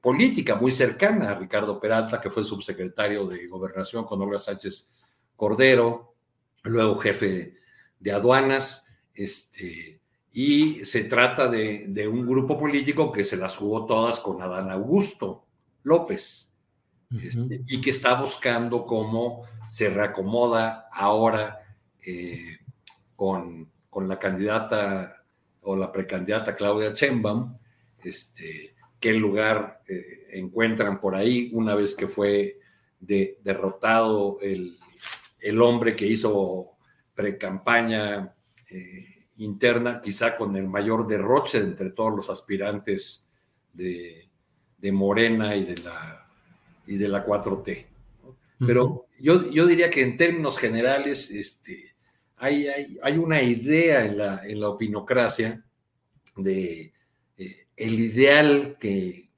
política 0.00 0.54
muy 0.54 0.70
cercana 0.70 1.30
a 1.30 1.34
Ricardo 1.34 1.80
Peralta, 1.80 2.20
que 2.20 2.30
fue 2.30 2.44
subsecretario 2.44 3.26
de 3.26 3.48
Gobernación 3.48 4.04
con 4.04 4.22
Olga 4.22 4.38
Sánchez 4.38 4.92
Cordero, 5.34 6.14
luego 6.62 6.96
jefe 6.96 7.61
de 8.02 8.12
aduanas, 8.12 8.86
este, 9.14 10.00
y 10.32 10.84
se 10.84 11.04
trata 11.04 11.48
de, 11.48 11.86
de, 11.88 12.08
un 12.08 12.26
grupo 12.26 12.58
político 12.58 13.12
que 13.12 13.24
se 13.24 13.36
las 13.36 13.56
jugó 13.56 13.86
todas 13.86 14.18
con 14.20 14.42
Adán 14.42 14.70
Augusto 14.70 15.46
López, 15.82 16.52
este, 17.22 17.62
y 17.66 17.80
que 17.80 17.90
está 17.90 18.14
buscando 18.18 18.86
cómo 18.86 19.44
se 19.68 19.90
reacomoda 19.90 20.88
ahora 20.90 21.60
con, 23.14 23.70
con 23.90 24.08
la 24.08 24.18
candidata 24.18 25.24
o 25.62 25.76
la 25.76 25.92
precandidata 25.92 26.56
Claudia 26.56 26.94
Chembam, 26.94 27.56
este, 28.02 28.74
qué 28.98 29.12
lugar 29.12 29.82
eh, 29.88 30.28
encuentran 30.32 31.00
por 31.00 31.14
ahí 31.14 31.50
una 31.52 31.74
vez 31.74 31.94
que 31.94 32.08
fue 32.08 32.58
derrotado 32.98 34.38
el, 34.40 34.78
el, 35.40 35.60
hombre 35.60 35.96
que 35.96 36.06
hizo 36.06 36.71
precampaña 37.14 38.34
eh, 38.68 39.26
interna, 39.38 40.00
quizá 40.00 40.36
con 40.36 40.56
el 40.56 40.68
mayor 40.68 41.06
derroche 41.06 41.58
entre 41.58 41.90
todos 41.90 42.14
los 42.14 42.30
aspirantes 42.30 43.26
de, 43.72 44.28
de 44.78 44.92
Morena 44.92 45.56
y 45.56 45.64
de 45.64 45.78
la, 45.78 46.26
y 46.86 46.96
de 46.96 47.08
la 47.08 47.24
4T. 47.24 47.86
Pero 48.64 49.06
yo, 49.18 49.50
yo 49.50 49.66
diría 49.66 49.90
que 49.90 50.02
en 50.02 50.16
términos 50.16 50.56
generales, 50.56 51.30
este, 51.30 51.94
hay, 52.36 53.18
una 53.18 53.42
idea 53.42 54.04
en 54.04 54.18
la, 54.18 54.46
en 54.46 54.60
la 54.60 54.68
opinocracia 54.68 55.64
de 56.36 56.92
eh, 57.38 57.66
el 57.76 58.00
ideal 58.00 58.76
que, 58.78 59.30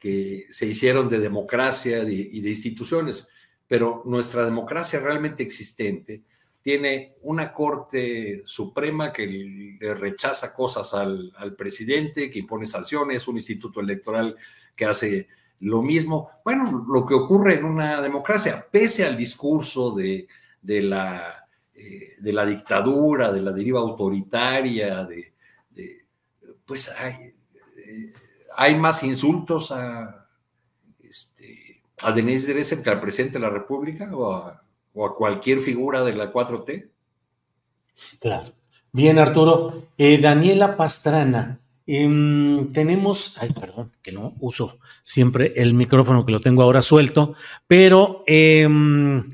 se 0.51 0.67
hicieron 0.67 1.09
de 1.09 1.19
democracia 1.19 2.03
y 2.03 2.39
de 2.43 2.51
instituciones, 2.51 3.31
pero 3.67 4.03
nuestra 4.05 4.45
democracia 4.45 5.01
realmente 5.01 5.43
existente 5.43 6.25
tiene 6.65 7.17
una 7.21 7.53
Corte 7.53 8.41
Suprema 8.47 9.13
que 9.13 9.27
le 9.79 9.95
rechaza 9.95 10.55
cosas 10.55 10.95
al, 10.95 11.55
presidente, 11.59 12.31
que 12.31 12.39
impone 12.39 12.65
sanciones, 12.65 13.29
un 13.29 13.37
instituto 13.37 13.81
electoral 13.81 14.35
que 14.75 14.87
hace 14.87 15.29
lo 15.61 15.83
mismo. 15.83 16.31
Bueno, 16.43 16.87
lo 16.89 17.05
que 17.05 17.13
ocurre 17.13 17.57
en 17.57 17.67
una 17.67 18.01
democracia, 18.01 18.67
pese 18.71 19.05
al 19.05 19.15
discurso 19.15 19.95
de 19.95 20.27
la 20.63 21.45
eh, 21.75 22.17
la 22.21 22.47
dictadura, 22.47 23.31
de 23.31 23.43
la 23.43 23.53
deriva 23.53 23.81
autoritaria, 23.81 25.05
de, 25.05 25.35
pues 26.65 26.89
hay, 26.89 27.35
eh, 27.77 28.13
hay, 28.57 28.75
más 28.77 29.03
insultos 29.03 29.71
a, 29.71 30.27
este, 31.03 31.83
a 32.03 32.11
Denise 32.11 32.55
Dresser 32.55 32.83
que 32.83 32.89
al 32.89 33.01
presidente 33.01 33.35
de 33.35 33.45
la 33.45 33.51
República 33.51 34.17
o 34.17 34.33
a, 34.33 34.64
cualquier 34.95 35.61
figura 35.61 36.03
de 36.03 36.15
la 36.15 36.33
4T. 36.33 36.89
Claro. 38.21 38.53
Bien, 38.93 39.19
Arturo. 39.19 39.89
Eh, 39.99 40.19
Daniela 40.19 40.77
Pastrana. 40.77 41.61
Em, 41.87 42.73
tenemos, 42.73 43.37
ay, 43.43 43.51
perdón, 43.53 43.93
que 44.03 44.11
no 44.11 44.35
uso 44.41 44.79
siempre 45.03 45.53
el 45.57 45.75
micrófono 45.75 46.25
que 46.25 46.33
lo 46.33 46.41
tengo 46.41 46.63
ahora 46.63 46.81
suelto, 46.81 47.35
pero 47.67 48.25
em, 48.27 49.29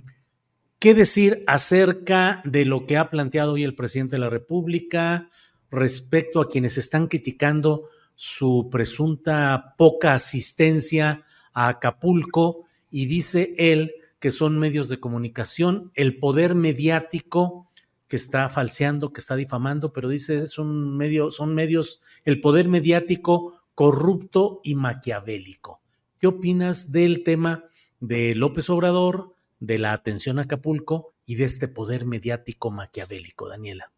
¿Qué 0.80 0.94
decir 0.94 1.44
acerca 1.46 2.40
de 2.46 2.64
lo 2.64 2.86
que 2.86 2.96
ha 2.96 3.10
planteado 3.10 3.52
hoy 3.52 3.64
el 3.64 3.74
presidente 3.74 4.16
de 4.16 4.20
la 4.20 4.30
República 4.30 5.28
respecto 5.70 6.40
a 6.40 6.48
quienes 6.48 6.78
están 6.78 7.06
criticando 7.06 7.90
su 8.14 8.70
presunta 8.72 9.74
poca 9.76 10.14
asistencia 10.14 11.22
a 11.52 11.68
Acapulco? 11.68 12.64
Y 12.90 13.04
dice 13.04 13.54
él 13.58 13.92
que 14.20 14.30
son 14.30 14.58
medios 14.58 14.88
de 14.88 15.00
comunicación, 15.00 15.90
el 15.94 16.18
poder 16.18 16.54
mediático 16.54 17.68
que 18.06 18.16
está 18.16 18.48
falseando, 18.48 19.12
que 19.12 19.20
está 19.20 19.34
difamando, 19.34 19.92
pero 19.92 20.08
dice 20.08 20.44
medio, 20.64 21.30
son 21.30 21.54
medios, 21.54 22.00
el 22.24 22.40
poder 22.40 22.68
mediático 22.68 23.60
corrupto 23.74 24.60
y 24.62 24.74
maquiavélico. 24.74 25.80
¿Qué 26.18 26.26
opinas 26.26 26.92
del 26.92 27.24
tema 27.24 27.64
de 28.00 28.34
López 28.34 28.68
Obrador, 28.70 29.34
de 29.58 29.78
la 29.78 29.92
atención 29.92 30.38
a 30.38 30.42
Acapulco 30.42 31.14
y 31.26 31.36
de 31.36 31.44
este 31.44 31.68
poder 31.68 32.06
mediático 32.06 32.70
maquiavélico, 32.70 33.48
Daniela. 33.48 33.92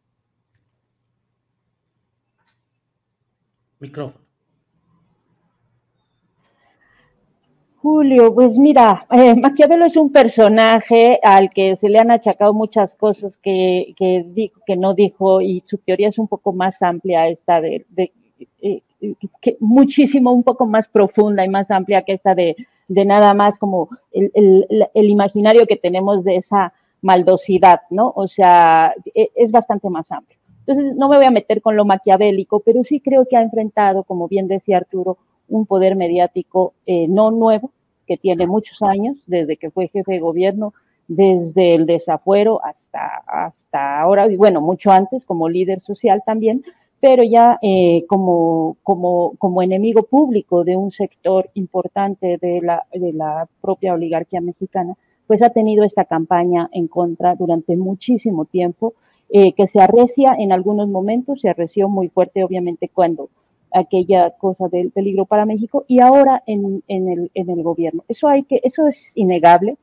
Micrófono. 3.78 4.31
Julio, 7.82 8.32
pues 8.32 8.56
mira, 8.56 9.06
eh, 9.10 9.34
Maquiavelo 9.34 9.84
es 9.86 9.96
un 9.96 10.12
personaje 10.12 11.18
al 11.22 11.50
que 11.50 11.76
se 11.76 11.88
le 11.88 11.98
han 11.98 12.10
achacado 12.12 12.54
muchas 12.54 12.94
cosas 12.94 13.36
que, 13.38 13.94
que, 13.98 14.76
no 14.76 14.94
dijo 14.94 15.40
y 15.40 15.62
su 15.66 15.78
teoría 15.78 16.08
es 16.08 16.18
un 16.18 16.28
poco 16.28 16.52
más 16.52 16.80
amplia 16.80 17.28
esta 17.28 17.60
de, 17.60 17.84
eh, 18.62 18.82
que 19.40 19.56
muchísimo, 19.60 20.32
un 20.32 20.44
poco 20.44 20.66
más 20.66 20.86
profunda 20.86 21.44
y 21.44 21.48
más 21.48 21.70
amplia 21.70 22.02
que 22.02 22.12
esta 22.12 22.34
de 22.34 22.56
de 22.92 23.04
nada 23.04 23.34
más 23.34 23.58
como 23.58 23.88
el, 24.12 24.66
imaginario 24.94 25.66
que 25.66 25.76
tenemos 25.76 26.24
de 26.24 26.36
esa 26.36 26.72
maldosidad, 27.00 27.80
¿no? 27.90 28.12
O 28.14 28.28
sea, 28.28 28.94
e, 29.14 29.30
es 29.34 29.50
bastante 29.50 29.88
más 29.88 30.10
amplio. 30.12 30.38
Entonces, 30.66 30.94
no 30.96 31.08
me 31.08 31.16
voy 31.16 31.26
a 31.26 31.30
meter 31.30 31.60
con 31.60 31.76
lo 31.76 31.84
maquiavélico, 31.84 32.60
pero 32.60 32.84
sí 32.84 33.00
creo 33.00 33.26
que 33.28 33.36
ha 33.36 33.42
enfrentado, 33.42 34.04
como 34.04 34.28
bien 34.28 34.46
decía 34.46 34.76
Arturo, 34.76 35.18
un 35.48 35.66
poder 35.66 35.96
mediático 35.96 36.74
eh, 36.86 37.06
no 37.08 37.30
nuevo, 37.30 37.70
que 38.06 38.16
tiene 38.16 38.46
muchos 38.46 38.82
años, 38.82 39.16
desde 39.26 39.56
que 39.56 39.70
fue 39.70 39.88
jefe 39.88 40.12
de 40.12 40.18
gobierno, 40.20 40.74
desde 41.08 41.74
el 41.74 41.86
desafuero 41.86 42.64
hasta, 42.64 43.22
hasta 43.26 44.00
ahora, 44.00 44.30
y 44.30 44.36
bueno, 44.36 44.60
mucho 44.60 44.90
antes 44.90 45.24
como 45.24 45.48
líder 45.48 45.80
social 45.80 46.22
también, 46.24 46.64
pero 47.00 47.24
ya 47.24 47.58
eh, 47.62 48.04
como, 48.06 48.76
como, 48.82 49.34
como 49.38 49.62
enemigo 49.62 50.04
público 50.04 50.62
de 50.62 50.76
un 50.76 50.92
sector 50.92 51.50
importante 51.54 52.38
de 52.40 52.60
la, 52.62 52.86
de 52.92 53.12
la 53.12 53.48
propia 53.60 53.94
oligarquía 53.94 54.40
mexicana, 54.40 54.94
pues 55.26 55.42
ha 55.42 55.50
tenido 55.50 55.84
esta 55.84 56.04
campaña 56.04 56.68
en 56.72 56.86
contra 56.86 57.34
durante 57.34 57.76
muchísimo 57.76 58.44
tiempo, 58.44 58.94
eh, 59.30 59.52
que 59.54 59.66
se 59.66 59.80
arrecia 59.80 60.36
en 60.38 60.52
algunos 60.52 60.88
momentos, 60.88 61.40
se 61.40 61.48
arreció 61.48 61.88
muy 61.88 62.08
fuerte 62.08 62.44
obviamente 62.44 62.88
cuando 62.88 63.30
aquella 63.74 64.30
cosa 64.30 64.68
del 64.68 64.90
peligro 64.90 65.24
para 65.24 65.46
México 65.46 65.84
y 65.88 66.00
ahora 66.00 66.42
en, 66.46 66.82
en, 66.88 67.08
el, 67.08 67.30
en 67.34 67.50
el 67.50 67.62
gobierno. 67.62 68.04
Eso, 68.08 68.28
hay 68.28 68.44
que, 68.44 68.60
eso 68.62 68.86
es 68.86 69.12
innegable. 69.16 69.76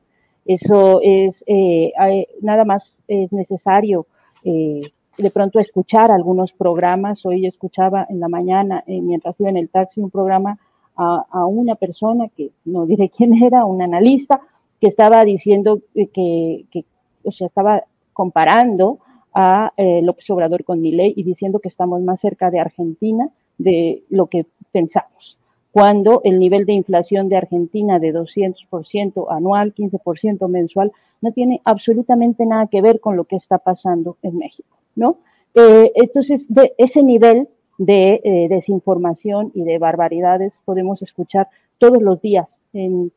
Eso 0.46 1.00
es, 1.02 1.44
eh, 1.46 1.92
nada 2.40 2.64
más 2.64 2.96
es 3.08 3.32
necesario 3.32 4.06
eh, 4.44 4.82
de 5.18 5.30
pronto 5.30 5.58
escuchar 5.58 6.10
algunos 6.10 6.52
programas. 6.52 7.24
Hoy 7.26 7.46
escuchaba 7.46 8.06
en 8.08 8.20
la 8.20 8.28
mañana, 8.28 8.82
eh, 8.86 9.00
mientras 9.00 9.38
iba 9.38 9.50
en 9.50 9.58
el 9.58 9.68
taxi, 9.68 10.00
un 10.00 10.10
programa 10.10 10.58
a, 10.96 11.46
una 11.46 11.76
persona 11.76 12.28
que 12.36 12.50
no 12.64 12.84
diré 12.84 13.10
quién 13.16 13.42
era, 13.42 13.64
un 13.64 13.80
analista, 13.82 14.40
que 14.80 14.88
estaba 14.88 15.24
diciendo 15.24 15.80
que, 15.94 16.64
que 16.70 16.84
o 17.22 17.32
sea, 17.32 17.46
estaba 17.46 17.84
comparando 18.12 18.98
a 19.32 19.72
López 20.02 20.28
Obrador 20.30 20.64
con 20.64 20.80
Milei 20.80 21.12
y 21.16 21.22
diciendo 21.22 21.60
que 21.60 21.68
estamos 21.68 22.02
más 22.02 22.20
cerca 22.20 22.50
de 22.50 22.58
Argentina 22.58 23.30
de 23.62 24.02
lo 24.08 24.26
que 24.26 24.46
pensamos 24.72 25.36
cuando 25.72 26.20
el 26.24 26.38
nivel 26.38 26.66
de 26.66 26.72
inflación 26.72 27.28
de 27.28 27.36
Argentina 27.36 27.98
de 27.98 28.12
200% 28.12 29.26
anual, 29.30 29.74
15% 29.74 30.48
mensual, 30.48 30.92
no 31.20 31.32
tiene 31.32 31.60
absolutamente 31.64 32.44
nada 32.44 32.66
que 32.66 32.82
ver 32.82 33.00
con 33.00 33.16
lo 33.16 33.24
que 33.24 33.36
está 33.36 33.58
pasando 33.58 34.16
en 34.22 34.38
México, 34.38 34.78
¿no? 34.96 35.18
Eh, 35.54 35.92
entonces, 35.94 36.46
de 36.52 36.74
ese 36.78 37.02
nivel 37.02 37.48
de 37.78 38.20
eh, 38.24 38.48
desinformación 38.48 39.52
y 39.54 39.62
de 39.62 39.78
barbaridades 39.78 40.52
podemos 40.64 41.02
escuchar 41.02 41.48
todos 41.78 42.02
los 42.02 42.20
días 42.20 42.48
en 42.72 43.12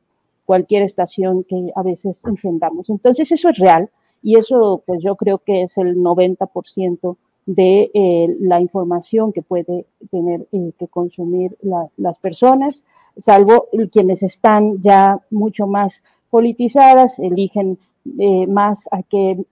cualquier 0.46 0.84
estación 0.84 1.44
que 1.44 1.72
a 1.76 1.84
veces 1.84 2.16
encendamos. 2.26 2.90
Entonces, 2.90 3.32
eso 3.32 3.50
es 3.50 3.58
real 3.58 3.90
y 4.22 4.38
eso, 4.38 4.84
pues 4.86 5.02
yo 5.02 5.16
creo 5.16 5.40
que 5.40 5.64
es 5.64 5.78
el 5.78 5.98
90% 5.98 7.18
de 7.46 7.92
eh, 7.94 8.28
la 8.40 8.62
información 8.62 9.34
que 9.34 9.42
puede 9.42 9.86
tener 10.12 10.48
eh, 10.52 10.72
que 10.78 10.88
consumir 10.88 11.58
las 11.98 12.18
personas, 12.20 12.82
salvo 13.18 13.68
quienes 13.92 14.24
están 14.24 14.82
ya 14.82 15.20
mucho 15.30 15.68
más 15.68 16.04
politizadas, 16.30 17.20
eligen 17.20 17.78
eh, 18.20 18.48
más 18.48 18.88
a 18.92 19.04
qué, 19.04 19.46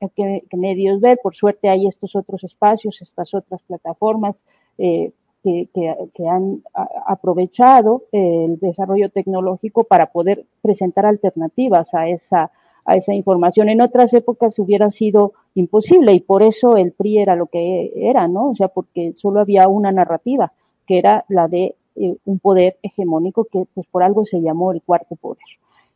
medios 0.53 0.99
ver. 1.01 1.19
Por 1.21 1.35
suerte 1.35 1.69
hay 1.69 1.87
estos 1.87 2.15
otros 2.15 2.43
espacios, 2.43 3.01
estas 3.01 3.33
otras 3.33 3.61
plataformas 3.63 4.41
que, 4.77 5.13
que, 5.43 6.27
han 6.27 6.63
aprovechado 7.05 8.03
el 8.11 8.59
desarrollo 8.59 9.09
tecnológico 9.09 9.83
para 9.83 10.11
poder 10.11 10.45
presentar 10.61 11.05
alternativas 11.05 11.93
a 11.93 12.07
esa 12.07 12.51
a 12.85 12.95
esa 12.95 13.13
información. 13.13 13.69
En 13.69 13.81
otras 13.81 14.13
épocas 14.13 14.57
hubiera 14.59 14.91
sido 14.91 15.33
imposible 15.55 16.13
y 16.13 16.19
por 16.19 16.43
eso 16.43 16.77
el 16.77 16.91
PRI 16.91 17.19
era 17.19 17.35
lo 17.35 17.47
que 17.47 17.91
era, 17.95 18.27
¿no? 18.27 18.51
O 18.51 18.55
sea, 18.55 18.67
porque 18.67 19.13
solo 19.17 19.39
había 19.39 19.67
una 19.67 19.91
narrativa, 19.91 20.51
que 20.87 20.97
era 20.97 21.25
la 21.29 21.47
de 21.47 21.75
eh, 21.95 22.15
un 22.25 22.39
poder 22.39 22.77
hegemónico 22.81 23.45
que 23.45 23.65
pues 23.73 23.87
por 23.87 24.03
algo 24.03 24.25
se 24.25 24.41
llamó 24.41 24.71
el 24.71 24.81
cuarto 24.81 25.15
poder, 25.15 25.43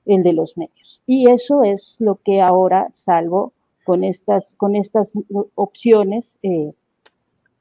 el 0.06 0.24
de 0.24 0.34
los 0.34 0.58
medios. 0.58 1.02
Y 1.08 1.30
eso 1.30 1.64
es 1.64 1.98
lo 2.00 2.16
que 2.16 2.42
ahora, 2.42 2.90
salvo 3.06 3.54
con 3.84 4.04
estas, 4.04 4.46
con 4.58 4.76
estas 4.76 5.12
opciones, 5.54 6.26
eh, 6.44 6.74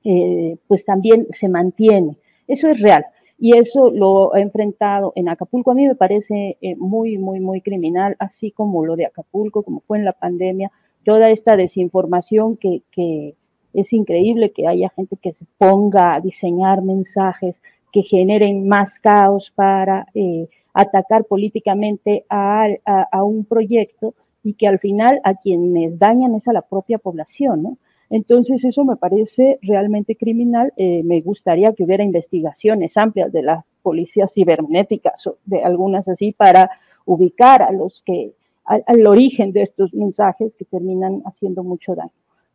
eh, 0.05 0.57
pues 0.67 0.85
también 0.85 1.27
se 1.31 1.49
mantiene. 1.49 2.17
Eso 2.47 2.69
es 2.69 2.81
real 2.81 3.05
y 3.39 3.57
eso 3.57 3.91
lo 3.91 4.35
he 4.35 4.41
enfrentado 4.41 5.13
en 5.17 5.29
Acapulco. 5.29 5.71
A 5.71 5.75
mí 5.75 5.87
me 5.87 5.95
parece 5.95 6.57
eh, 6.61 6.77
muy, 6.77 7.19
muy, 7.19 7.41
muy 7.41 7.61
criminal, 7.61 8.17
así 8.19 8.51
como 8.51 8.85
lo 8.85 8.97
de 8.97 9.07
Acapulco, 9.07 9.63
como 9.63 9.81
fue 9.81 9.99
en 9.99 10.05
la 10.05 10.13
pandemia, 10.13 10.71
toda 11.05 11.31
esta 11.31 11.57
desinformación 11.57 12.57
que, 12.57 12.83
que 12.91 13.35
es 13.75 13.93
increíble 13.93 14.53
que 14.53 14.67
haya 14.67 14.89
gente 14.91 15.17
que 15.17 15.33
se 15.33 15.45
ponga 15.59 16.15
a 16.15 16.21
diseñar 16.21 16.83
mensajes 16.83 17.61
que 17.93 18.03
generen 18.03 18.67
más 18.67 18.99
caos 18.99 19.53
para 19.55 20.07
eh, 20.15 20.49
atacar 20.73 21.25
políticamente 21.25 22.25
a, 22.29 22.67
a, 22.85 23.23
un 23.23 23.45
proyecto 23.45 24.15
y 24.43 24.55
que 24.55 24.67
al 24.67 24.79
final 24.81 25.21
a 25.23 25.35
quienes 25.35 25.99
dañan 25.99 26.35
es 26.35 26.49
a 26.49 26.53
la 26.53 26.63
propia 26.63 26.99
población, 26.99 27.63
¿no? 27.63 27.79
Entonces, 28.11 28.65
eso 28.65 28.85
me 28.85 28.97
parece 28.97 29.59
realmente 29.63 30.17
criminal. 30.17 30.73
Eh, 30.77 31.03
me 31.05 31.21
gustaría 31.21 31.73
que 31.73 31.85
hubiera 31.85 32.05
investigaciones 32.05 32.97
amplias 32.97 33.33
de 33.33 33.43
las 33.43 33.65
policías 33.83 34.33
cibernéticas 34.33 35.27
o 35.27 35.37
de 35.45 35.63
algunas 35.63 36.07
así 36.09 36.33
para 36.33 36.71
ubicar 37.05 37.63
a 37.63 37.73
los 37.73 38.03
que, 38.05 38.33
al, 38.65 39.07
origen 39.07 39.53
de 39.53 39.63
estos 39.63 39.93
mensajes 39.95 40.53
que 40.59 40.65
terminan 40.65 41.23
haciendo 41.27 41.63
mucho 41.63 41.95
daño. 41.95 42.11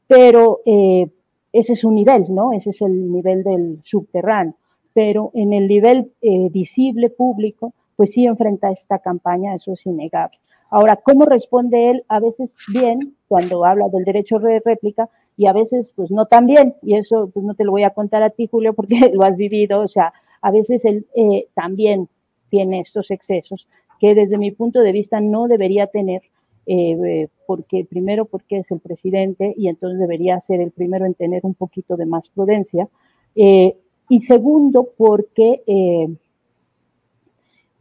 Pero 0.07 0.61
eh, 0.65 1.07
ese 1.53 1.73
es 1.73 1.83
un 1.83 1.95
nivel, 1.95 2.25
¿no? 2.33 2.53
Ese 2.53 2.71
es 2.71 2.81
el 2.81 3.11
nivel 3.11 3.43
del 3.43 3.79
subterráneo. 3.83 4.55
Pero 4.93 5.31
en 5.33 5.53
el 5.53 5.67
nivel 5.67 6.11
eh, 6.21 6.49
visible, 6.49 7.09
público, 7.09 7.73
pues 7.95 8.13
sí 8.13 8.25
enfrenta 8.25 8.71
esta 8.71 8.99
campaña, 8.99 9.55
eso 9.55 9.73
es 9.73 9.85
innegable. 9.85 10.37
Ahora, 10.71 10.97
¿cómo 10.97 11.25
responde 11.25 11.89
él? 11.89 12.03
A 12.07 12.19
veces 12.19 12.49
bien, 12.71 13.15
cuando 13.27 13.65
habla 13.65 13.89
del 13.89 14.03
derecho 14.03 14.39
de 14.39 14.61
réplica, 14.63 15.09
y 15.39 15.47
a 15.47 15.53
veces 15.53 15.93
pues 15.95 16.11
no 16.11 16.25
tan 16.25 16.47
bien, 16.47 16.75
y 16.81 16.95
eso 16.95 17.31
pues 17.33 17.45
no 17.45 17.53
te 17.53 17.63
lo 17.63 17.71
voy 17.71 17.83
a 17.83 17.91
contar 17.91 18.23
a 18.23 18.29
ti, 18.29 18.47
Julio, 18.47 18.73
porque 18.73 18.99
lo 19.13 19.23
has 19.23 19.37
vivido, 19.37 19.79
o 19.79 19.87
sea, 19.87 20.11
a 20.41 20.51
veces 20.51 20.83
él 20.83 21.07
eh, 21.15 21.47
también 21.53 22.09
tiene 22.49 22.81
estos 22.81 23.09
excesos 23.09 23.65
que 24.01 24.15
desde 24.15 24.37
mi 24.37 24.51
punto 24.51 24.81
de 24.81 24.91
vista 24.91 25.21
no 25.21 25.47
debería 25.47 25.87
tener, 25.87 26.23
eh, 26.65 27.29
porque 27.47 27.85
primero 27.89 28.25
porque 28.25 28.57
es 28.57 28.71
el 28.71 28.81
presidente 28.81 29.53
y 29.55 29.69
entonces 29.69 29.97
debería 29.97 30.41
ser 30.41 30.59
el 30.59 30.71
primero 30.71 31.05
en 31.05 31.13
tener 31.13 31.45
un 31.45 31.53
poquito 31.53 31.95
de 31.95 32.05
más 32.05 32.27
prudencia, 32.27 32.89
eh, 33.33 33.77
y 34.09 34.21
segundo 34.23 34.89
porque 34.97 35.61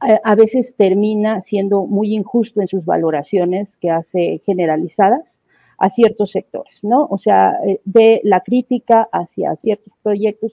a 0.01 0.35
veces 0.37 0.77
termina 0.77 1.43
siendo 1.43 1.87
muy 1.87 2.15
injusto 2.15 2.61
en 2.61 2.69
sus 2.69 2.85
valoraciones 2.85 3.75
que 3.79 3.91
hace 3.91 4.43
generalizadas 4.47 5.25
a 5.79 5.91
ciertos 5.91 6.33
sectores, 6.33 6.83
¿no? 6.83 7.07
O 7.09 7.19
sea, 7.19 7.59
eh, 7.65 7.81
de 7.85 8.21
la 8.25 8.41
crítica 8.41 9.09
hacia 9.13 9.55
ciertos 9.57 9.93
proyectos, 10.03 10.53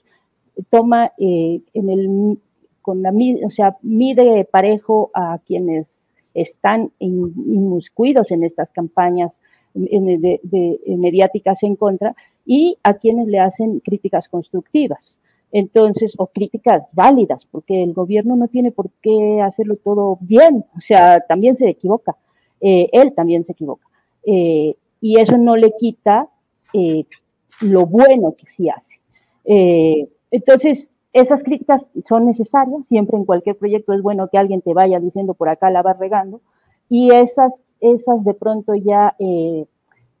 toma 0.70 1.12
eh, 1.18 1.60
en 1.74 1.90
el, 1.90 2.38
con 2.80 3.02
la, 3.02 3.12
o 3.44 3.50
sea, 3.50 3.76
mide 3.82 4.44
parejo 4.44 5.10
a 5.12 5.38
quienes 5.44 5.86
están 6.32 6.92
inmiscuidos 6.98 8.30
en 8.30 8.44
estas 8.44 8.70
campañas 8.70 9.36
mediáticas 9.74 11.62
en 11.62 11.76
contra 11.76 12.14
y 12.46 12.78
a 12.82 12.94
quienes 12.94 13.26
le 13.26 13.40
hacen 13.40 13.80
críticas 13.80 14.28
constructivas. 14.28 15.16
Entonces, 15.52 16.14
o 16.16 16.28
críticas 16.28 16.88
válidas, 16.92 17.46
porque 17.50 17.82
el 17.82 17.92
gobierno 17.92 18.36
no 18.36 18.48
tiene 18.48 18.70
por 18.70 18.90
qué 19.02 19.40
hacerlo 19.42 19.76
todo 19.76 20.18
bien, 20.20 20.64
o 20.76 20.80
sea, 20.80 21.20
también 21.20 21.56
se 21.56 21.68
equivoca, 21.68 22.16
eh, 22.60 22.88
él 22.92 23.12
también 23.14 23.44
se 23.44 23.52
equivoca 23.52 23.86
y 25.00 25.20
eso 25.20 25.36
no 25.38 25.56
le 25.56 25.72
quita 25.78 26.28
eh, 26.72 27.04
lo 27.60 27.86
bueno 27.86 28.34
que 28.36 28.46
sí 28.46 28.68
hace. 28.68 29.00
Eh, 29.44 30.08
entonces, 30.30 30.90
esas 31.12 31.42
críticas 31.42 31.86
son 32.06 32.26
necesarias, 32.26 32.82
siempre 32.88 33.16
en 33.16 33.24
cualquier 33.24 33.56
proyecto 33.56 33.92
es 33.92 34.02
bueno 34.02 34.28
que 34.30 34.38
alguien 34.38 34.60
te 34.60 34.74
vaya 34.74 35.00
diciendo 35.00 35.34
por 35.34 35.48
acá 35.48 35.70
la 35.70 35.82
vas 35.82 35.98
regando, 35.98 36.40
y 36.88 37.12
esas, 37.12 37.54
esas 37.80 38.24
de 38.24 38.34
pronto 38.34 38.74
ya 38.74 39.16
eh, 39.18 39.64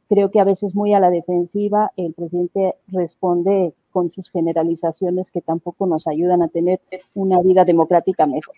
creo 0.08 0.30
que 0.30 0.40
a 0.40 0.44
veces 0.44 0.74
muy 0.74 0.94
a 0.94 1.00
la 1.00 1.10
defensiva, 1.10 1.92
el 1.96 2.14
presidente 2.14 2.76
responde 2.88 3.74
con 3.90 4.10
sus 4.12 4.30
generalizaciones 4.30 5.26
que 5.32 5.40
tampoco 5.40 5.86
nos 5.86 6.06
ayudan 6.06 6.42
a 6.42 6.48
tener 6.48 6.80
una 7.14 7.40
vida 7.40 7.64
democrática 7.64 8.26
mejor. 8.26 8.54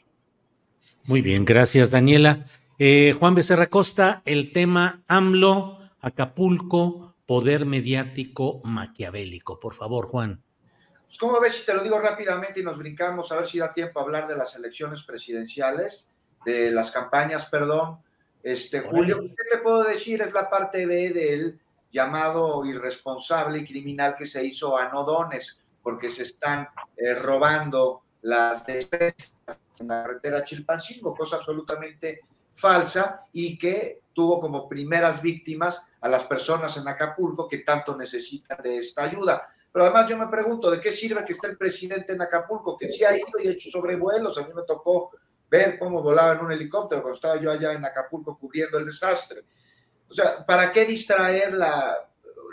Muy 1.07 1.23
bien, 1.23 1.45
gracias 1.45 1.91
Daniela. 1.91 2.45
Juan 3.19 3.35
Becerra 3.35 3.67
Costa, 3.67 4.23
el 4.25 4.53
tema 4.53 5.03
AMLO 5.09 5.78
Acapulco, 6.01 7.17
poder 7.27 7.67
mediático 7.67 8.61
maquiavélico. 8.65 9.59
Por 9.59 9.75
favor, 9.75 10.07
Juan. 10.07 10.43
Pues, 11.07 11.19
¿Cómo 11.19 11.41
ves 11.41 11.57
si 11.57 11.67
te 11.67 11.75
lo 11.75 11.83
digo 11.83 11.99
rápidamente 11.99 12.61
y 12.61 12.63
nos 12.63 12.79
brincamos 12.79 13.33
a 13.33 13.37
ver 13.37 13.47
si 13.47 13.59
da 13.59 13.73
tiempo 13.73 13.99
a 13.99 14.03
hablar 14.03 14.29
de 14.29 14.37
las 14.37 14.55
elecciones 14.57 15.03
presidenciales, 15.03 16.11
de 16.45 16.71
las 16.71 16.91
campañas, 16.91 17.47
perdón? 17.47 17.99
Este, 18.43 18.81
Julio, 18.81 19.21
¿qué 19.21 19.45
te 19.51 19.59
puedo 19.59 19.83
decir? 19.83 20.23
Es 20.23 20.33
la 20.33 20.49
parte 20.49 20.87
B 20.87 21.11
del 21.11 21.61
llamado 21.91 22.65
irresponsable 22.65 23.59
y 23.59 23.67
criminal 23.67 24.15
que 24.17 24.27
se 24.27 24.45
hizo 24.45 24.77
a 24.77 24.89
Nodones, 24.89 25.57
porque 25.83 26.11
se 26.11 26.25
están 26.25 26.69
eh, 26.97 27.15
robando 27.15 28.03
las 28.23 28.67
despensas 28.67 29.35
en 29.79 29.89
la 29.89 30.03
carretera 30.03 30.45
Chilpancingo, 30.45 31.15
cosa 31.15 31.37
absolutamente 31.37 32.21
falsa 32.59 33.25
y 33.33 33.57
que 33.57 34.03
tuvo 34.13 34.41
como 34.41 34.69
primeras 34.69 35.23
víctimas 35.23 35.87
a 36.01 36.09
las 36.09 36.25
personas 36.25 36.77
en 36.77 36.89
Acapulco 36.89 37.49
que 37.49 37.59
tanto 37.59 37.97
necesitan 37.97 38.59
de 38.63 38.79
esta 38.79 39.05
ayuda. 39.05 39.49
Pero 39.73 39.85
además 39.85 40.09
yo 40.09 40.19
me 40.19 40.27
pregunto, 40.27 40.71
¿de 40.71 40.81
qué 40.81 40.93
sirve 40.93 41.25
que 41.25 41.33
esté 41.33 41.47
el 41.49 41.57
presidente 41.57 42.15
en 42.15 42.23
Acapulco? 42.23 42.77
Que 42.77 42.91
sí 42.91 43.05
ha 43.05 43.17
ido 43.17 43.39
y 43.43 43.49
hecho 43.49 43.71
sobrevuelos. 43.71 44.37
A 44.39 44.43
mí 44.43 44.53
me 44.55 44.63
tocó 44.63 45.13
ver 45.49 45.79
cómo 45.79 46.03
volaba 46.03 46.35
en 46.35 46.41
un 46.41 46.53
helicóptero 46.53 47.01
cuando 47.01 47.15
estaba 47.15 47.41
yo 47.41 47.51
allá 47.51 47.73
en 47.73 47.85
Acapulco 47.85 48.37
cubriendo 48.37 48.79
el 48.79 48.87
desastre. 48.87 49.45
O 50.09 50.15
sea, 50.15 50.45
¿para 50.45 50.73
qué 50.73 50.85
distraer 50.85 51.55
la 51.55 51.97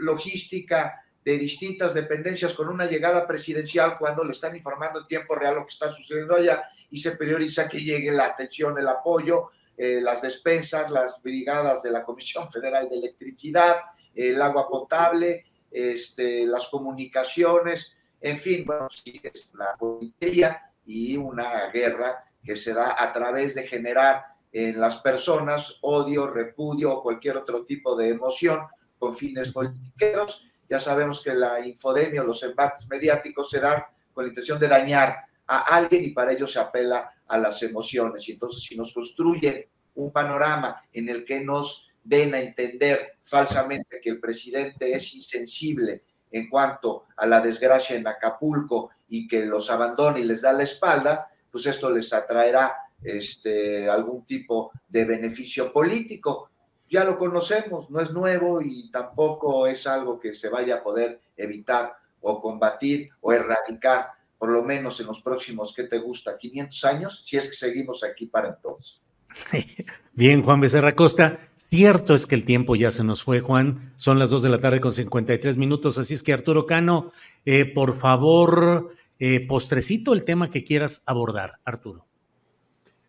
logística 0.01 1.03
de 1.23 1.39
distintas 1.39 1.95
dependencias 1.95 2.53
con 2.53 2.69
una 2.69 2.85
llegada 2.85 3.25
presidencial 3.25 3.97
cuando 3.97 4.23
le 4.23 4.33
están 4.33 4.55
informando 4.55 4.99
en 4.99 5.07
tiempo 5.07 5.33
real 5.33 5.55
lo 5.55 5.61
que 5.65 5.73
está 5.73 5.91
sucediendo 5.91 6.35
allá 6.35 6.63
y 6.91 6.99
se 6.99 7.17
prioriza 7.17 7.67
que 7.67 7.83
llegue 7.83 8.11
la 8.11 8.25
atención, 8.25 8.77
el 8.77 8.87
apoyo 8.87 9.49
eh, 9.77 9.99
las 10.01 10.21
despensas, 10.21 10.89
las 10.91 11.21
brigadas 11.21 11.83
de 11.83 11.91
la 11.91 12.03
Comisión 12.03 12.49
Federal 12.51 12.89
de 12.89 12.97
Electricidad, 12.97 13.77
el 14.13 14.41
agua 14.41 14.67
potable, 14.67 15.45
este, 15.71 16.45
las 16.45 16.67
comunicaciones, 16.67 17.95
en 18.21 18.37
fin, 18.37 18.65
bueno, 18.65 18.87
sí, 18.89 19.19
es 19.21 19.53
la 19.55 19.75
política 19.77 20.71
y 20.85 21.17
una 21.17 21.67
guerra 21.67 22.23
que 22.43 22.55
se 22.55 22.73
da 22.73 22.95
a 22.97 23.11
través 23.11 23.55
de 23.55 23.67
generar 23.67 24.23
en 24.51 24.79
las 24.79 25.01
personas 25.01 25.77
odio, 25.81 26.27
repudio 26.27 26.93
o 26.93 27.03
cualquier 27.03 27.37
otro 27.37 27.65
tipo 27.65 27.95
de 27.95 28.09
emoción 28.09 28.61
con 28.97 29.13
fines 29.13 29.51
políticos. 29.51 30.43
Ya 30.69 30.79
sabemos 30.79 31.21
que 31.21 31.33
la 31.33 31.59
infodemia 31.65 32.21
o 32.21 32.25
los 32.25 32.41
embates 32.43 32.87
mediáticos 32.87 33.49
se 33.49 33.59
dan 33.59 33.83
con 34.13 34.23
la 34.23 34.29
intención 34.29 34.57
de 34.57 34.69
dañar 34.69 35.17
a 35.47 35.75
alguien 35.75 36.03
y 36.03 36.09
para 36.09 36.31
ello 36.31 36.47
se 36.47 36.59
apela 36.59 37.11
a 37.27 37.37
las 37.37 37.61
emociones. 37.63 38.27
Y 38.27 38.33
entonces 38.33 38.63
si 38.63 38.75
nos 38.75 38.93
construyen 38.93 39.65
un 39.95 40.11
panorama 40.11 40.83
en 40.91 41.09
el 41.09 41.23
que 41.23 41.41
nos 41.41 41.87
den 42.03 42.33
a 42.35 42.39
entender 42.39 43.17
falsamente 43.23 43.99
que 44.01 44.09
el 44.09 44.19
presidente 44.19 44.93
es 44.93 45.13
insensible 45.15 46.03
en 46.31 46.49
cuanto 46.49 47.05
a 47.15 47.25
la 47.25 47.41
desgracia 47.41 47.95
en 47.95 48.07
Acapulco 48.07 48.91
y 49.07 49.27
que 49.27 49.45
los 49.45 49.69
abandona 49.71 50.19
y 50.19 50.23
les 50.23 50.41
da 50.41 50.51
la 50.53 50.63
espalda, 50.63 51.29
pues 51.49 51.65
esto 51.65 51.89
les 51.89 52.11
atraerá 52.11 52.75
este, 53.01 53.89
algún 53.89 54.25
tipo 54.25 54.71
de 54.87 55.05
beneficio 55.05 55.71
político. 55.71 56.49
Ya 56.89 57.03
lo 57.03 57.17
conocemos, 57.17 57.89
no 57.89 57.99
es 57.99 58.11
nuevo 58.11 58.61
y 58.61 58.91
tampoco 58.91 59.65
es 59.67 59.87
algo 59.87 60.19
que 60.19 60.33
se 60.33 60.49
vaya 60.49 60.75
a 60.75 60.83
poder 60.83 61.19
evitar 61.37 61.95
o 62.21 62.41
combatir 62.41 63.09
o 63.21 63.31
erradicar, 63.31 64.09
por 64.37 64.51
lo 64.51 64.63
menos 64.63 64.99
en 64.99 65.07
los 65.07 65.21
próximos, 65.21 65.73
¿qué 65.75 65.83
te 65.83 65.97
gusta? 65.97 66.37
500 66.37 66.83
años, 66.85 67.23
si 67.25 67.37
es 67.37 67.47
que 67.47 67.55
seguimos 67.55 68.03
aquí 68.03 68.25
para 68.25 68.49
entonces. 68.49 69.07
Bien, 70.13 70.43
Juan 70.43 70.61
Becerra 70.61 70.93
Costa, 70.93 71.39
cierto 71.57 72.15
es 72.15 72.27
que 72.27 72.35
el 72.35 72.45
tiempo 72.45 72.75
ya 72.75 72.91
se 72.91 73.03
nos 73.03 73.23
fue, 73.23 73.41
Juan, 73.41 73.93
son 73.97 74.19
las 74.19 74.29
2 74.29 74.43
de 74.43 74.49
la 74.49 74.59
tarde 74.59 74.79
con 74.79 74.93
53 74.93 75.57
minutos, 75.57 75.97
así 75.97 76.13
es 76.13 76.23
que 76.23 76.33
Arturo 76.33 76.65
Cano, 76.65 77.11
eh, 77.45 77.65
por 77.65 77.97
favor, 77.97 78.93
eh, 79.19 79.45
postrecito 79.45 80.13
el 80.13 80.25
tema 80.25 80.49
que 80.49 80.63
quieras 80.63 81.03
abordar, 81.05 81.59
Arturo. 81.65 82.05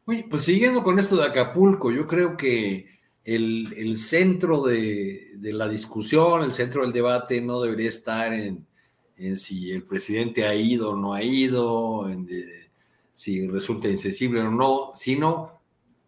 Uy, 0.07 0.23
pues 0.23 0.43
siguiendo 0.43 0.85
con 0.85 0.99
esto 0.99 1.17
de 1.17 1.25
Acapulco, 1.25 1.91
yo 1.91 2.07
creo 2.07 2.37
que 2.37 2.97
el, 3.25 3.97
centro 3.97 4.63
de, 4.63 5.33
la 5.41 5.69
discusión, 5.69 6.45
el 6.45 6.53
centro 6.53 6.83
del 6.83 6.93
debate 6.93 7.41
no 7.41 7.61
debería 7.61 7.89
estar 7.89 8.33
en, 8.33 8.65
si 9.37 9.73
el 9.73 9.83
presidente 9.83 10.47
ha 10.47 10.55
ido 10.55 10.91
o 10.91 10.97
no 10.97 11.15
ha 11.15 11.23
ido, 11.23 12.09
en 12.09 12.27
si 13.15 13.47
resulta 13.49 13.89
insensible 13.89 14.41
o 14.43 14.51
no, 14.51 14.91
sino 14.95 15.57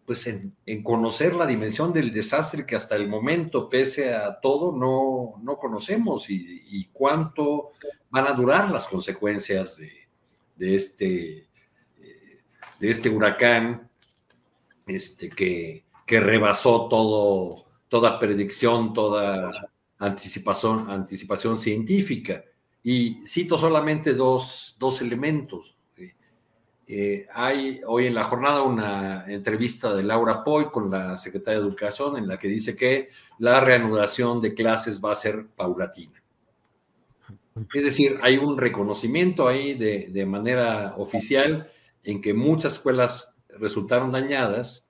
pues 0.05 0.25
en, 0.25 0.83
conocer 0.83 1.35
la 1.35 1.45
dimensión 1.45 1.93
del 1.93 2.11
desastre 2.11 2.65
que 2.65 2.75
hasta 2.75 2.95
el 2.95 3.07
momento, 3.07 3.69
pese 3.69 4.13
a 4.13 4.39
todo, 4.39 4.71
no, 4.71 5.39
no 5.43 5.57
conocemos 5.57 6.29
y, 6.29 6.85
cuánto 6.91 7.73
van 8.09 8.25
a 8.25 8.33
durar 8.33 8.71
las 8.71 8.87
consecuencias 8.87 9.77
de, 9.77 9.91
de 10.55 10.75
este, 10.75 11.37
eh, 11.99 12.39
de 12.79 12.89
este 12.89 13.07
huracán 13.09 13.87
este, 14.87 15.29
que, 15.29 15.83
que 16.07 16.19
rebasó 16.19 16.87
todo, 16.87 17.67
toda 17.87 18.19
predicción, 18.19 18.93
toda 18.93 19.69
anticipación, 19.99 20.89
anticipación 20.89 21.55
científica. 21.55 22.43
Y 22.83 23.25
cito 23.25 23.57
solamente 23.57 24.13
dos, 24.13 24.75
dos 24.79 25.01
elementos. 25.01 25.75
Eh, 26.91 27.27
hay 27.33 27.81
hoy 27.85 28.07
en 28.07 28.15
la 28.15 28.23
jornada 28.23 28.63
una 28.63 29.25
entrevista 29.27 29.93
de 29.93 30.01
Laura 30.01 30.43
Poy 30.43 30.71
con 30.71 30.89
la 30.89 31.17
secretaria 31.17 31.59
de 31.59 31.67
Educación 31.67 32.17
en 32.17 32.27
la 32.27 32.39
que 32.39 32.47
dice 32.47 32.75
que 32.75 33.09
la 33.37 33.59
reanudación 33.59 34.41
de 34.41 34.55
clases 34.55 34.99
va 34.99 35.11
a 35.11 35.15
ser 35.15 35.45
paulatina. 35.55 36.23
Es 37.73 37.83
decir, 37.83 38.17
hay 38.23 38.37
un 38.37 38.57
reconocimiento 38.57 39.47
ahí 39.47 39.75
de, 39.75 40.07
de 40.09 40.25
manera 40.25 40.95
oficial 40.97 41.69
en 42.03 42.21
que 42.21 42.33
muchas 42.33 42.73
escuelas 42.73 43.35
resultaron 43.59 44.11
dañadas 44.11 44.87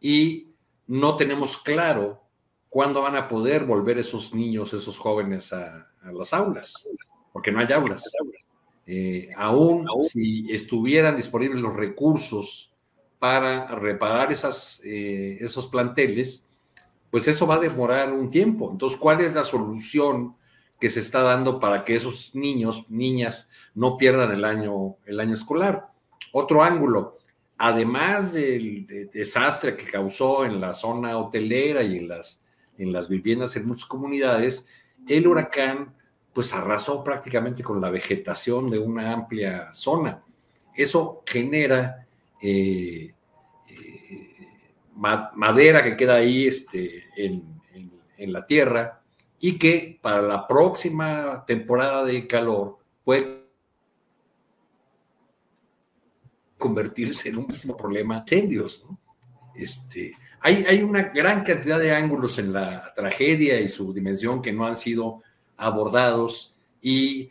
y 0.00 0.48
no 0.86 1.16
tenemos 1.16 1.56
claro 1.56 2.22
cuándo 2.68 3.02
van 3.02 3.16
a 3.16 3.28
poder 3.28 3.64
volver 3.64 3.98
esos 3.98 4.32
niños, 4.32 4.72
esos 4.72 4.98
jóvenes 4.98 5.52
a, 5.52 5.88
las 6.12 6.32
aulas, 6.32 6.88
porque 7.32 7.52
no 7.52 7.60
hay 7.60 7.72
aulas. 7.72 8.10
Eh, 8.86 9.30
aún 9.36 9.86
si 10.02 10.50
estuvieran 10.50 11.16
disponibles 11.16 11.60
los 11.60 11.76
recursos 11.76 12.72
para 13.18 13.66
reparar 13.76 14.32
esas, 14.32 14.80
eh, 14.84 15.38
esos 15.40 15.66
planteles, 15.66 16.46
pues 17.10 17.28
eso 17.28 17.46
va 17.46 17.56
a 17.56 17.60
demorar 17.60 18.12
un 18.12 18.30
tiempo. 18.30 18.70
Entonces, 18.70 18.98
¿cuál 18.98 19.20
es 19.20 19.34
la 19.34 19.44
solución 19.44 20.34
que 20.80 20.90
se 20.90 21.00
está 21.00 21.22
dando 21.22 21.60
para 21.60 21.84
que 21.84 21.94
esos 21.94 22.34
niños, 22.34 22.86
niñas, 22.88 23.50
no 23.74 23.96
pierdan 23.98 24.32
el 24.32 24.44
año, 24.44 24.96
el 25.06 25.20
año 25.20 25.34
escolar? 25.34 25.88
Otro 26.32 26.62
ángulo, 26.62 27.18
además 27.58 28.32
del 28.32 29.10
desastre 29.12 29.76
que 29.76 29.84
causó 29.84 30.44
en 30.44 30.60
la 30.60 30.72
zona 30.72 31.18
hotelera 31.18 31.82
y 31.82 31.98
en 31.98 32.08
las, 32.08 32.42
en 32.78 32.92
las 32.92 33.08
viviendas 33.08 33.54
en 33.56 33.66
muchas 33.66 33.86
comunidades, 33.86 34.66
el 35.06 35.26
huracán 35.26 35.94
pues 36.32 36.52
arrasó 36.54 37.02
prácticamente 37.02 37.62
con 37.62 37.80
la 37.80 37.90
vegetación 37.90 38.70
de 38.70 38.78
una 38.78 39.12
amplia 39.12 39.72
zona. 39.72 40.22
Eso 40.74 41.22
genera 41.26 42.06
eh, 42.40 43.12
eh, 43.68 44.30
madera 44.94 45.82
que 45.82 45.96
queda 45.96 46.16
ahí 46.16 46.46
este, 46.46 47.06
en, 47.16 47.60
en 48.16 48.32
la 48.32 48.46
tierra 48.46 49.00
y 49.40 49.58
que 49.58 49.98
para 50.00 50.20
la 50.20 50.46
próxima 50.46 51.44
temporada 51.46 52.04
de 52.04 52.26
calor 52.26 52.78
puede 53.02 53.40
convertirse 56.58 57.30
en 57.30 57.38
un 57.38 57.46
mismo 57.46 57.76
problema 57.76 58.18
incendios. 58.18 58.84
Este, 59.54 60.12
hay, 60.40 60.64
hay 60.68 60.82
una 60.82 61.04
gran 61.04 61.42
cantidad 61.42 61.78
de 61.78 61.92
ángulos 61.92 62.38
en 62.38 62.52
la 62.52 62.92
tragedia 62.94 63.58
y 63.58 63.68
su 63.68 63.92
dimensión 63.92 64.42
que 64.42 64.52
no 64.52 64.66
han 64.66 64.76
sido 64.76 65.22
abordados 65.60 66.54
y 66.82 67.30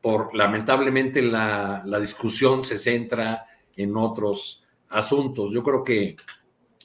por 0.00 0.34
lamentablemente 0.34 1.22
la, 1.22 1.82
la, 1.84 1.98
discusión 1.98 2.62
se 2.62 2.78
centra 2.78 3.46
en 3.74 3.96
otros 3.96 4.64
asuntos. 4.88 5.50
Yo 5.52 5.62
creo 5.62 5.82
que 5.82 6.16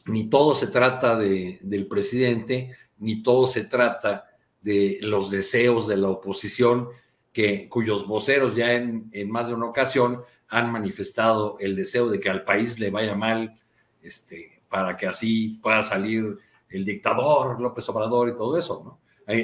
ni 0.06 0.30
todo 0.30 0.56
se 0.56 0.68
trata 0.68 1.18
de, 1.18 1.60
del 1.62 1.88
presidente, 1.88 2.76
ni 3.00 3.22
todo 3.22 3.46
se 3.46 3.66
trata 3.66 4.26
de 4.62 5.00
los 5.02 5.32
deseos 5.32 5.88
de 5.88 5.98
la 5.98 6.10
oposición, 6.10 6.90
que, 7.34 7.68
cuyos 7.70 8.08
voceros 8.08 8.56
ya 8.56 8.74
en, 8.74 9.10
en 9.12 9.30
más 9.30 9.48
de 9.48 9.54
una 9.54 9.68
ocasión 9.68 10.24
han 10.48 10.72
manifestado 10.72 11.58
el 11.60 11.76
deseo 11.76 12.10
de 12.10 12.20
que 12.20 12.30
al 12.30 12.44
país 12.44 12.80
le 12.80 12.90
vaya 12.90 13.16
mal, 13.16 13.60
este, 14.02 14.62
para 14.70 14.98
que 14.98 15.08
así 15.08 15.60
pueda 15.62 15.84
salir 15.84 16.38
el 16.70 16.86
dictador 16.86 17.62
López 17.62 17.88
Obrador 17.90 18.30
y 18.30 18.36
todo 18.36 18.58
eso, 18.58 18.82
¿no? 18.84 19.00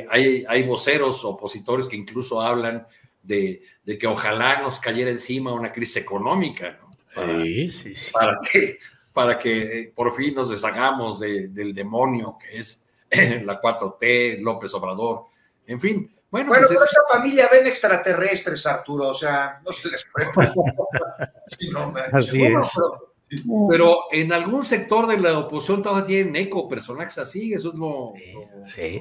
Hay, 0.09 0.45
hay, 0.47 0.63
voceros 0.63 1.23
opositores 1.23 1.88
que 1.88 1.95
incluso 1.95 2.41
hablan 2.41 2.85
de, 3.21 3.61
de, 3.83 3.97
que 3.97 4.07
ojalá 4.07 4.61
nos 4.61 4.79
cayera 4.79 5.09
encima 5.09 5.53
una 5.53 5.71
crisis 5.71 5.97
económica, 5.97 6.77
¿no? 6.81 6.91
Para, 7.13 7.41
sí, 7.43 7.71
sí, 7.71 7.95
sí. 7.95 8.11
Para 8.11 8.38
que, 8.51 8.79
para 9.13 9.39
que 9.39 9.91
por 9.95 10.15
fin 10.15 10.35
nos 10.35 10.49
deshagamos 10.49 11.19
del 11.19 11.73
demonio 11.73 12.38
que 12.39 12.59
es 12.59 12.85
la 13.09 13.61
4T, 13.61 14.39
López 14.41 14.73
Obrador, 14.73 15.25
en 15.65 15.79
fin, 15.79 16.15
bueno, 16.29 16.49
bueno 16.49 16.67
pues 16.67 16.81
esa 16.81 17.01
familia 17.11 17.47
ven 17.51 17.67
extraterrestres, 17.67 18.65
Arturo, 18.67 19.09
o 19.09 19.13
sea, 19.13 19.59
no 19.65 19.71
se 19.71 19.89
les 19.89 20.05
puede. 20.13 20.29
así 22.11 22.43
es. 22.43 22.73
Pero, 22.75 23.16
en 24.11 24.32
algún 24.32 24.63
sector 24.65 25.07
de 25.07 25.19
la 25.19 25.38
oposición 25.38 25.82
todavía 25.82 26.05
tienen 26.05 26.36
eco, 26.36 26.67
personajes 26.67 27.17
así, 27.17 27.53
eso 27.53 27.73
es 27.73 27.80
lo, 27.80 28.13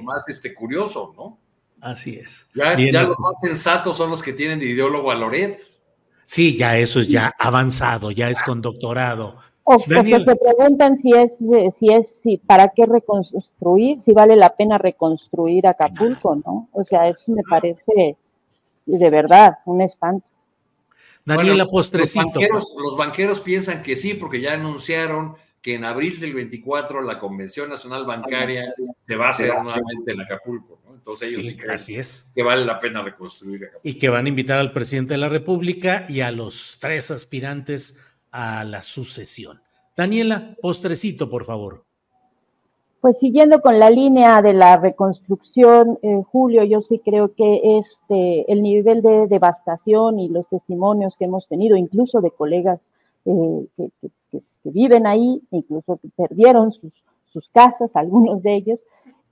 más 0.03 0.27
este, 0.27 0.53
curioso, 0.53 1.13
¿no? 1.15 1.37
Así 1.79 2.15
es. 2.15 2.49
Ya, 2.53 2.75
los 3.03 3.19
más 3.19 3.33
sensatos 3.41 3.95
son 3.95 4.09
los 4.09 4.23
que 4.23 4.33
tienen 4.33 4.59
de 4.59 4.65
ideólogo 4.65 5.11
a 5.11 5.15
Loret. 5.15 5.59
Sí, 6.25 6.57
ya 6.57 6.77
eso 6.77 6.99
es 6.99 7.07
ya 7.07 7.33
avanzado, 7.39 8.11
ya 8.11 8.29
es 8.29 8.41
con 8.43 8.61
doctorado. 8.61 9.37
O 9.63 9.77
se 9.77 10.01
preguntan 10.01 10.97
si 10.97 11.11
es, 11.11 11.31
si 11.77 11.93
es, 11.93 12.07
si 12.23 12.37
para 12.37 12.69
qué 12.69 12.85
reconstruir, 12.85 14.01
si 14.01 14.13
vale 14.13 14.35
la 14.35 14.55
pena 14.55 14.77
reconstruir 14.77 15.67
Acapulco, 15.67 16.35
¿no? 16.35 16.69
O 16.71 16.83
sea, 16.83 17.09
eso 17.09 17.31
me 17.31 17.43
parece 17.49 18.17
de 18.85 19.09
verdad 19.09 19.59
un 19.65 19.81
espanto. 19.81 20.25
Daniela 21.27 21.65
Postrecito. 21.65 22.39
Los 22.81 22.95
banqueros, 22.97 23.41
piensan 23.41 23.83
que 23.83 23.97
sí, 23.97 24.13
porque 24.13 24.39
ya 24.39 24.53
anunciaron 24.53 25.35
que 25.61 25.75
en 25.75 25.83
abril 25.83 26.21
del 26.21 26.33
24 26.33 27.01
la 27.01 27.19
Convención 27.19 27.69
Nacional 27.69 28.05
Bancaria 28.05 28.73
se 29.05 29.15
va 29.17 29.27
a 29.27 29.29
hacer 29.31 29.49
nuevamente 29.61 30.13
en 30.13 30.21
Acapulco. 30.21 30.79
¿no? 30.85 30.95
Entonces 30.95 31.33
ellos 31.33 31.45
sí, 31.45 31.57
creen 31.57 31.71
así 31.71 31.95
es. 31.97 32.31
que 32.33 32.43
vale 32.43 32.63
la 32.63 32.79
pena 32.79 33.01
reconstruir 33.01 33.65
Acapulco. 33.65 33.81
Y 33.83 33.95
que 33.95 34.07
van 34.07 34.25
a 34.25 34.29
invitar 34.29 34.59
al 34.59 34.71
presidente 34.71 35.15
de 35.15 35.17
la 35.17 35.27
República 35.27 36.05
y 36.07 36.21
a 36.21 36.31
los 36.31 36.77
tres 36.79 37.11
aspirantes 37.11 38.01
a 38.31 38.63
la 38.63 38.81
sucesión. 38.81 39.61
Daniela, 39.97 40.55
postrecito, 40.61 41.29
por 41.29 41.43
favor. 41.43 41.86
Pues 42.99 43.19
siguiendo 43.19 43.61
con 43.61 43.77
la 43.77 43.91
línea 43.91 44.41
de 44.41 44.53
la 44.53 44.77
reconstrucción, 44.77 45.99
eh, 46.01 46.23
Julio, 46.31 46.63
yo 46.63 46.81
sí 46.81 46.99
creo 46.99 47.33
que 47.35 47.77
este, 47.77 48.51
el 48.51 48.63
nivel 48.63 49.03
de 49.03 49.27
devastación 49.27 50.19
y 50.19 50.29
los 50.29 50.47
testimonios 50.47 51.15
que 51.17 51.25
hemos 51.25 51.47
tenido, 51.47 51.77
incluso 51.77 52.21
de 52.21 52.31
colegas 52.31 52.79
eh, 53.25 53.67
que, 53.77 54.41
viven 54.63 55.05
ahí, 55.05 55.41
incluso 55.51 55.97
que 55.97 56.09
perdieron 56.09 56.71
sus, 56.71 56.91
casas, 57.53 57.91
algunos 57.93 58.41
de 58.41 58.55
ellos, 58.55 58.79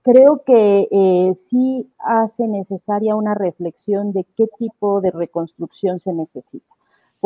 creo 0.02 0.42
que 0.46 0.86
eh, 0.88 1.34
sí 1.50 1.90
hace 1.98 2.46
necesaria 2.46 3.16
una 3.16 3.34
reflexión 3.34 4.12
de 4.12 4.24
qué 4.36 4.46
tipo 4.58 5.00
de 5.00 5.10
reconstrucción 5.10 5.98
se 5.98 6.12
necesita 6.12 6.75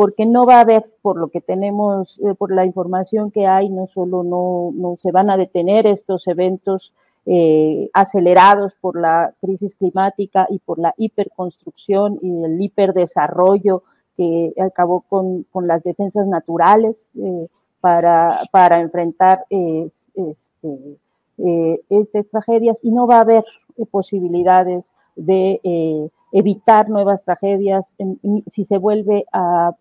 porque 0.01 0.25
no 0.25 0.47
va 0.47 0.55
a 0.55 0.61
haber, 0.61 0.91
por 1.03 1.15
lo 1.15 1.27
que 1.27 1.41
tenemos, 1.41 2.17
eh, 2.25 2.33
por 2.33 2.51
la 2.51 2.65
información 2.65 3.29
que 3.29 3.45
hay, 3.45 3.69
no 3.69 3.85
solo 3.93 4.23
no, 4.23 4.97
se 4.99 5.11
van 5.11 5.29
a 5.29 5.37
detener 5.37 5.85
estos 5.85 6.25
eventos 6.25 6.91
eh, 7.27 7.87
acelerados 7.93 8.73
por 8.81 8.99
la 8.99 9.35
crisis 9.41 9.75
climática 9.75 10.47
y 10.49 10.57
por 10.57 10.79
la 10.79 10.95
hiperconstrucción 10.97 12.17
y 12.19 12.43
el 12.43 12.59
hiperdesarrollo 12.59 13.83
que 14.17 14.51
acabó 14.59 15.01
con, 15.01 15.45
las 15.53 15.83
defensas 15.83 16.25
naturales 16.25 16.95
eh, 17.19 17.45
para, 17.79 18.41
para, 18.51 18.81
enfrentar 18.81 19.45
este, 19.51 20.97
estas 21.89 22.27
tragedias. 22.31 22.79
Y 22.81 22.89
no 22.89 23.05
va 23.05 23.17
a 23.17 23.21
haber 23.21 23.45
posibilidades 23.91 24.83
de 25.15 26.09
evitar 26.31 26.89
nuevas 26.89 27.23
tragedias 27.23 27.85
si 28.53 28.65
se 28.65 28.77
vuelve 28.77 29.25
a, 29.33 29.75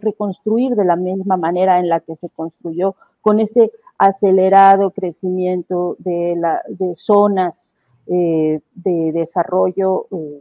reconstruir 0.00 0.74
de 0.74 0.84
la 0.84 0.96
misma 0.96 1.36
manera 1.36 1.78
en 1.78 1.88
la 1.88 2.00
que 2.00 2.16
se 2.16 2.28
construyó, 2.30 2.94
con 3.20 3.40
este 3.40 3.72
acelerado 3.98 4.90
crecimiento 4.90 5.96
de, 5.98 6.36
la, 6.36 6.62
de 6.68 6.94
zonas 6.94 7.54
eh, 8.06 8.60
de 8.74 9.10
desarrollo 9.12 10.06
eh, 10.12 10.40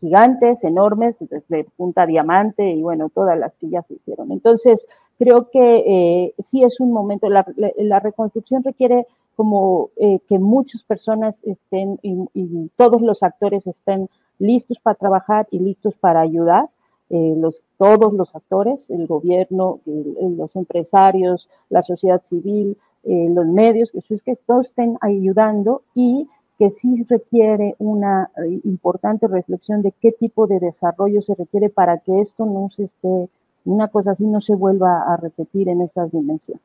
gigantes, 0.00 0.64
enormes, 0.64 1.16
desde 1.20 1.64
Punta 1.76 2.06
Diamante 2.06 2.70
y 2.70 2.80
bueno, 2.80 3.10
todas 3.10 3.38
las 3.38 3.52
que 3.56 3.68
ya 3.68 3.82
se 3.82 3.94
hicieron. 3.94 4.32
Entonces, 4.32 4.86
creo 5.18 5.50
que 5.50 5.84
eh, 5.86 6.34
sí 6.38 6.62
es 6.64 6.80
un 6.80 6.92
momento, 6.92 7.28
la, 7.28 8.00
reconstrucción 8.00 8.62
requiere 8.62 9.06
como 9.34 9.90
que 9.96 10.38
muchas 10.38 10.82
personas 10.84 11.34
estén 11.42 11.98
y 12.02 12.70
todos 12.76 13.02
los 13.02 13.22
actores 13.22 13.66
estén 13.66 14.08
listos 14.38 14.78
para 14.82 14.96
trabajar 14.96 15.46
y 15.50 15.58
listos 15.58 15.94
para 15.94 16.20
ayudar. 16.20 16.68
Eh, 17.08 17.34
los, 17.38 17.62
todos 17.78 18.12
los 18.12 18.34
actores, 18.34 18.80
el 18.88 19.06
gobierno, 19.06 19.78
los 19.86 20.56
empresarios, 20.56 21.48
la 21.70 21.82
sociedad 21.82 22.20
civil, 22.28 22.76
eh, 23.04 23.28
los 23.30 23.46
medios, 23.46 23.90
que, 23.92 24.18
que 24.18 24.36
todos 24.46 24.66
estén 24.66 24.98
ayudando 25.00 25.82
y 25.94 26.28
que 26.58 26.70
sí 26.70 27.04
requiere 27.08 27.74
una 27.78 28.30
eh, 28.44 28.60
importante 28.64 29.28
reflexión 29.28 29.82
de 29.82 29.92
qué 30.00 30.10
tipo 30.12 30.46
de 30.46 30.58
desarrollo 30.58 31.22
se 31.22 31.34
requiere 31.34 31.68
para 31.68 31.98
que 31.98 32.22
esto 32.22 32.46
no 32.46 32.70
se 32.74 32.84
esté, 32.84 33.28
una 33.64 33.88
cosa 33.88 34.12
así 34.12 34.24
no 34.24 34.40
se 34.40 34.54
vuelva 34.54 35.02
a 35.12 35.16
repetir 35.16 35.68
en 35.68 35.82
estas 35.82 36.10
dimensiones. 36.10 36.62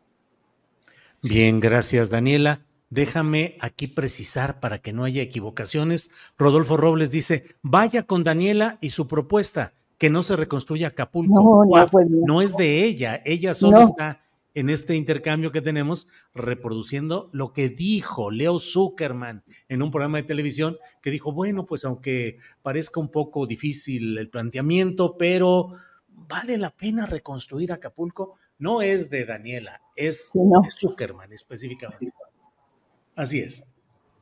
Bien, 1.21 1.59
gracias 1.59 2.09
Daniela. 2.09 2.61
Déjame 2.91 3.57
aquí 3.61 3.87
precisar 3.87 4.59
para 4.59 4.79
que 4.79 4.91
no 4.91 5.05
haya 5.05 5.21
equivocaciones. 5.21 6.11
Rodolfo 6.37 6.75
Robles 6.75 7.09
dice, 7.09 7.45
vaya 7.61 8.03
con 8.03 8.25
Daniela 8.25 8.77
y 8.81 8.89
su 8.89 9.07
propuesta, 9.07 9.73
que 9.97 10.09
no 10.09 10.23
se 10.23 10.35
reconstruya 10.35 10.89
Acapulco. 10.89 11.65
No, 12.27 12.41
es 12.41 12.57
de 12.57 12.83
ella, 12.83 13.21
ella 13.23 13.53
solo 13.53 13.79
está 13.79 14.19
en 14.53 14.69
este 14.69 14.95
intercambio 14.95 15.53
que 15.53 15.61
tenemos 15.61 16.09
reproduciendo 16.33 17.29
lo 17.31 17.53
que 17.53 17.69
dijo 17.69 18.29
Leo 18.29 18.59
Zuckerman 18.59 19.45
en 19.69 19.81
un 19.81 19.89
programa 19.89 20.17
de 20.17 20.23
televisión 20.23 20.77
que 21.01 21.11
dijo, 21.11 21.31
bueno, 21.31 21.65
pues 21.65 21.85
aunque 21.85 22.39
parezca 22.61 22.99
un 22.99 23.09
poco 23.09 23.47
difícil 23.47 24.17
el 24.17 24.29
planteamiento, 24.29 25.15
pero 25.17 25.69
vale 26.09 26.57
la 26.57 26.71
pena 26.71 27.05
reconstruir 27.05 27.71
Acapulco, 27.71 28.35
no 28.59 28.81
es 28.81 29.09
de 29.09 29.23
Daniela, 29.23 29.81
es 29.95 30.29
de 30.33 30.71
Zuckerman 30.77 31.31
específicamente. 31.31 32.11
Así 33.21 33.39
es. 33.39 33.63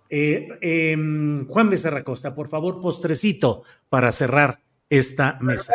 Eh, 0.10 0.50
em, 0.60 1.48
Juan 1.48 1.70
Becerra 1.70 2.04
Costa, 2.04 2.36
por 2.36 2.50
favor, 2.50 2.82
postrecito 2.82 3.64
para 3.88 4.12
cerrar 4.12 4.60
esta 4.90 5.38
mesa. 5.40 5.74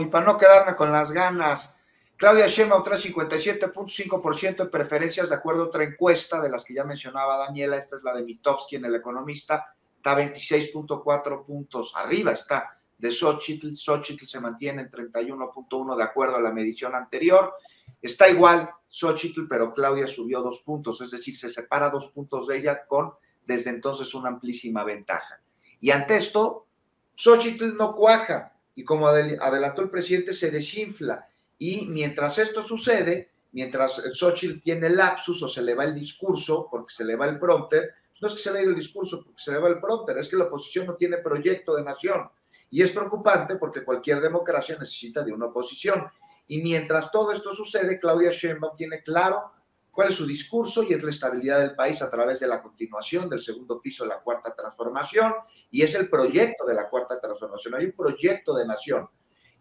Y 0.00 0.06
para 0.06 0.26
no 0.26 0.36
quedarme 0.36 0.74
con 0.74 0.90
las 0.90 1.12
ganas, 1.12 1.76
Claudia 2.16 2.48
Sheinbaum 2.48 2.82
trae 2.82 2.98
57.5% 2.98 4.64
de 4.64 4.66
preferencias 4.66 5.28
de 5.28 5.36
acuerdo 5.36 5.62
a 5.62 5.66
otra 5.66 5.84
encuesta 5.84 6.40
de 6.40 6.48
las 6.48 6.64
que 6.64 6.74
ya 6.74 6.82
mencionaba 6.82 7.36
Daniela, 7.36 7.76
esta 7.76 7.98
es 7.98 8.02
la 8.02 8.14
de 8.14 8.24
Mitofsky 8.24 8.76
en 8.76 8.86
El 8.86 8.96
Economista, 8.96 9.72
está 9.94 10.18
26.4 10.18 11.44
puntos 11.44 11.92
arriba, 11.94 12.32
está 12.32 12.76
de 12.98 13.12
Xochitl, 13.12 13.76
Xochitl 13.76 14.26
se 14.26 14.40
mantiene 14.40 14.82
en 14.82 14.90
31.1 14.90 15.96
de 15.96 16.02
acuerdo 16.02 16.36
a 16.36 16.40
la 16.40 16.50
medición 16.50 16.96
anterior, 16.96 17.54
está 18.02 18.28
igual 18.28 18.70
Xochitl, 18.88 19.46
pero 19.48 19.74
Claudia 19.74 20.06
subió 20.06 20.40
dos 20.40 20.60
puntos, 20.60 21.00
es 21.00 21.10
decir, 21.10 21.36
se 21.36 21.50
separa 21.50 21.90
dos 21.90 22.08
puntos 22.08 22.46
de 22.46 22.58
ella 22.58 22.86
con 22.86 23.12
desde 23.46 23.70
entonces 23.70 24.12
una 24.14 24.28
amplísima 24.28 24.84
ventaja. 24.84 25.40
Y 25.80 25.90
ante 25.90 26.16
esto, 26.16 26.66
Xochitl 27.14 27.76
no 27.76 27.94
cuaja 27.94 28.52
y 28.74 28.84
como 28.84 29.08
adelantó 29.08 29.82
el 29.82 29.90
presidente, 29.90 30.34
se 30.34 30.50
desinfla. 30.50 31.28
Y 31.58 31.86
mientras 31.86 32.38
esto 32.38 32.62
sucede, 32.62 33.30
mientras 33.52 34.02
Xochitl 34.12 34.60
tiene 34.60 34.90
lapsus 34.90 35.42
o 35.42 35.48
se 35.48 35.62
le 35.62 35.74
va 35.74 35.84
el 35.84 35.94
discurso, 35.94 36.68
porque 36.70 36.94
se 36.94 37.04
le 37.04 37.16
va 37.16 37.26
el 37.26 37.38
prompter, 37.38 37.94
no 38.20 38.28
es 38.28 38.34
que 38.34 38.40
se 38.40 38.52
le 38.52 38.58
ha 38.58 38.62
ido 38.62 38.70
el 38.70 38.76
discurso 38.76 39.22
porque 39.22 39.42
se 39.42 39.52
le 39.52 39.58
va 39.58 39.68
el 39.68 39.80
prompter, 39.80 40.18
es 40.18 40.28
que 40.28 40.36
la 40.36 40.44
oposición 40.44 40.86
no 40.86 40.94
tiene 40.94 41.18
proyecto 41.18 41.74
de 41.74 41.84
nación. 41.84 42.28
Y 42.70 42.82
es 42.82 42.90
preocupante 42.90 43.56
porque 43.56 43.84
cualquier 43.84 44.20
democracia 44.20 44.76
necesita 44.78 45.22
de 45.22 45.32
una 45.32 45.46
oposición. 45.46 46.06
Y 46.48 46.62
mientras 46.62 47.10
todo 47.10 47.32
esto 47.32 47.52
sucede, 47.52 47.98
Claudia 47.98 48.30
Sheinbaum 48.30 48.76
tiene 48.76 49.02
claro 49.02 49.52
cuál 49.90 50.08
es 50.08 50.14
su 50.14 50.26
discurso 50.26 50.82
y 50.82 50.92
es 50.92 51.02
la 51.02 51.10
estabilidad 51.10 51.58
del 51.58 51.74
país 51.74 52.02
a 52.02 52.10
través 52.10 52.40
de 52.40 52.46
la 52.46 52.62
continuación 52.62 53.28
del 53.28 53.40
segundo 53.40 53.80
piso 53.80 54.04
de 54.04 54.10
la 54.10 54.20
cuarta 54.20 54.54
transformación 54.54 55.34
y 55.70 55.82
es 55.82 55.94
el 55.94 56.10
proyecto 56.10 56.66
de 56.66 56.74
la 56.74 56.88
cuarta 56.88 57.18
transformación. 57.18 57.74
Hay 57.74 57.86
un 57.86 57.92
proyecto 57.92 58.54
de 58.54 58.66
nación. 58.66 59.08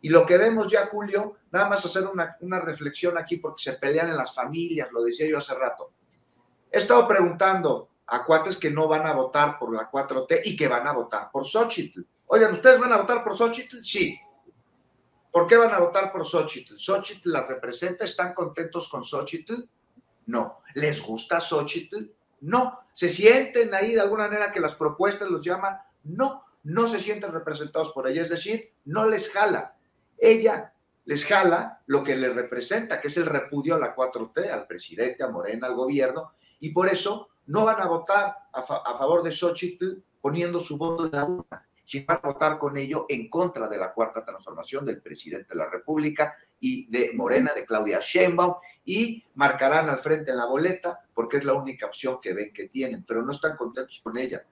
Y 0.02 0.10
lo 0.10 0.26
que 0.26 0.38
vemos 0.38 0.72
ya, 0.72 0.88
Julio, 0.88 1.38
nada 1.52 1.70
más 1.70 1.86
hacer 1.86 2.06
una, 2.06 2.36
una 2.42 2.60
reflexión 2.60 3.18
aquí 3.18 3.38
porque 3.38 3.64
se 3.64 3.74
pelean 3.74 4.10
en 4.10 4.18
las 4.18 4.36
familias, 4.36 4.92
lo 4.92 5.04
decía 5.04 5.28
yo 5.28 5.38
hace 5.38 5.56
rato. 5.56 5.94
He 6.70 6.78
estado 6.78 7.08
preguntando 7.08 7.90
a 8.08 8.24
cuates 8.24 8.58
que 8.58 8.70
no 8.70 8.88
van 8.88 9.08
a 9.08 9.14
votar 9.14 9.58
por 9.58 9.74
la 9.74 9.90
4T 9.90 10.42
y 10.44 10.56
que 10.56 10.68
van 10.68 10.86
a 10.86 10.92
votar 10.92 11.32
por 11.32 11.46
Xochitl. 11.46 12.02
Oigan, 12.28 12.52
¿ustedes 12.52 12.80
van 12.80 12.92
a 12.92 12.98
votar 12.98 13.24
por 13.24 13.36
Xochitl? 13.36 13.82
Sí. 13.82 14.20
¿Por 15.36 15.48
qué 15.48 15.58
van 15.58 15.74
a 15.74 15.80
votar 15.80 16.14
por 16.14 16.26
Xochitl? 16.26 16.78
¿Xochitl 16.78 17.30
la 17.30 17.46
representa? 17.46 18.06
¿Están 18.06 18.34
contentos 18.34 18.88
con 18.88 19.04
Xochitl? 19.04 19.68
No. 20.28 20.62
¿Les 20.76 21.02
gusta 21.02 21.42
Xochitl? 21.42 22.06
No. 22.40 22.80
¿Se 22.94 23.10
sienten 23.10 23.74
ahí 23.74 23.96
de 23.96 24.00
alguna 24.00 24.30
manera 24.30 24.54
que 24.54 24.62
las 24.62 24.76
propuestas 24.76 25.30
los 25.30 25.46
llaman? 25.46 25.78
No. 26.06 26.46
No 26.64 26.88
se 26.88 27.02
sienten 27.02 27.34
representados 27.34 27.92
por 27.92 28.08
ella, 28.08 28.22
es 28.22 28.30
decir, 28.30 28.72
no 28.86 29.10
les 29.10 29.30
jala. 29.30 29.76
Ella 30.18 30.74
les 31.04 31.26
jala 31.26 31.82
lo 31.88 32.02
que 32.02 32.16
le 32.16 32.30
representa, 32.30 33.02
que 33.02 33.10
es 33.10 33.18
el 33.18 33.26
repudio 33.26 33.76
a 33.76 33.80
la 33.80 33.94
4T, 33.94 34.50
al 34.50 34.66
presidente, 34.66 35.22
a 35.22 35.28
Morena, 35.28 35.68
al 35.68 35.76
gobierno, 35.76 36.32
y 36.62 36.70
por 36.70 36.88
eso 36.88 37.28
no 37.48 37.66
van 37.66 37.82
a 37.82 37.88
votar 37.88 38.38
a, 38.54 38.62
favor 38.62 39.22
de 39.22 39.34
Xochitl 39.34 40.02
poniendo 40.22 40.62
su 40.62 40.78
voto 40.78 41.08
en 41.08 41.12
la 41.12 41.26
urna 41.26 41.68
si 41.86 42.02
van 42.02 42.20
a 42.22 42.28
votar 42.28 42.58
con 42.58 42.76
ello 42.78 43.06
en 43.08 43.30
contra 43.30 43.68
de 43.68 43.78
la 43.78 43.94
cuarta 43.94 44.26
transformación 44.26 44.86
del 44.86 45.02
presidente 45.02 45.50
de 45.50 45.60
la 45.60 45.70
República 45.70 46.36
y 46.60 46.88
de 46.88 47.12
Morena, 47.14 47.54
de 47.54 47.66
Claudia 47.66 48.00
Sheinbaum, 48.02 48.56
y 48.84 49.24
marcarán 49.36 49.90
al 49.90 49.98
frente 49.98 50.32
en 50.32 50.38
la 50.38 50.46
boleta 50.46 51.00
porque 51.14 51.38
es 51.38 51.46
la 51.46 51.54
única 51.54 51.86
opción 51.86 52.20
que 52.22 52.34
ven 52.34 52.52
que 52.54 52.68
tienen, 52.68 53.04
pero 53.04 53.22
no 53.22 53.32
están 53.32 53.56
contentos 53.56 54.02
con 54.04 54.18
ella. 54.18 54.46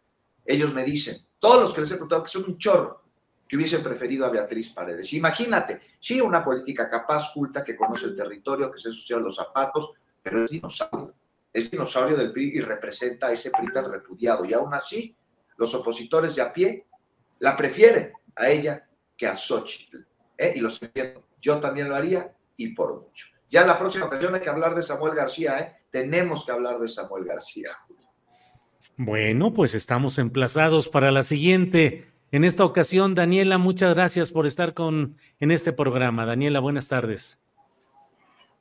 Ellos 0.45 0.73
me 0.73 0.83
dicen, 0.83 1.17
todos 1.39 1.61
los 1.61 1.73
que 1.73 1.81
les 1.81 1.91
he 1.91 1.95
preguntado, 1.95 2.23
que 2.23 2.29
son 2.29 2.45
un 2.45 2.57
chorro, 2.57 3.03
que 3.47 3.57
hubiesen 3.57 3.83
preferido 3.83 4.25
a 4.25 4.29
Beatriz 4.29 4.69
Paredes. 4.69 5.13
Imagínate, 5.13 5.81
sí, 5.99 6.19
una 6.19 6.43
política 6.43 6.89
capaz, 6.89 7.31
culta, 7.33 7.63
que 7.63 7.75
conoce 7.75 8.07
el 8.07 8.15
territorio, 8.15 8.71
que 8.71 8.79
se 8.79 8.89
ensució 8.89 9.19
los 9.19 9.35
zapatos, 9.35 9.91
pero 10.21 10.43
es 10.43 10.49
dinosaurio. 10.49 11.13
Es 11.51 11.69
dinosaurio 11.69 12.17
del 12.17 12.31
PRI 12.31 12.53
y 12.55 12.61
representa 12.61 13.27
a 13.27 13.31
ese 13.31 13.51
PRI 13.51 13.71
tan 13.71 13.91
repudiado. 13.91 14.43
Y 14.43 14.53
aún 14.53 14.73
así, 14.73 15.15
los 15.57 15.75
opositores 15.75 16.35
de 16.35 16.41
a 16.41 16.51
pie 16.51 16.87
la 17.43 17.57
prefiere 17.57 18.13
a 18.37 18.47
ella 18.47 18.87
que 19.17 19.27
a 19.27 19.35
Xochitl. 19.35 19.97
¿eh? 20.37 20.53
Y 20.55 20.61
lo 20.61 20.69
siento, 20.69 21.25
yo 21.41 21.59
también 21.59 21.89
lo 21.89 21.95
haría 21.95 22.33
y 22.55 22.69
por 22.69 23.01
mucho. 23.01 23.27
Ya 23.49 23.61
en 23.61 23.67
la 23.67 23.77
próxima 23.77 24.05
ocasión 24.05 24.33
hay 24.33 24.39
que 24.39 24.49
hablar 24.49 24.73
de 24.73 24.81
Samuel 24.81 25.13
García, 25.13 25.59
¿eh? 25.59 25.75
tenemos 25.89 26.45
que 26.45 26.53
hablar 26.53 26.79
de 26.79 26.87
Samuel 26.87 27.25
García. 27.25 27.71
Bueno, 28.95 29.53
pues 29.53 29.75
estamos 29.75 30.19
emplazados 30.19 30.87
para 30.87 31.11
la 31.11 31.23
siguiente. 31.23 32.07
En 32.31 32.45
esta 32.45 32.63
ocasión, 32.63 33.13
Daniela, 33.13 33.57
muchas 33.57 33.93
gracias 33.93 34.31
por 34.31 34.45
estar 34.45 34.73
con 34.73 35.17
en 35.41 35.51
este 35.51 35.73
programa. 35.73 36.25
Daniela, 36.25 36.61
buenas 36.61 36.87
tardes. 36.87 37.45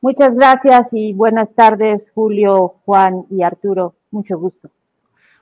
Muchas 0.00 0.34
gracias 0.34 0.88
y 0.90 1.12
buenas 1.12 1.54
tardes, 1.54 2.02
Julio, 2.16 2.80
Juan 2.84 3.26
y 3.30 3.44
Arturo. 3.44 3.94
Mucho 4.10 4.36
gusto. 4.36 4.70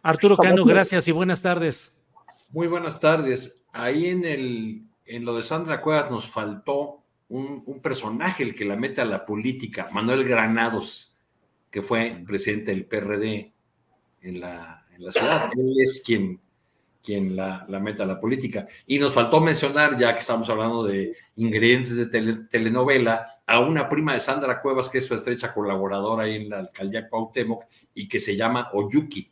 Arturo 0.02 0.36
Cano, 0.36 0.66
gracias 0.66 1.08
y 1.08 1.12
buenas 1.12 1.40
tardes. 1.40 1.99
Muy 2.50 2.66
buenas 2.66 3.00
tardes. 3.00 3.64
Ahí 3.72 4.06
en 4.06 4.24
el 4.24 4.82
en 5.06 5.24
lo 5.24 5.34
de 5.34 5.42
Sandra 5.42 5.80
Cuevas 5.80 6.10
nos 6.10 6.28
faltó 6.28 7.02
un, 7.28 7.62
un 7.66 7.80
personaje 7.80 8.42
el 8.42 8.54
que 8.54 8.64
la 8.64 8.76
mete 8.76 9.00
a 9.00 9.04
la 9.04 9.24
política, 9.24 9.88
Manuel 9.92 10.24
Granados, 10.24 11.16
que 11.70 11.82
fue 11.82 12.22
presidente 12.26 12.70
del 12.70 12.86
PRD 12.86 13.52
en 14.22 14.40
la, 14.40 14.86
en 14.94 15.04
la 15.04 15.12
ciudad. 15.12 15.50
Él 15.56 15.74
es 15.80 16.02
quien 16.04 16.40
quien 17.02 17.34
la, 17.34 17.64
la 17.68 17.80
meta 17.80 18.04
a 18.04 18.06
la 18.06 18.20
política. 18.20 18.66
Y 18.86 18.98
nos 18.98 19.12
faltó 19.12 19.40
mencionar, 19.40 19.98
ya 19.98 20.12
que 20.12 20.20
estamos 20.20 20.48
hablando 20.50 20.84
de 20.84 21.16
ingredientes 21.36 21.96
de 21.96 22.06
telenovela, 22.50 23.26
a 23.46 23.60
una 23.60 23.88
prima 23.88 24.12
de 24.12 24.20
Sandra 24.20 24.60
Cuevas, 24.60 24.88
que 24.88 24.98
es 24.98 25.06
su 25.06 25.14
estrecha 25.14 25.52
colaboradora 25.52 26.24
ahí 26.24 26.36
en 26.36 26.50
la 26.50 26.58
alcaldía 26.58 27.08
Cuauhtémoc, 27.08 27.64
y 27.94 28.06
que 28.06 28.18
se 28.18 28.36
llama 28.36 28.68
Oyuki. 28.74 29.30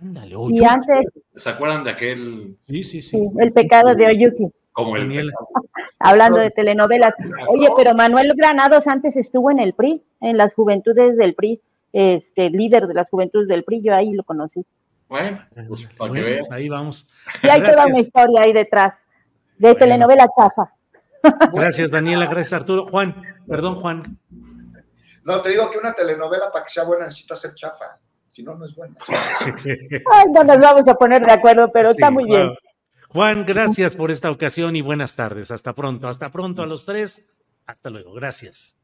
Ándale, 0.00 0.36
Oyuki. 0.36 0.62
Y 0.62 0.64
antes, 0.64 1.06
¿Se 1.34 1.50
acuerdan 1.50 1.84
de 1.84 1.90
aquel? 1.90 2.56
Sí, 2.68 2.84
sí, 2.84 3.02
sí. 3.02 3.28
el 3.38 3.52
pecado 3.52 3.94
de 3.94 4.06
Oyuki. 4.06 4.48
Como 4.72 4.96
el 4.96 5.08
Hablando 5.98 6.40
de 6.40 6.50
telenovelas. 6.50 7.14
Oye, 7.48 7.68
pero 7.76 7.94
Manuel 7.94 8.32
Granados 8.36 8.86
antes 8.86 9.16
estuvo 9.16 9.50
en 9.50 9.60
el 9.60 9.72
PRI, 9.72 10.02
en 10.20 10.36
las 10.36 10.52
juventudes 10.54 11.16
del 11.16 11.34
PRI, 11.34 11.60
este 11.92 12.50
líder 12.50 12.86
de 12.86 12.94
las 12.94 13.08
juventudes 13.08 13.48
del 13.48 13.64
PRI, 13.64 13.82
yo 13.82 13.94
ahí 13.94 14.12
lo 14.12 14.24
conocí. 14.24 14.66
Bueno, 15.08 15.38
pues 15.68 15.88
para 15.96 16.12
que 16.12 16.22
veas. 16.22 16.50
Ahí 16.52 16.68
vamos. 16.68 17.10
Y 17.42 17.48
hay 17.48 17.62
toda 17.62 17.86
una 17.86 18.00
historia 18.00 18.42
ahí 18.42 18.52
detrás, 18.52 18.94
de 19.58 19.74
telenovela 19.74 20.28
chafa. 20.36 20.72
Gracias, 21.52 21.90
Daniela. 21.90 22.26
Gracias, 22.26 22.52
Arturo. 22.52 22.86
Juan, 22.88 23.22
perdón, 23.46 23.76
Juan. 23.76 24.18
No, 25.22 25.40
te 25.40 25.50
digo 25.50 25.70
que 25.70 25.78
una 25.78 25.94
telenovela 25.94 26.50
para 26.52 26.64
que 26.64 26.70
sea 26.70 26.84
buena 26.84 27.06
necesita 27.06 27.36
ser 27.36 27.54
chafa. 27.54 27.98
Si 28.34 28.42
no, 28.42 28.56
no 28.56 28.64
es 28.64 28.74
buena. 28.74 28.96
Ay, 29.08 30.26
no 30.34 30.42
nos 30.42 30.58
vamos 30.58 30.88
a 30.88 30.94
poner 30.94 31.24
de 31.24 31.30
acuerdo, 31.30 31.70
pero 31.72 31.90
está 31.90 32.10
muy 32.10 32.24
bien. 32.24 32.52
Juan, 33.10 33.46
gracias 33.46 33.94
por 33.94 34.10
esta 34.10 34.28
ocasión 34.32 34.74
y 34.74 34.80
buenas 34.80 35.14
tardes. 35.14 35.52
Hasta 35.52 35.72
pronto. 35.72 36.08
Hasta 36.08 36.32
pronto 36.32 36.64
a 36.64 36.66
los 36.66 36.84
tres. 36.84 37.32
Hasta 37.64 37.90
luego. 37.90 38.12
Gracias. 38.12 38.83